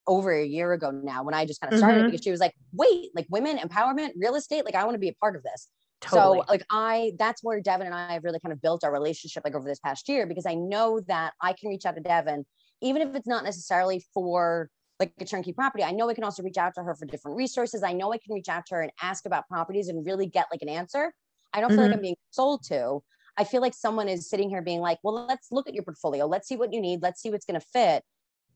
over 0.05 0.33
a 0.33 0.45
year 0.45 0.73
ago 0.73 0.91
now 0.91 1.23
when 1.23 1.33
I 1.33 1.45
just 1.45 1.61
kind 1.61 1.71
of 1.71 1.79
started 1.79 1.99
mm-hmm. 1.99 2.07
because 2.07 2.23
she 2.23 2.31
was 2.31 2.39
like, 2.39 2.53
wait, 2.73 3.11
like 3.15 3.25
women 3.29 3.57
empowerment, 3.57 4.11
real 4.17 4.35
estate, 4.35 4.65
like 4.65 4.75
I 4.75 4.83
want 4.83 4.95
to 4.95 4.99
be 4.99 5.09
a 5.09 5.13
part 5.13 5.35
of 5.35 5.43
this. 5.43 5.69
Totally. 6.01 6.39
So 6.39 6.45
like 6.49 6.65
I 6.69 7.13
that's 7.17 7.41
where 7.43 7.61
Devin 7.61 7.87
and 7.87 7.95
I 7.95 8.13
have 8.13 8.23
really 8.25 8.39
kind 8.39 8.51
of 8.51 8.61
built 8.61 8.83
our 8.83 8.91
relationship 8.91 9.43
like 9.45 9.55
over 9.55 9.67
this 9.67 9.79
past 9.79 10.09
year 10.09 10.27
because 10.27 10.45
I 10.45 10.55
know 10.55 10.99
that 11.07 11.33
I 11.41 11.53
can 11.53 11.69
reach 11.69 11.85
out 11.85 11.95
to 11.95 12.01
Devin, 12.01 12.45
even 12.81 13.01
if 13.01 13.15
it's 13.15 13.27
not 13.27 13.45
necessarily 13.45 14.03
for 14.13 14.69
like 14.99 15.13
a 15.19 15.25
turnkey 15.25 15.53
property. 15.53 15.83
I 15.83 15.91
know 15.91 16.09
I 16.09 16.13
can 16.13 16.23
also 16.23 16.43
reach 16.43 16.57
out 16.57 16.75
to 16.75 16.83
her 16.83 16.95
for 16.95 17.05
different 17.05 17.37
resources. 17.37 17.83
I 17.83 17.93
know 17.93 18.13
I 18.13 18.17
can 18.17 18.33
reach 18.33 18.49
out 18.49 18.65
to 18.67 18.75
her 18.75 18.81
and 18.81 18.91
ask 19.01 19.25
about 19.25 19.47
properties 19.47 19.89
and 19.89 20.05
really 20.05 20.27
get 20.27 20.47
like 20.51 20.61
an 20.61 20.69
answer. 20.69 21.13
I 21.53 21.59
don't 21.59 21.69
mm-hmm. 21.69 21.75
feel 21.75 21.83
like 21.83 21.91
mm-hmm. 21.91 21.97
I'm 21.97 22.01
being 22.01 22.15
sold 22.31 22.63
to. 22.67 22.99
I 23.37 23.43
feel 23.43 23.61
like 23.61 23.73
someone 23.73 24.07
is 24.07 24.29
sitting 24.29 24.49
here 24.49 24.61
being 24.61 24.79
like, 24.79 24.99
well, 25.03 25.25
let's 25.25 25.47
look 25.51 25.67
at 25.67 25.73
your 25.73 25.83
portfolio. 25.83 26.25
Let's 26.27 26.47
see 26.47 26.55
what 26.55 26.71
you 26.71 26.79
need. 26.79 27.01
Let's 27.01 27.21
see 27.21 27.31
what's 27.31 27.45
going 27.45 27.59
to 27.59 27.65
fit. 27.73 28.03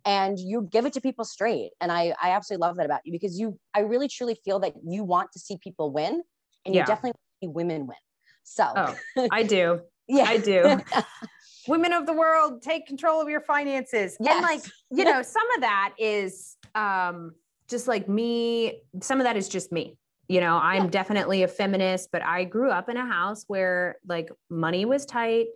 And 0.06 0.39
you 0.39 0.67
give 0.71 0.86
it 0.86 0.93
to 0.93 1.02
people 1.02 1.26
straight. 1.26 1.71
And 1.82 1.91
I, 1.91 2.13
I 2.21 2.32
absolutely 2.32 2.65
love 2.65 2.78
that 2.78 2.86
about 2.86 3.02
you 3.04 3.12
because 3.12 3.39
you, 3.39 3.60
I 3.73 3.80
really 3.80 4.08
truly 4.08 4.38
feel 4.45 4.60
that 4.60 4.73
you 4.88 5.04
want 5.04 5.32
to 5.34 5.39
see 5.39 5.58
people 5.58 5.91
win 5.91 6.21
and 6.65 6.76
you 6.76 6.86
definitely 6.86 7.19
see 7.41 7.47
women 7.47 7.88
win. 7.88 7.97
So 8.43 8.71
oh, 8.76 9.28
I 9.32 9.43
do. 9.43 9.82
yeah, 10.08 10.23
I 10.23 10.38
do. 10.38 10.80
women 11.67 11.93
of 11.93 12.06
the 12.06 12.13
world 12.13 12.62
take 12.62 12.86
control 12.86 13.21
of 13.21 13.30
your 13.30 13.41
finances 13.41 14.17
yes. 14.19 14.36
and 14.36 14.41
like 14.41 14.62
you 14.91 15.03
know 15.03 15.21
some 15.21 15.49
of 15.56 15.62
that 15.62 15.93
is 15.97 16.56
um 16.75 17.34
just 17.69 17.88
like 17.88 18.08
me 18.08 18.82
some 19.01 19.19
of 19.19 19.25
that 19.25 19.38
is 19.38 19.49
just 19.49 19.71
me 19.71 19.97
you 20.27 20.39
know 20.39 20.58
i'm 20.58 20.86
yeah. 20.86 20.89
definitely 20.89 21.43
a 21.43 21.47
feminist 21.47 22.10
but 22.12 22.23
i 22.23 22.43
grew 22.43 22.69
up 22.69 22.89
in 22.89 22.97
a 22.97 23.06
house 23.06 23.43
where 23.47 23.97
like 24.08 24.30
money 24.49 24.86
was 24.86 25.06
tight 25.06 25.47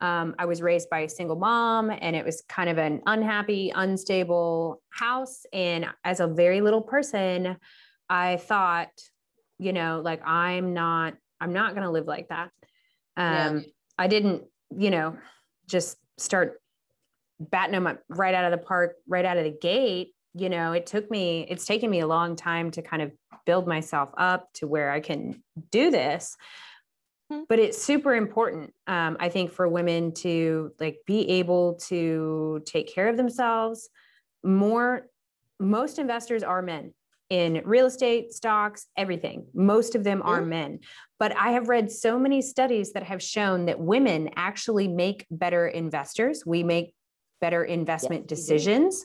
um, 0.00 0.34
i 0.38 0.44
was 0.44 0.62
raised 0.62 0.88
by 0.90 1.00
a 1.00 1.08
single 1.08 1.36
mom 1.36 1.90
and 1.90 2.14
it 2.14 2.24
was 2.24 2.42
kind 2.48 2.70
of 2.70 2.78
an 2.78 3.02
unhappy 3.06 3.72
unstable 3.74 4.80
house 4.90 5.44
and 5.52 5.86
as 6.04 6.20
a 6.20 6.26
very 6.26 6.60
little 6.60 6.82
person 6.82 7.56
i 8.08 8.36
thought 8.36 8.90
you 9.58 9.72
know 9.72 10.00
like 10.04 10.20
i'm 10.26 10.72
not 10.72 11.14
i'm 11.40 11.52
not 11.52 11.74
going 11.74 11.84
to 11.84 11.90
live 11.90 12.06
like 12.06 12.28
that 12.28 12.50
um, 13.16 13.58
yeah. 13.58 13.60
i 13.98 14.06
didn't 14.06 14.44
you 14.76 14.90
know 14.90 15.16
just 15.68 15.98
start 16.16 16.60
batting 17.38 17.72
them 17.72 17.86
up 17.86 18.00
right 18.08 18.34
out 18.34 18.44
of 18.44 18.50
the 18.50 18.64
park, 18.64 18.96
right 19.06 19.24
out 19.24 19.36
of 19.36 19.44
the 19.44 19.56
gate, 19.60 20.14
you 20.34 20.48
know, 20.48 20.72
it 20.72 20.86
took 20.86 21.10
me, 21.10 21.46
it's 21.48 21.64
taken 21.64 21.90
me 21.90 22.00
a 22.00 22.06
long 22.06 22.36
time 22.36 22.70
to 22.72 22.82
kind 22.82 23.02
of 23.02 23.12
build 23.46 23.66
myself 23.66 24.10
up 24.16 24.52
to 24.54 24.66
where 24.66 24.90
I 24.90 25.00
can 25.00 25.42
do 25.70 25.90
this. 25.90 26.36
Hmm. 27.30 27.42
But 27.48 27.58
it's 27.58 27.82
super 27.82 28.14
important, 28.14 28.72
um, 28.86 29.16
I 29.20 29.28
think, 29.28 29.52
for 29.52 29.68
women 29.68 30.12
to 30.14 30.72
like 30.80 30.98
be 31.06 31.28
able 31.30 31.74
to 31.88 32.62
take 32.66 32.92
care 32.92 33.08
of 33.08 33.16
themselves. 33.16 33.88
More, 34.44 35.08
most 35.58 35.98
investors 35.98 36.42
are 36.42 36.62
men 36.62 36.94
in 37.30 37.60
real 37.64 37.86
estate, 37.86 38.32
stocks, 38.32 38.86
everything. 38.96 39.46
Most 39.54 39.94
of 39.94 40.04
them 40.04 40.22
are 40.22 40.40
mm-hmm. 40.40 40.48
men. 40.48 40.80
But 41.18 41.36
I 41.36 41.52
have 41.52 41.68
read 41.68 41.90
so 41.90 42.18
many 42.18 42.40
studies 42.40 42.92
that 42.92 43.02
have 43.02 43.22
shown 43.22 43.66
that 43.66 43.78
women 43.78 44.30
actually 44.36 44.88
make 44.88 45.26
better 45.30 45.66
investors. 45.66 46.44
We 46.46 46.62
make 46.62 46.94
better 47.40 47.64
investment 47.64 48.22
yes, 48.22 48.38
decisions. 48.38 49.04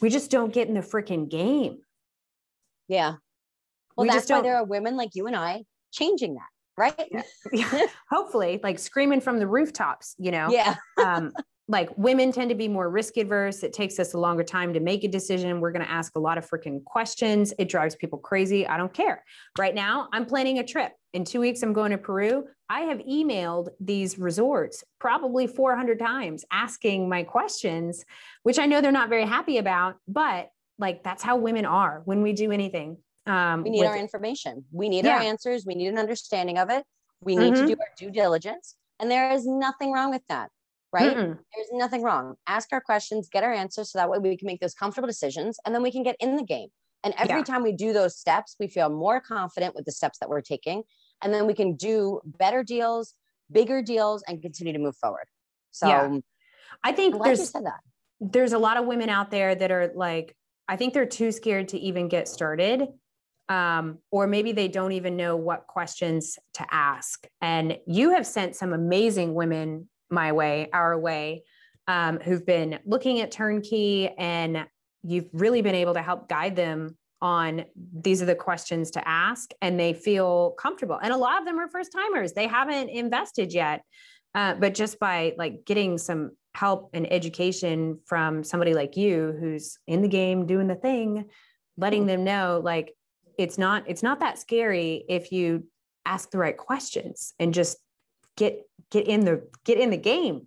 We, 0.00 0.06
we 0.06 0.10
just 0.10 0.30
don't 0.30 0.52
get 0.52 0.68
in 0.68 0.74
the 0.74 0.80
freaking 0.80 1.28
game. 1.28 1.78
Yeah. 2.88 3.14
Well, 3.96 4.06
we 4.06 4.08
that's 4.08 4.30
why 4.30 4.40
there 4.40 4.56
are 4.56 4.64
women 4.64 4.96
like 4.96 5.10
you 5.14 5.26
and 5.26 5.36
I 5.36 5.62
changing 5.92 6.34
that, 6.34 6.48
right? 6.76 7.24
Yeah. 7.52 7.86
Hopefully, 8.10 8.58
like 8.62 8.78
screaming 8.78 9.20
from 9.20 9.38
the 9.38 9.46
rooftops, 9.46 10.16
you 10.18 10.30
know? 10.30 10.50
Yeah. 10.50 10.76
um, 11.02 11.32
like 11.70 11.88
women 11.96 12.32
tend 12.32 12.48
to 12.48 12.56
be 12.56 12.66
more 12.66 12.90
risk 12.90 13.16
adverse. 13.16 13.62
It 13.62 13.72
takes 13.72 14.00
us 14.00 14.12
a 14.14 14.18
longer 14.18 14.42
time 14.42 14.74
to 14.74 14.80
make 14.80 15.04
a 15.04 15.08
decision. 15.08 15.60
We're 15.60 15.70
going 15.70 15.84
to 15.84 15.90
ask 15.90 16.16
a 16.16 16.18
lot 16.18 16.36
of 16.36 16.48
freaking 16.48 16.82
questions. 16.82 17.54
It 17.58 17.68
drives 17.68 17.94
people 17.94 18.18
crazy. 18.18 18.66
I 18.66 18.76
don't 18.76 18.92
care. 18.92 19.22
Right 19.56 19.72
now, 19.72 20.08
I'm 20.12 20.26
planning 20.26 20.58
a 20.58 20.66
trip. 20.66 20.90
In 21.12 21.24
two 21.24 21.38
weeks, 21.38 21.62
I'm 21.62 21.72
going 21.72 21.92
to 21.92 21.98
Peru. 21.98 22.44
I 22.68 22.80
have 22.82 22.98
emailed 22.98 23.68
these 23.78 24.18
resorts 24.18 24.82
probably 24.98 25.46
400 25.46 26.00
times 26.00 26.44
asking 26.50 27.08
my 27.08 27.22
questions, 27.22 28.04
which 28.42 28.58
I 28.58 28.66
know 28.66 28.80
they're 28.80 28.90
not 28.90 29.08
very 29.08 29.24
happy 29.24 29.58
about, 29.58 29.94
but 30.08 30.50
like 30.80 31.04
that's 31.04 31.22
how 31.22 31.36
women 31.36 31.64
are 31.64 32.02
when 32.04 32.20
we 32.20 32.32
do 32.32 32.50
anything. 32.50 32.96
Um, 33.26 33.62
we 33.62 33.70
need 33.70 33.80
with, 33.80 33.88
our 33.88 33.96
information. 33.96 34.64
We 34.72 34.88
need 34.88 35.04
yeah. 35.04 35.18
our 35.18 35.22
answers. 35.22 35.64
We 35.64 35.76
need 35.76 35.88
an 35.88 35.98
understanding 35.98 36.58
of 36.58 36.68
it. 36.68 36.84
We 37.20 37.36
need 37.36 37.52
mm-hmm. 37.52 37.66
to 37.66 37.74
do 37.74 37.80
our 37.80 37.88
due 37.96 38.10
diligence. 38.10 38.74
And 38.98 39.08
there 39.08 39.30
is 39.30 39.46
nothing 39.46 39.92
wrong 39.92 40.10
with 40.10 40.22
that 40.28 40.50
right? 40.92 41.16
Mm-mm. 41.16 41.38
There's 41.54 41.68
nothing 41.72 42.02
wrong. 42.02 42.34
Ask 42.46 42.68
our 42.72 42.80
questions, 42.80 43.28
get 43.30 43.44
our 43.44 43.52
answers 43.52 43.92
so 43.92 43.98
that 43.98 44.10
way 44.10 44.18
we 44.18 44.36
can 44.36 44.46
make 44.46 44.60
those 44.60 44.74
comfortable 44.74 45.06
decisions 45.06 45.58
and 45.64 45.74
then 45.74 45.82
we 45.82 45.92
can 45.92 46.02
get 46.02 46.16
in 46.20 46.36
the 46.36 46.42
game. 46.42 46.68
And 47.02 47.14
every 47.16 47.38
yeah. 47.38 47.44
time 47.44 47.62
we 47.62 47.72
do 47.72 47.92
those 47.92 48.18
steps, 48.18 48.56
we 48.60 48.68
feel 48.68 48.90
more 48.90 49.20
confident 49.20 49.74
with 49.74 49.84
the 49.84 49.92
steps 49.92 50.18
that 50.18 50.28
we're 50.28 50.42
taking. 50.42 50.82
And 51.22 51.32
then 51.32 51.46
we 51.46 51.54
can 51.54 51.76
do 51.76 52.20
better 52.24 52.62
deals, 52.62 53.14
bigger 53.50 53.82
deals, 53.82 54.22
and 54.26 54.42
continue 54.42 54.72
to 54.72 54.78
move 54.78 54.96
forward. 54.96 55.26
So 55.70 55.88
yeah. 55.88 56.18
I 56.84 56.92
think 56.92 57.22
there's 57.22 57.52
there's 58.20 58.52
a 58.52 58.58
lot 58.58 58.76
of 58.76 58.84
women 58.84 59.08
out 59.08 59.30
there 59.30 59.54
that 59.54 59.70
are 59.70 59.92
like, 59.94 60.36
I 60.68 60.76
think 60.76 60.92
they're 60.92 61.06
too 61.06 61.32
scared 61.32 61.68
to 61.68 61.78
even 61.78 62.08
get 62.08 62.28
started. 62.28 62.86
Um, 63.48 63.98
or 64.12 64.26
maybe 64.26 64.52
they 64.52 64.68
don't 64.68 64.92
even 64.92 65.16
know 65.16 65.34
what 65.36 65.66
questions 65.66 66.38
to 66.54 66.66
ask. 66.70 67.26
And 67.40 67.78
you 67.86 68.14
have 68.14 68.26
sent 68.26 68.54
some 68.54 68.72
amazing 68.72 69.34
women 69.34 69.88
my 70.10 70.32
way, 70.32 70.68
our 70.72 70.98
way, 70.98 71.44
um, 71.86 72.18
who've 72.20 72.44
been 72.44 72.78
looking 72.84 73.20
at 73.20 73.30
turnkey 73.30 74.08
and 74.18 74.66
you've 75.02 75.28
really 75.32 75.62
been 75.62 75.74
able 75.74 75.94
to 75.94 76.02
help 76.02 76.28
guide 76.28 76.56
them 76.56 76.96
on 77.22 77.64
these 78.02 78.22
are 78.22 78.26
the 78.26 78.34
questions 78.34 78.90
to 78.92 79.08
ask 79.08 79.50
and 79.60 79.78
they 79.78 79.92
feel 79.92 80.52
comfortable. 80.52 80.98
And 81.02 81.12
a 81.12 81.16
lot 81.16 81.38
of 81.38 81.46
them 81.46 81.58
are 81.58 81.68
first 81.68 81.92
timers. 81.92 82.32
They 82.32 82.46
haven't 82.46 82.88
invested 82.88 83.52
yet 83.52 83.82
uh, 84.34 84.54
but 84.54 84.74
just 84.74 84.98
by 84.98 85.34
like 85.36 85.64
getting 85.64 85.98
some 85.98 86.32
help 86.54 86.90
and 86.94 87.10
education 87.12 87.98
from 88.06 88.42
somebody 88.42 88.74
like 88.74 88.96
you 88.96 89.36
who's 89.38 89.78
in 89.86 90.02
the 90.02 90.08
game 90.08 90.46
doing 90.46 90.66
the 90.66 90.74
thing 90.74 91.24
letting 91.76 92.06
them 92.06 92.24
know 92.24 92.60
like 92.62 92.92
it's 93.38 93.56
not 93.56 93.84
it's 93.86 94.02
not 94.02 94.20
that 94.20 94.38
scary 94.38 95.04
if 95.08 95.30
you 95.30 95.64
ask 96.04 96.30
the 96.30 96.38
right 96.38 96.56
questions 96.56 97.34
and 97.38 97.54
just 97.54 97.78
get 98.40 98.62
get 98.90 99.06
in 99.06 99.24
the 99.26 99.46
get 99.64 99.78
in 99.78 99.90
the 99.90 99.96
game. 99.96 100.46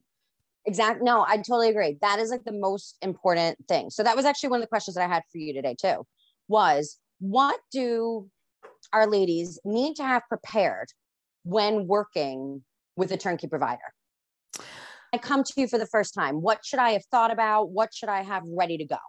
Exactly 0.65 1.06
no 1.06 1.23
i 1.27 1.38
totally 1.38 1.69
agree. 1.69 1.97
That 2.01 2.19
is 2.19 2.29
like 2.32 2.43
the 2.43 2.51
most 2.51 2.97
important 3.01 3.58
thing. 3.67 3.89
So 3.91 4.03
that 4.03 4.15
was 4.15 4.25
actually 4.25 4.49
one 4.49 4.60
of 4.60 4.63
the 4.63 4.73
questions 4.75 4.95
that 4.95 5.03
i 5.03 5.13
had 5.13 5.23
for 5.32 5.38
you 5.38 5.53
today 5.53 5.75
too 5.79 6.06
was 6.47 6.97
what 7.19 7.60
do 7.71 8.29
our 8.91 9.08
ladies 9.08 9.60
need 9.63 9.95
to 9.95 10.03
have 10.03 10.23
prepared 10.27 10.88
when 11.43 11.88
working 11.88 12.63
with 12.95 13.12
a 13.12 13.17
turnkey 13.17 13.47
provider? 13.47 13.89
I 15.13 15.17
come 15.19 15.43
to 15.43 15.53
you 15.58 15.67
for 15.67 15.77
the 15.77 15.86
first 15.86 16.13
time. 16.15 16.41
What 16.41 16.65
should 16.65 16.79
i 16.79 16.91
have 16.91 17.06
thought 17.12 17.32
about? 17.32 17.69
What 17.69 17.93
should 17.93 18.10
i 18.10 18.23
have 18.23 18.43
ready 18.45 18.77
to 18.77 18.86
go? 18.86 19.03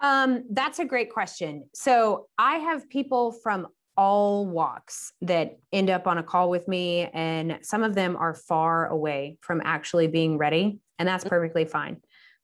Um, 0.00 0.44
that's 0.50 0.78
a 0.78 0.84
great 0.84 1.12
question. 1.12 1.68
So 1.74 2.28
I 2.38 2.56
have 2.56 2.88
people 2.88 3.32
from 3.42 3.66
all 4.00 4.46
walks 4.46 5.12
that 5.20 5.58
end 5.74 5.90
up 5.90 6.06
on 6.06 6.16
a 6.16 6.22
call 6.22 6.48
with 6.48 6.66
me 6.66 7.06
and 7.12 7.58
some 7.60 7.82
of 7.82 7.94
them 7.94 8.16
are 8.16 8.32
far 8.32 8.86
away 8.86 9.36
from 9.42 9.60
actually 9.62 10.06
being 10.06 10.38
ready 10.38 10.78
and 10.98 11.06
that's 11.06 11.22
mm-hmm. 11.22 11.34
perfectly 11.34 11.66
fine 11.66 11.98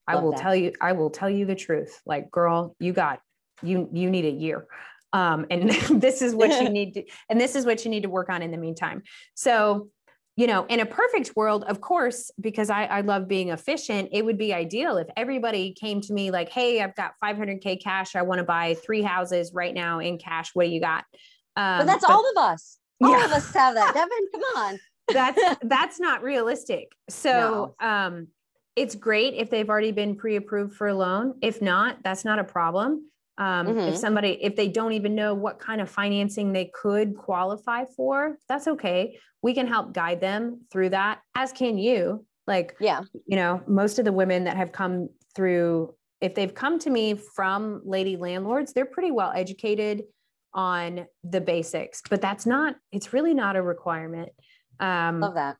i 0.07 0.15
will 0.15 0.29
that. 0.29 0.39
tell 0.39 0.55
you 0.55 0.71
i 0.81 0.91
will 0.91 1.09
tell 1.09 1.27
you 1.27 1.47
the 1.47 1.55
truth 1.55 1.99
like 2.05 2.29
girl 2.29 2.75
you 2.79 2.93
got 2.93 3.21
you 3.63 3.89
you 3.91 4.11
need 4.11 4.25
a 4.25 4.29
year 4.29 4.67
um, 5.13 5.47
and 5.49 5.71
this 5.99 6.21
is 6.21 6.35
what 6.35 6.51
you 6.61 6.69
need 6.77 6.93
to 6.93 7.03
and 7.27 7.41
this 7.41 7.55
is 7.55 7.65
what 7.65 7.83
you 7.83 7.89
need 7.89 8.03
to 8.03 8.09
work 8.09 8.29
on 8.29 8.43
in 8.43 8.51
the 8.51 8.57
meantime 8.57 9.01
so 9.33 9.89
you 10.39 10.45
know, 10.45 10.67
in 10.67 10.79
a 10.79 10.85
perfect 10.85 11.35
world, 11.35 11.63
of 11.63 11.81
course, 11.81 12.29
because 12.39 12.69
I, 12.69 12.85
I 12.85 13.01
love 13.01 13.27
being 13.27 13.49
efficient, 13.49 14.09
it 14.11 14.23
would 14.23 14.37
be 14.37 14.53
ideal 14.53 14.97
if 14.97 15.07
everybody 15.17 15.73
came 15.73 15.99
to 16.01 16.13
me 16.13 16.29
like, 16.29 16.49
hey, 16.49 16.79
I've 16.79 16.93
got 16.93 17.13
500K 17.23 17.81
cash. 17.81 18.15
I 18.15 18.21
want 18.21 18.37
to 18.37 18.43
buy 18.43 18.75
three 18.75 19.01
houses 19.01 19.51
right 19.51 19.73
now 19.73 19.97
in 19.97 20.19
cash. 20.19 20.51
What 20.53 20.65
do 20.65 20.69
you 20.69 20.79
got? 20.79 21.05
Um, 21.57 21.79
but 21.79 21.85
that's 21.87 22.05
but, 22.05 22.13
all 22.13 22.23
of 22.29 22.37
us. 22.37 22.77
All 23.03 23.11
yeah. 23.11 23.25
of 23.25 23.31
us 23.31 23.53
have 23.53 23.73
that. 23.73 23.93
Devin, 23.93 24.27
come 24.31 24.63
on. 24.63 24.79
that's 25.13 25.57
that's 25.63 25.99
not 25.99 26.23
realistic. 26.23 26.91
So 27.09 27.75
no. 27.81 27.87
um 27.87 28.27
it's 28.75 28.93
great 28.93 29.33
if 29.33 29.49
they've 29.49 29.67
already 29.67 29.91
been 29.91 30.15
pre-approved 30.15 30.75
for 30.75 30.87
a 30.87 30.93
loan. 30.93 31.33
If 31.41 31.63
not, 31.63 31.97
that's 32.03 32.23
not 32.23 32.37
a 32.37 32.43
problem. 32.43 33.09
Um, 33.39 33.67
mm-hmm. 33.67 33.79
If 33.79 33.97
somebody, 33.97 34.37
if 34.41 34.55
they 34.55 34.67
don't 34.67 34.93
even 34.93 35.15
know 35.15 35.33
what 35.33 35.59
kind 35.59 35.81
of 35.81 35.89
financing 35.89 36.53
they 36.53 36.69
could 36.73 37.17
qualify 37.17 37.85
for, 37.85 38.37
that's 38.47 38.67
okay. 38.67 39.17
We 39.41 39.55
can 39.55 39.67
help 39.67 39.93
guide 39.93 40.21
them 40.21 40.61
through 40.71 40.89
that, 40.89 41.21
as 41.33 41.51
can 41.51 41.79
you. 41.79 42.23
Like, 42.45 42.75
yeah, 42.79 43.01
you 43.25 43.35
know, 43.35 43.61
most 43.67 43.97
of 43.97 44.05
the 44.05 44.11
women 44.11 44.43
that 44.43 44.57
have 44.57 44.71
come 44.71 45.09
through, 45.35 45.95
if 46.21 46.35
they've 46.35 46.53
come 46.53 46.77
to 46.79 46.89
me 46.91 47.15
from 47.15 47.81
lady 47.83 48.15
landlords, 48.15 48.73
they're 48.73 48.85
pretty 48.85 49.11
well 49.11 49.31
educated 49.35 50.03
on 50.57 51.05
the 51.23 51.39
basics, 51.39 52.01
but 52.09 52.19
that's 52.19 52.45
not, 52.45 52.75
it's 52.91 53.13
really 53.13 53.33
not 53.35 53.55
a 53.55 53.61
requirement. 53.61 54.29
Um, 54.79 55.21
Love 55.21 55.35
that. 55.35 55.55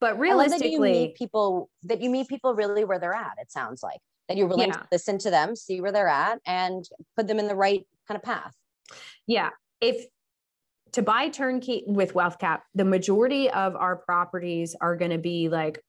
But 0.00 0.18
realistically, 0.18 0.68
that 0.68 0.72
you 0.72 0.80
meet 0.80 1.16
people 1.16 1.70
that 1.84 2.00
you 2.00 2.10
meet 2.10 2.28
people 2.28 2.54
really 2.54 2.84
where 2.84 2.98
they're 2.98 3.14
at. 3.14 3.32
It 3.40 3.50
sounds 3.50 3.82
like 3.82 3.98
that 4.28 4.36
you're 4.36 4.46
willing 4.46 4.68
yeah. 4.68 4.74
to 4.74 4.86
listen 4.92 5.18
to 5.18 5.30
them, 5.30 5.56
see 5.56 5.80
where 5.80 5.90
they're 5.90 6.08
at, 6.08 6.38
and 6.46 6.84
put 7.16 7.26
them 7.26 7.38
in 7.38 7.48
the 7.48 7.54
right 7.54 7.86
kind 8.06 8.16
of 8.16 8.22
path. 8.22 8.54
Yeah. 9.26 9.50
If 9.80 10.04
to 10.92 11.02
buy 11.02 11.28
turnkey 11.28 11.84
with 11.86 12.14
WealthCap, 12.14 12.60
the 12.74 12.84
majority 12.84 13.50
of 13.50 13.74
our 13.74 13.96
properties 13.96 14.76
are 14.80 14.96
going 14.96 15.10
to 15.10 15.18
be 15.18 15.48
like, 15.48 15.80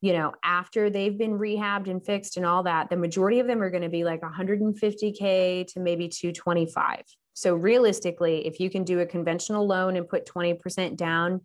you 0.00 0.12
know, 0.12 0.32
after 0.42 0.90
they've 0.90 1.16
been 1.16 1.38
rehabbed 1.38 1.88
and 1.88 2.04
fixed 2.04 2.36
and 2.36 2.46
all 2.46 2.62
that, 2.64 2.90
the 2.90 2.96
majority 2.96 3.38
of 3.40 3.46
them 3.46 3.62
are 3.62 3.70
going 3.70 3.82
to 3.82 3.88
be 3.88 4.02
like 4.04 4.22
150K 4.22 5.66
to 5.72 5.80
maybe 5.80 6.08
225. 6.08 7.02
So 7.40 7.54
realistically, 7.54 8.46
if 8.46 8.60
you 8.60 8.68
can 8.68 8.84
do 8.84 9.00
a 9.00 9.06
conventional 9.06 9.66
loan 9.66 9.96
and 9.96 10.06
put 10.06 10.26
20% 10.26 10.94
down, 10.94 11.40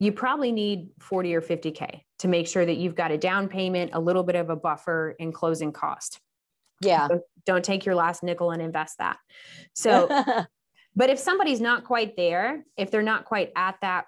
you 0.00 0.10
probably 0.10 0.50
need 0.50 0.88
40 0.98 1.36
or 1.36 1.40
50K 1.40 2.00
to 2.18 2.26
make 2.26 2.48
sure 2.48 2.66
that 2.66 2.78
you've 2.78 2.96
got 2.96 3.12
a 3.12 3.16
down 3.16 3.46
payment, 3.46 3.92
a 3.94 4.00
little 4.00 4.24
bit 4.24 4.34
of 4.34 4.50
a 4.50 4.56
buffer 4.56 5.14
and 5.20 5.32
closing 5.32 5.70
cost. 5.70 6.18
Yeah. 6.80 7.06
So 7.06 7.20
don't 7.44 7.64
take 7.64 7.86
your 7.86 7.94
last 7.94 8.24
nickel 8.24 8.50
and 8.50 8.60
invest 8.60 8.98
that. 8.98 9.18
So, 9.72 10.08
but 10.96 11.10
if 11.10 11.20
somebody's 11.20 11.60
not 11.60 11.84
quite 11.84 12.16
there, 12.16 12.64
if 12.76 12.90
they're 12.90 13.02
not 13.02 13.24
quite 13.24 13.52
at 13.54 13.76
that 13.82 14.06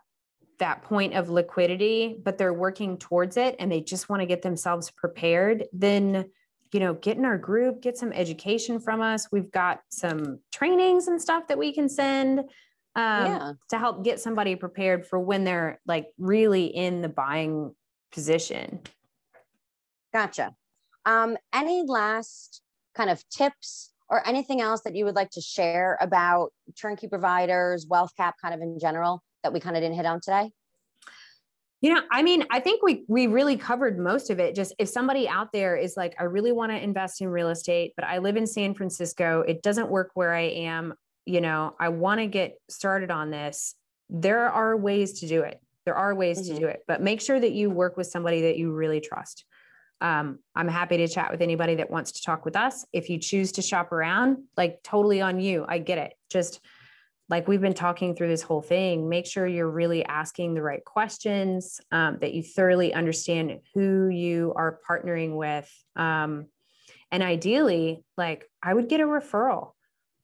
that 0.58 0.82
point 0.82 1.14
of 1.14 1.30
liquidity, 1.30 2.18
but 2.20 2.36
they're 2.36 2.52
working 2.52 2.98
towards 2.98 3.36
it 3.36 3.54
and 3.60 3.70
they 3.70 3.80
just 3.80 4.08
want 4.08 4.22
to 4.22 4.26
get 4.26 4.42
themselves 4.42 4.90
prepared, 4.90 5.66
then 5.72 6.30
you 6.72 6.80
know, 6.80 6.94
get 6.94 7.16
in 7.16 7.24
our 7.24 7.38
group, 7.38 7.82
get 7.82 7.96
some 7.96 8.12
education 8.12 8.80
from 8.80 9.00
us. 9.00 9.28
We've 9.32 9.50
got 9.50 9.80
some 9.88 10.40
trainings 10.52 11.08
and 11.08 11.20
stuff 11.20 11.46
that 11.48 11.58
we 11.58 11.72
can 11.72 11.88
send 11.88 12.40
um, 12.40 12.46
yeah. 12.96 13.52
to 13.70 13.78
help 13.78 14.04
get 14.04 14.20
somebody 14.20 14.56
prepared 14.56 15.06
for 15.06 15.18
when 15.18 15.44
they're 15.44 15.80
like 15.86 16.08
really 16.18 16.66
in 16.66 17.00
the 17.00 17.08
buying 17.08 17.74
position. 18.12 18.80
Gotcha. 20.12 20.54
Um, 21.04 21.36
any 21.54 21.84
last 21.86 22.62
kind 22.94 23.10
of 23.10 23.26
tips 23.28 23.92
or 24.10 24.26
anything 24.26 24.60
else 24.60 24.82
that 24.82 24.96
you 24.96 25.04
would 25.04 25.14
like 25.14 25.30
to 25.30 25.40
share 25.40 25.96
about 26.00 26.52
turnkey 26.80 27.08
providers, 27.08 27.86
WealthCap 27.86 28.32
kind 28.40 28.54
of 28.54 28.60
in 28.60 28.78
general 28.78 29.22
that 29.42 29.52
we 29.52 29.60
kind 29.60 29.76
of 29.76 29.82
didn't 29.82 29.96
hit 29.96 30.06
on 30.06 30.20
today? 30.20 30.50
You 31.80 31.94
know, 31.94 32.02
I 32.10 32.22
mean, 32.22 32.44
I 32.50 32.58
think 32.58 32.82
we 32.82 33.04
we 33.06 33.28
really 33.28 33.56
covered 33.56 33.98
most 33.98 34.30
of 34.30 34.40
it. 34.40 34.54
Just 34.56 34.74
if 34.78 34.88
somebody 34.88 35.28
out 35.28 35.52
there 35.52 35.76
is 35.76 35.96
like, 35.96 36.16
I 36.18 36.24
really 36.24 36.50
want 36.50 36.72
to 36.72 36.82
invest 36.82 37.20
in 37.20 37.28
real 37.28 37.50
estate, 37.50 37.92
but 37.96 38.04
I 38.04 38.18
live 38.18 38.36
in 38.36 38.46
San 38.46 38.74
Francisco, 38.74 39.44
it 39.46 39.62
doesn't 39.62 39.88
work 39.88 40.10
where 40.14 40.34
I 40.34 40.42
am 40.42 40.94
you 41.28 41.42
know, 41.42 41.74
I 41.78 41.90
want 41.90 42.20
to 42.20 42.26
get 42.26 42.58
started 42.70 43.10
on 43.10 43.30
this, 43.30 43.74
there 44.08 44.50
are 44.50 44.74
ways 44.74 45.20
to 45.20 45.28
do 45.28 45.42
it. 45.42 45.60
There 45.84 45.94
are 45.94 46.14
ways 46.14 46.40
mm-hmm. 46.40 46.54
to 46.54 46.60
do 46.60 46.66
it, 46.66 46.80
but 46.88 47.02
make 47.02 47.20
sure 47.20 47.38
that 47.38 47.52
you 47.52 47.68
work 47.68 47.98
with 47.98 48.06
somebody 48.06 48.42
that 48.42 48.56
you 48.56 48.72
really 48.72 49.00
trust. 49.00 49.44
Um, 50.00 50.38
I'm 50.54 50.68
happy 50.68 50.96
to 50.96 51.08
chat 51.08 51.30
with 51.30 51.42
anybody 51.42 51.74
that 51.76 51.90
wants 51.90 52.12
to 52.12 52.22
talk 52.22 52.46
with 52.46 52.56
us. 52.56 52.86
If 52.94 53.10
you 53.10 53.18
choose 53.18 53.52
to 53.52 53.62
shop 53.62 53.92
around, 53.92 54.38
like 54.56 54.82
totally 54.82 55.20
on 55.20 55.38
you. 55.38 55.66
I 55.68 55.78
get 55.78 55.98
it. 55.98 56.14
Just 56.30 56.60
like 57.28 57.46
we've 57.46 57.60
been 57.60 57.74
talking 57.74 58.14
through 58.14 58.28
this 58.28 58.42
whole 58.42 58.62
thing, 58.62 59.08
make 59.08 59.26
sure 59.26 59.46
you're 59.46 59.70
really 59.70 60.04
asking 60.04 60.54
the 60.54 60.62
right 60.62 60.84
questions, 60.84 61.80
um, 61.92 62.18
that 62.20 62.32
you 62.32 62.42
thoroughly 62.42 62.94
understand 62.94 63.60
who 63.74 64.08
you 64.08 64.52
are 64.56 64.80
partnering 64.88 65.36
with. 65.36 65.70
Um, 65.94 66.46
and 67.10 67.22
ideally, 67.22 68.04
like 68.16 68.48
I 68.62 68.72
would 68.72 68.88
get 68.88 69.00
a 69.00 69.04
referral 69.04 69.72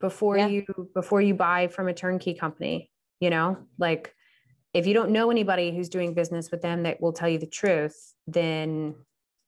before 0.00 0.36
yeah. 0.36 0.48
you 0.48 0.90
before 0.94 1.22
you 1.22 1.34
buy 1.34 1.66
from 1.68 1.88
a 1.88 1.94
turnkey 1.94 2.34
company 2.34 2.90
you 3.20 3.30
know 3.30 3.56
like 3.78 4.14
if 4.74 4.86
you 4.86 4.92
don't 4.92 5.10
know 5.10 5.30
anybody 5.30 5.74
who's 5.74 5.88
doing 5.88 6.12
business 6.12 6.50
with 6.50 6.60
them 6.60 6.82
that 6.82 7.00
will 7.00 7.12
tell 7.12 7.28
you 7.28 7.38
the 7.38 7.46
truth 7.46 8.12
then 8.26 8.94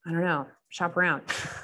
i 0.07 0.11
don't 0.11 0.25
know 0.25 0.47
shop 0.71 0.97
around 0.97 1.23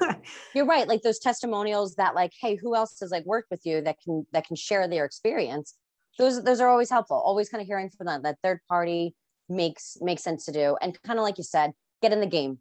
you're 0.54 0.66
right 0.66 0.88
like 0.88 1.00
those 1.00 1.18
testimonials 1.18 1.94
that 1.94 2.14
like 2.14 2.32
hey 2.38 2.54
who 2.54 2.76
else 2.76 2.98
has 3.00 3.10
like 3.10 3.24
worked 3.24 3.50
with 3.50 3.64
you 3.64 3.80
that 3.80 3.96
can 4.02 4.26
that 4.32 4.46
can 4.46 4.56
share 4.56 4.86
their 4.86 5.06
experience 5.06 5.74
those 6.18 6.42
those 6.44 6.60
are 6.60 6.68
always 6.68 6.90
helpful 6.90 7.16
always 7.16 7.48
kind 7.48 7.60
of 7.60 7.66
hearing 7.66 7.88
from 7.88 8.06
them 8.06 8.22
that 8.22 8.36
third 8.42 8.60
party 8.68 9.14
makes 9.48 9.96
makes 10.00 10.22
sense 10.22 10.44
to 10.44 10.52
do 10.52 10.76
and 10.80 11.00
kind 11.02 11.18
of 11.18 11.24
like 11.24 11.38
you 11.38 11.44
said 11.44 11.72
get 12.00 12.12
in 12.12 12.20
the 12.20 12.26
game 12.26 12.58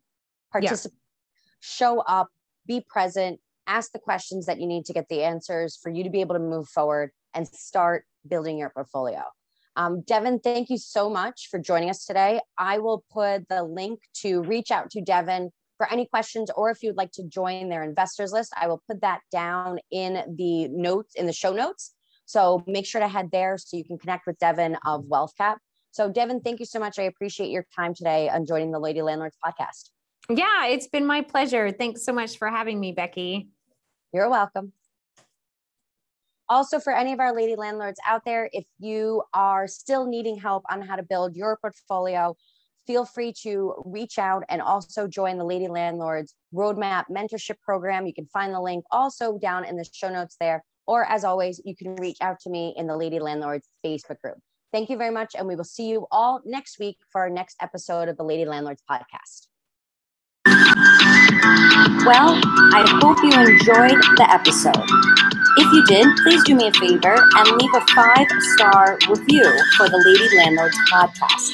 participate 0.51 0.93
yeah. 0.93 1.57
show 1.61 1.99
up 2.01 2.29
be 2.67 2.83
present 2.87 3.39
ask 3.67 3.91
the 3.91 3.99
questions 3.99 4.45
that 4.45 4.59
you 4.59 4.67
need 4.67 4.85
to 4.85 4.93
get 4.93 5.07
the 5.09 5.23
answers 5.23 5.77
for 5.81 5.89
you 5.89 6.03
to 6.03 6.09
be 6.09 6.21
able 6.21 6.35
to 6.35 6.39
move 6.39 6.67
forward 6.67 7.11
and 7.33 7.47
start 7.47 8.05
building 8.27 8.57
your 8.57 8.69
portfolio. 8.69 9.23
Um, 9.77 10.01
Devin, 10.01 10.39
thank 10.39 10.69
you 10.69 10.77
so 10.77 11.09
much 11.09 11.47
for 11.49 11.57
joining 11.57 11.89
us 11.89 12.05
today. 12.05 12.41
I 12.57 12.79
will 12.79 13.05
put 13.11 13.47
the 13.47 13.63
link 13.63 14.01
to 14.15 14.41
reach 14.41 14.69
out 14.69 14.89
to 14.91 15.01
Devin 15.01 15.51
for 15.77 15.91
any 15.91 16.05
questions 16.05 16.51
or 16.55 16.69
if 16.69 16.83
you'd 16.83 16.97
like 16.97 17.11
to 17.13 17.23
join 17.23 17.69
their 17.69 17.83
investors 17.83 18.33
list, 18.33 18.53
I 18.55 18.67
will 18.67 18.83
put 18.87 19.01
that 19.01 19.21
down 19.31 19.79
in 19.89 20.35
the 20.37 20.67
notes, 20.67 21.15
in 21.15 21.25
the 21.25 21.33
show 21.33 21.53
notes. 21.53 21.93
So 22.31 22.63
make 22.65 22.85
sure 22.85 23.01
to 23.01 23.09
head 23.09 23.29
there 23.29 23.57
so 23.57 23.75
you 23.75 23.83
can 23.83 23.97
connect 23.97 24.25
with 24.25 24.39
Devin 24.39 24.77
of 24.85 25.03
WealthCap. 25.03 25.57
So, 25.91 26.09
Devin, 26.09 26.39
thank 26.39 26.61
you 26.61 26.65
so 26.65 26.79
much. 26.79 26.97
I 26.97 27.03
appreciate 27.03 27.49
your 27.49 27.65
time 27.75 27.93
today 27.93 28.29
on 28.29 28.45
joining 28.45 28.71
the 28.71 28.79
Lady 28.79 29.01
Landlords 29.01 29.35
podcast. 29.45 29.89
Yeah, 30.29 30.67
it's 30.67 30.87
been 30.87 31.05
my 31.05 31.23
pleasure. 31.23 31.71
Thanks 31.71 32.05
so 32.05 32.13
much 32.13 32.37
for 32.37 32.47
having 32.47 32.79
me, 32.79 32.93
Becky. 32.93 33.49
You're 34.13 34.29
welcome. 34.29 34.71
Also, 36.47 36.79
for 36.79 36.93
any 36.93 37.11
of 37.11 37.19
our 37.19 37.35
lady 37.35 37.57
landlords 37.57 37.99
out 38.07 38.21
there, 38.23 38.49
if 38.53 38.63
you 38.79 39.23
are 39.33 39.67
still 39.67 40.05
needing 40.05 40.37
help 40.37 40.63
on 40.71 40.81
how 40.81 40.95
to 40.95 41.03
build 41.03 41.35
your 41.35 41.57
portfolio, 41.57 42.33
feel 42.87 43.03
free 43.03 43.33
to 43.41 43.73
reach 43.85 44.17
out 44.17 44.43
and 44.47 44.61
also 44.61 45.05
join 45.05 45.37
the 45.37 45.43
Lady 45.43 45.67
Landlords 45.67 46.33
Roadmap 46.53 47.05
Mentorship 47.11 47.59
Program. 47.61 48.05
You 48.05 48.13
can 48.13 48.27
find 48.27 48.53
the 48.53 48.61
link 48.61 48.85
also 48.89 49.37
down 49.37 49.65
in 49.65 49.75
the 49.75 49.85
show 49.91 50.09
notes 50.09 50.37
there. 50.39 50.63
Or 50.87 51.05
as 51.09 51.23
always, 51.23 51.61
you 51.63 51.75
can 51.75 51.95
reach 51.95 52.17
out 52.21 52.39
to 52.41 52.49
me 52.49 52.73
in 52.77 52.87
the 52.87 52.97
Lady 52.97 53.19
Landlords 53.19 53.67
Facebook 53.85 54.19
group. 54.21 54.37
Thank 54.71 54.89
you 54.89 54.97
very 54.97 55.11
much. 55.11 55.35
And 55.37 55.47
we 55.47 55.55
will 55.55 55.63
see 55.63 55.87
you 55.87 56.07
all 56.11 56.41
next 56.45 56.79
week 56.79 56.97
for 57.09 57.21
our 57.21 57.29
next 57.29 57.57
episode 57.61 58.07
of 58.07 58.17
the 58.17 58.23
Lady 58.23 58.45
Landlords 58.45 58.81
podcast. 58.89 59.47
Well, 62.05 62.39
I 62.73 62.83
hope 63.01 63.17
you 63.21 63.31
enjoyed 63.31 64.01
the 64.17 64.27
episode. 64.29 64.87
If 65.57 65.71
you 65.73 65.85
did, 65.85 66.07
please 66.23 66.43
do 66.45 66.55
me 66.55 66.67
a 66.67 66.73
favor 66.73 67.15
and 67.15 67.51
leave 67.57 67.73
a 67.75 67.81
five 67.93 68.27
star 68.55 68.97
review 69.09 69.43
for 69.77 69.89
the 69.89 70.01
Lady 70.05 70.37
Landlords 70.37 70.77
podcast. 70.91 71.51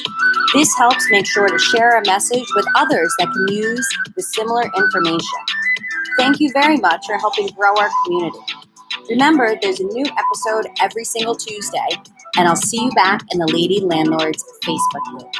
This 0.54 0.72
helps 0.78 1.04
make 1.10 1.26
sure 1.26 1.48
to 1.48 1.58
share 1.58 1.98
a 1.98 2.06
message 2.06 2.46
with 2.54 2.64
others 2.76 3.12
that 3.18 3.26
can 3.26 3.54
use 3.54 3.86
the 4.16 4.22
similar 4.22 4.64
information. 4.76 5.40
Thank 6.16 6.40
you 6.40 6.50
very 6.52 6.78
much 6.78 7.04
for 7.06 7.18
helping 7.18 7.48
grow 7.48 7.76
our 7.76 7.90
community. 8.06 8.38
Remember, 9.08 9.56
there's 9.62 9.80
a 9.80 9.84
new 9.84 10.04
episode 10.04 10.70
every 10.82 11.04
single 11.04 11.34
Tuesday, 11.34 11.88
and 12.36 12.46
I'll 12.46 12.56
see 12.56 12.84
you 12.84 12.90
back 12.90 13.22
in 13.32 13.38
the 13.38 13.46
Lady 13.46 13.80
Landlords 13.80 14.44
Facebook 14.64 15.02
group. 15.10 15.32